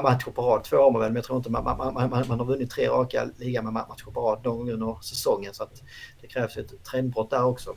matcher 0.02 0.30
på 0.30 0.42
rad. 0.42 0.64
Två 0.64 0.76
har 0.76 0.90
man 0.90 1.00
väl, 1.00 1.10
men 1.10 1.16
jag 1.16 1.24
tror 1.24 1.36
inte 1.36 1.50
man, 1.50 1.64
man, 1.64 1.94
man, 1.94 2.10
man 2.28 2.38
har 2.38 2.44
vunnit 2.44 2.70
tre 2.70 2.88
raka 2.88 3.28
ligamatcher 3.36 4.10
på 4.10 4.20
rad 4.20 4.44
någon 4.44 4.58
gång 4.58 4.70
under 4.70 4.98
säsongen. 5.02 5.54
Så 5.54 5.62
att 5.62 5.82
det 6.20 6.26
krävs 6.26 6.56
ett 6.56 6.84
trendbrott 6.84 7.30
där 7.30 7.44
också. 7.44 7.74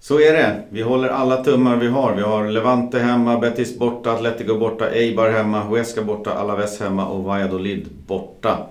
Så 0.00 0.20
är 0.20 0.32
det. 0.32 0.62
Vi 0.70 0.82
håller 0.82 1.08
alla 1.08 1.44
tummar 1.44 1.76
vi 1.76 1.88
har. 1.88 2.14
Vi 2.14 2.22
har 2.22 2.48
Levante 2.48 2.98
hemma, 2.98 3.38
Betis 3.38 3.78
borta, 3.78 4.12
Atletico 4.12 4.58
borta, 4.58 4.90
Eibar 4.90 5.30
hemma, 5.30 5.62
Huesca 5.62 6.02
borta, 6.02 6.30
Alaves 6.30 6.80
hemma 6.80 7.06
och 7.06 7.24
Valladolid 7.24 7.88
borta. 8.06 8.66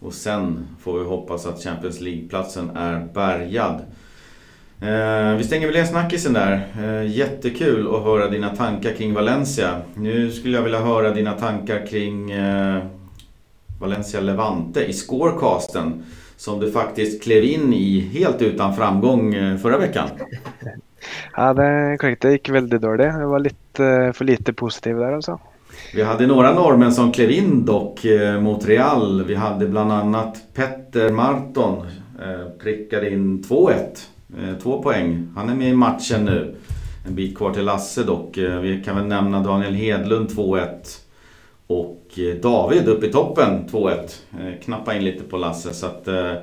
Och 0.00 0.14
sen 0.14 0.68
får 0.82 0.98
vi 0.98 1.04
hoppas 1.04 1.46
att 1.46 1.62
Champions 1.62 2.00
League-platsen 2.00 2.76
är 2.76 3.08
bärgad. 3.14 3.80
Eh, 4.82 5.36
vi 5.36 5.44
stänger 5.44 5.66
väl 5.66 5.76
en 5.76 5.86
snackisen 5.86 6.32
där. 6.32 6.66
Eh, 6.78 7.16
jättekul 7.16 7.94
att 7.94 8.02
höra 8.02 8.28
dina 8.28 8.56
tankar 8.56 8.92
kring 8.92 9.14
Valencia. 9.14 9.80
Nu 9.94 10.30
skulle 10.30 10.56
jag 10.56 10.62
vilja 10.62 10.80
höra 10.80 11.10
dina 11.10 11.32
tankar 11.32 11.86
kring 11.86 12.30
eh, 12.30 12.78
Valencia 13.80 14.20
Levante 14.20 14.84
i 14.84 14.92
scorecasten 14.92 16.04
som 16.40 16.60
du 16.60 16.72
faktiskt 16.72 17.22
klev 17.22 17.44
in 17.44 17.72
i 17.72 18.00
helt 18.00 18.42
utan 18.42 18.76
framgång 18.76 19.34
eh, 19.34 19.56
förra 19.56 19.78
veckan. 19.78 20.08
Ja, 21.36 21.54
det 21.54 21.64
är 21.64 21.96
korrekt. 21.96 22.22
Det 22.22 22.32
gick 22.32 22.48
väldigt 22.48 22.82
dåligt. 22.82 23.12
Det 23.12 23.26
var 23.26 23.38
lite 23.38 23.84
eh, 23.84 24.12
för 24.12 24.24
lite 24.24 24.52
positiv 24.52 24.96
där 24.96 25.12
alltså. 25.12 25.40
Vi 25.94 26.02
hade 26.02 26.26
några 26.26 26.54
norrmän 26.54 26.92
som 26.92 27.12
klev 27.12 27.30
in 27.30 27.64
dock 27.64 28.04
eh, 28.04 28.40
mot 28.40 28.66
Real. 28.66 29.24
Vi 29.24 29.34
hade 29.34 29.66
bland 29.66 29.92
annat 29.92 30.36
Petter 30.54 31.10
Marton. 31.10 31.86
Prickade 32.62 33.10
in 33.10 33.42
2-1. 33.42 33.74
Två 34.62 34.82
poäng. 34.82 35.32
Han 35.36 35.48
är 35.48 35.54
med 35.54 35.68
i 35.68 35.74
matchen 35.74 36.24
nu. 36.24 36.54
En 37.06 37.14
bit 37.14 37.36
kvar 37.36 37.52
till 37.52 37.64
Lasse 37.64 38.02
dock. 38.02 38.36
Vi 38.36 38.82
kan 38.84 38.96
väl 38.96 39.06
nämna 39.06 39.42
Daniel 39.42 39.74
Hedlund 39.74 40.28
2-1. 40.28 40.66
Och 41.66 41.99
David 42.42 42.88
upp 42.88 43.04
i 43.04 43.12
toppen 43.12 43.68
2-1. 43.68 44.20
Eh, 44.40 44.60
knappa 44.62 44.94
in 44.94 45.04
lite 45.04 45.24
på 45.24 45.36
Lasse 45.36 45.74
så 45.74 45.86
att... 45.86 46.08
Eh, 46.08 46.34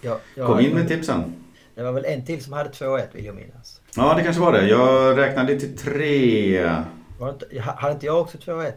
ja, 0.00 0.18
ja, 0.34 0.46
kom 0.46 0.60
in 0.60 0.74
med 0.74 0.88
tipsen. 0.88 1.34
Det 1.74 1.82
var 1.82 1.92
väl 1.92 2.04
en 2.04 2.24
till 2.24 2.44
som 2.44 2.52
hade 2.52 2.70
2-1 2.70 3.06
vill 3.12 3.24
jag 3.24 3.34
minnas. 3.34 3.80
Ja 3.96 4.14
det 4.14 4.22
kanske 4.22 4.42
var 4.42 4.52
det. 4.52 4.68
Jag 4.68 5.18
räknade 5.18 5.60
till 5.60 5.78
tre. 5.78 6.62
Var 7.18 7.30
inte, 7.30 7.60
hade 7.60 7.92
inte 7.92 8.06
jag 8.06 8.20
också 8.20 8.38
2-1? 8.38 8.72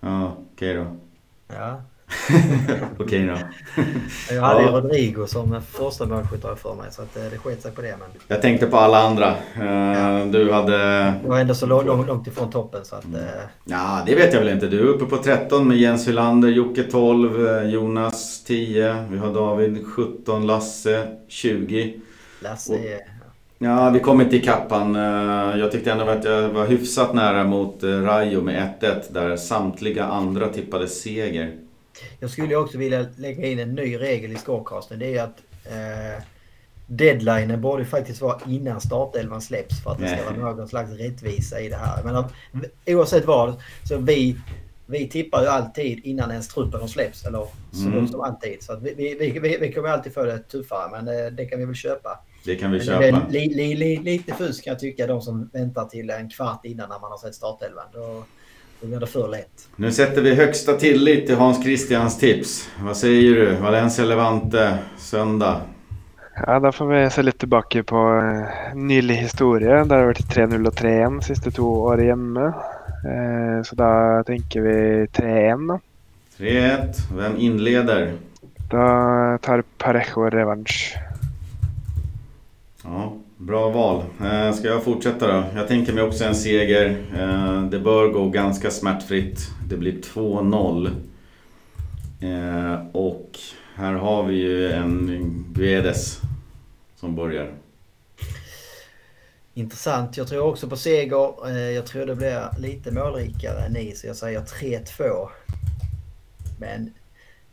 Ja, 0.00 0.36
okej 0.54 0.78
okay 0.78 0.84
då. 0.84 0.96
Ja, 1.54 1.82
Okej 2.98 3.26
då. 3.26 3.34
jag 4.34 4.42
hade 4.42 4.60
ju 4.60 4.66
ja. 4.66 4.72
Rodrigo 4.72 5.26
som 5.26 5.62
första 5.62 6.06
målskytt 6.06 6.42
för 6.56 6.74
mig 6.74 6.86
så 6.90 7.02
att 7.02 7.14
det 7.14 7.38
sket 7.38 7.62
sig 7.62 7.72
på 7.72 7.82
det. 7.82 7.96
Men... 7.98 8.08
Jag 8.28 8.42
tänkte 8.42 8.66
på 8.66 8.76
alla 8.76 9.02
andra. 9.02 9.34
Ja. 9.58 10.24
Du 10.24 10.52
hade... 10.52 10.76
Jag 11.22 11.30
var 11.30 11.38
ändå 11.38 11.54
så 11.54 11.66
långt, 11.66 12.06
långt 12.06 12.26
ifrån 12.26 12.50
toppen 12.50 12.84
så 12.84 12.96
att... 12.96 13.04
Mm. 13.04 13.24
Ja, 13.64 14.02
det 14.06 14.14
vet 14.14 14.32
jag 14.32 14.40
väl 14.40 14.48
inte. 14.48 14.66
Du 14.66 14.80
är 14.80 14.84
uppe 14.84 15.04
på 15.04 15.16
13 15.16 15.68
med 15.68 15.76
Jens 15.76 16.08
Hylander, 16.08 16.48
Jocke 16.48 16.82
12, 16.82 17.46
eh, 17.46 17.62
Jonas 17.62 18.44
10. 18.44 19.06
Vi 19.10 19.18
har 19.18 19.34
David 19.34 19.86
17, 19.86 20.46
Lasse 20.46 21.06
20. 21.28 22.00
Lasse 22.40 22.74
är... 22.74 23.00
Ja, 23.58 23.90
vi 23.90 24.00
kom 24.00 24.20
inte 24.20 24.36
ikapp 24.36 24.70
han. 24.70 24.96
Eh, 24.96 25.58
jag 25.58 25.72
tyckte 25.72 25.92
ändå 25.92 26.04
att 26.04 26.24
jag 26.24 26.48
var 26.48 26.66
hyfsat 26.66 27.14
nära 27.14 27.44
mot 27.44 27.82
Rayo 27.82 28.42
med 28.42 28.74
1-1 28.80 28.94
där 29.10 29.36
samtliga 29.36 30.04
andra 30.04 30.48
tippade 30.48 30.88
seger. 30.88 31.65
Jag 32.20 32.30
skulle 32.30 32.56
också 32.56 32.78
vilja 32.78 33.06
lägga 33.16 33.46
in 33.46 33.58
en 33.58 33.74
ny 33.74 33.98
regel 33.98 34.32
i 34.32 34.36
scorecasten. 34.36 34.98
Det 34.98 35.16
är 35.16 35.22
att 35.22 35.42
eh, 35.64 36.22
deadlinen 36.86 37.60
borde 37.60 37.84
faktiskt 37.84 38.20
vara 38.20 38.40
innan 38.46 38.80
startelvan 38.80 39.42
släpps 39.42 39.82
för 39.82 39.90
att 39.90 39.98
det 39.98 40.08
ska 40.08 40.40
vara 40.40 40.54
någon 40.54 40.68
slags 40.68 40.90
rättvisa 40.90 41.60
i 41.60 41.68
det 41.68 41.76
här. 41.76 42.02
Men 42.04 42.24
oavsett 42.86 43.24
vad, 43.24 43.60
så 43.88 43.98
vi, 43.98 44.36
vi 44.86 45.08
tippar 45.08 45.42
ju 45.42 45.48
alltid 45.48 46.00
innan 46.04 46.30
ens 46.30 46.48
truppen 46.48 46.80
har 46.80 46.88
släppts. 46.88 47.26
Eller 47.26 47.46
så 47.72 47.88
mm. 47.88 48.08
som 48.08 48.20
alltid. 48.20 48.62
Så 48.62 48.76
vi, 48.76 48.94
vi, 48.94 49.38
vi, 49.38 49.58
vi 49.60 49.72
kommer 49.72 49.88
alltid 49.88 50.14
få 50.14 50.24
det 50.24 50.38
tuffare, 50.38 50.90
men 50.90 51.04
det, 51.04 51.26
eh, 51.26 51.32
det 51.32 51.46
kan 51.46 51.58
vi 51.58 51.64
väl 51.64 51.74
köpa. 51.74 52.18
Det 52.44 52.56
kan 52.56 52.70
vi 52.70 52.78
men 52.78 52.86
köpa. 52.86 53.26
Li, 53.28 53.54
li, 53.54 53.74
li, 53.74 53.96
lite 53.96 54.34
fusk 54.34 54.64
kan 54.64 54.70
jag 54.70 54.80
tycka, 54.80 55.06
de 55.06 55.22
som 55.22 55.50
väntar 55.52 55.84
till 55.84 56.10
en 56.10 56.30
kvart 56.30 56.64
innan 56.64 56.88
när 56.88 56.98
man 56.98 57.10
har 57.10 57.18
sett 57.18 57.34
startelvan. 57.34 57.84
Då, 57.92 58.24
då 58.86 58.90
blir 58.90 59.00
det 59.00 59.06
för 59.06 59.28
lätt. 59.28 59.68
Nu 59.76 59.92
sätter 59.92 60.22
vi 60.22 60.34
högsta 60.34 60.72
tillit 60.72 61.26
till 61.26 61.36
Hans 61.36 61.62
Christians 61.62 62.18
tips. 62.18 62.70
Vad 62.80 62.96
säger 62.96 63.34
du? 63.34 63.54
Valencia 63.54 64.04
Levante 64.04 64.78
söndag. 64.98 65.60
Ja, 66.46 66.60
da 66.60 66.72
får 66.72 66.86
vi 66.86 67.10
se 67.10 67.22
litt 67.22 67.38
tilbake 67.38 67.82
på 67.82 67.96
uh, 67.96 68.74
nylig 68.74 69.14
historie. 69.14 69.84
Det 69.84 69.94
har 69.94 70.10
vært 70.10 70.28
3-0 70.30 70.68
og 70.68 70.74
3-1 70.78 71.20
siste 71.24 71.50
to 71.50 71.66
år 71.88 72.02
hjemme. 72.04 72.50
Uh, 73.06 73.62
så 73.64 73.78
da 73.80 73.90
tenker 74.28 74.62
vi 74.62 74.76
3-1, 75.16 75.66
da. 75.72 75.78
3-1. 76.38 77.02
Hvem 77.16 77.36
innleder? 77.36 78.12
Da 78.70 78.88
tar 79.42 79.64
Parejo 79.80 80.28
revansj. 80.30 80.92
Ja, 82.84 83.08
Bra 83.38 83.70
val. 83.70 84.04
Eh, 84.20 84.52
ska 84.52 84.68
jag 84.68 84.84
fortsätta 84.84 85.26
då? 85.26 85.44
Jag 85.54 85.68
tänker 85.68 85.92
mig 85.92 86.02
också 86.02 86.24
en 86.24 86.34
seger. 86.34 87.04
Eh, 87.14 87.62
det 87.62 87.78
bör 87.78 88.08
gå 88.08 88.28
ganska 88.28 88.70
smärtfritt. 88.70 89.50
Det 89.68 89.76
blir 89.76 90.00
2-0. 90.02 90.86
Eh, 92.20 92.86
och 92.92 93.38
här 93.74 93.92
har 93.92 94.22
vi 94.22 94.34
ju 94.34 94.72
en 94.72 95.44
Guedes 95.52 96.20
som 96.96 97.16
börjar. 97.16 97.54
Intressant. 99.54 100.16
Jag 100.16 100.28
tror 100.28 100.44
också 100.44 100.68
på 100.68 100.76
seger. 100.76 101.50
Jag 101.50 101.86
tror 101.86 102.06
det 102.06 102.16
blir 102.16 102.48
lite 102.58 102.92
målrikare 102.92 103.60
än 103.66 103.72
ni, 103.72 103.92
så 103.94 104.06
jag 104.06 104.16
säger 104.16 104.40
3-2. 104.40 105.28
Men 106.58 106.92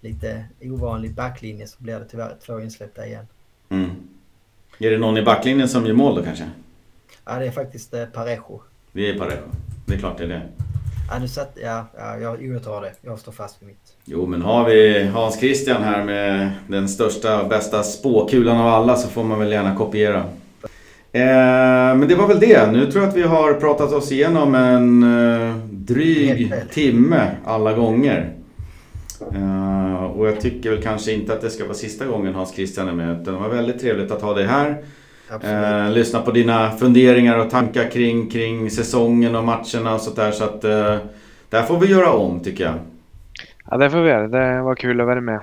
lite 0.01 0.45
ovanlig 0.61 1.13
backlinje 1.13 1.67
så 1.67 1.83
blir 1.83 1.99
det 1.99 2.05
tyvärr 2.05 2.35
två 2.45 2.59
insläppta 2.59 3.07
igen. 3.07 3.27
Mm. 3.69 4.12
Är 4.83 4.91
det 4.91 4.97
någon 4.97 5.17
i 5.17 5.21
backlinjen 5.21 5.69
som 5.69 5.85
gör 5.85 5.93
mål 5.93 6.15
då 6.15 6.23
kanske? 6.23 6.43
Ja, 7.25 7.39
det 7.39 7.45
är 7.45 7.51
faktiskt 7.51 7.93
eh, 7.93 8.05
Parejo. 8.05 8.61
Det 8.91 9.09
är 9.09 9.19
Parejo. 9.19 9.41
Det 9.85 9.93
är 9.93 9.99
klart 9.99 10.17
det 10.17 10.23
är 10.23 10.27
det. 10.27 10.41
Ja, 11.11 11.19
nu 11.19 11.27
satt, 11.27 11.57
ja, 11.63 11.85
ja, 11.97 12.17
jag, 12.17 12.45
jag 12.45 12.63
tar 12.63 12.81
det. 12.81 12.91
Jag 13.01 13.19
står 13.19 13.31
fast 13.31 13.61
vid 13.61 13.67
mitt. 13.67 13.97
Jo, 14.05 14.25
men 14.25 14.41
har 14.41 14.69
vi 14.69 15.03
Hans 15.03 15.39
Christian 15.39 15.83
här 15.83 16.03
med 16.03 16.51
den 16.67 16.89
största 16.89 17.41
och 17.41 17.49
bästa 17.49 17.83
spåkulan 17.83 18.57
av 18.57 18.67
alla 18.67 18.95
så 18.95 19.07
får 19.07 19.23
man 19.23 19.39
väl 19.39 19.51
gärna 19.51 19.75
kopiera. 19.75 20.17
Eh, 21.11 21.95
men 21.95 22.07
det 22.07 22.15
var 22.15 22.27
väl 22.27 22.39
det. 22.39 22.71
Nu 22.71 22.91
tror 22.91 23.03
jag 23.03 23.09
att 23.09 23.17
vi 23.17 23.23
har 23.23 23.53
pratat 23.53 23.93
oss 23.93 24.11
igenom 24.11 24.55
en 24.55 25.03
eh, 25.03 25.55
dryg 25.71 26.53
timme 26.71 27.31
alla 27.45 27.73
gånger. 27.73 28.33
Eh, 29.35 30.03
och 30.03 30.27
jag 30.27 30.41
tycker 30.41 30.69
väl 30.69 30.81
kanske 30.81 31.11
inte 31.13 31.33
att 31.33 31.41
det 31.41 31.49
ska 31.49 31.63
vara 31.63 31.73
sista 31.73 32.05
gången 32.05 32.35
Hans 32.35 32.55
Christian 32.55 32.87
är 32.87 32.93
med. 32.93 33.21
Utan 33.21 33.33
det 33.33 33.39
var 33.39 33.49
väldigt 33.49 33.79
trevligt 33.81 34.11
att 34.11 34.21
ha 34.21 34.33
dig 34.33 34.45
här. 34.45 34.83
Eh, 35.43 35.91
lyssna 35.91 36.21
på 36.21 36.31
dina 36.31 36.71
funderingar 36.71 37.37
och 37.37 37.49
tankar 37.49 37.89
kring, 37.91 38.29
kring 38.29 38.69
säsongen 38.71 39.35
och 39.35 39.43
matcherna 39.43 39.93
och 39.93 40.01
sånt 40.01 40.15
där. 40.15 40.31
Så 40.31 40.43
att 40.43 40.63
eh, 40.63 40.95
det 41.49 41.57
här 41.57 41.63
får 41.63 41.79
vi 41.79 41.87
göra 41.87 42.11
om 42.11 42.39
tycker 42.39 42.63
jag. 42.63 42.73
Ja, 43.71 43.77
det 43.77 43.89
får 43.89 44.01
vi 44.01 44.09
göra. 44.09 44.27
Det 44.27 44.61
var 44.61 44.75
kul 44.75 45.01
att 45.01 45.07
vara 45.07 45.21
med. 45.21 45.39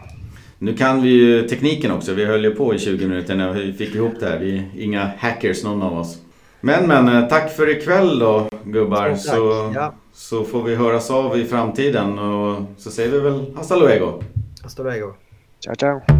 Nu 0.58 0.74
kan 0.74 1.02
vi 1.02 1.08
ju 1.08 1.48
tekniken 1.48 1.92
också. 1.92 2.14
Vi 2.14 2.24
höll 2.24 2.44
ju 2.44 2.50
på 2.50 2.74
i 2.74 2.78
20 2.78 3.06
minuter 3.06 3.34
när 3.34 3.52
vi 3.52 3.72
fick 3.72 3.94
ihop 3.94 4.12
det 4.20 4.26
här. 4.26 4.38
Vi 4.38 4.56
är 4.56 4.64
inga 4.78 5.10
hackers 5.18 5.64
någon 5.64 5.82
av 5.82 5.98
oss. 5.98 6.18
Men 6.60 6.88
men, 6.88 7.28
tack 7.28 7.56
för 7.56 7.70
ikväll 7.70 8.18
då 8.18 8.48
gubbar. 8.64 9.08
Tack. 9.08 9.18
Så, 9.18 9.72
Ja. 9.74 9.94
Så 10.12 10.44
får 10.44 10.62
vi 10.62 10.74
höras 10.74 11.10
av 11.10 11.38
i 11.38 11.44
framtiden 11.44 12.18
och 12.18 12.62
så 12.76 12.90
säger 12.90 13.10
vi 13.10 13.18
väl 13.20 13.54
hasta 13.56 13.76
luego. 13.76 14.22
Hasta 14.62 14.82
luego. 14.82 15.14
Ciao, 15.60 15.74
ciao. 15.74 16.19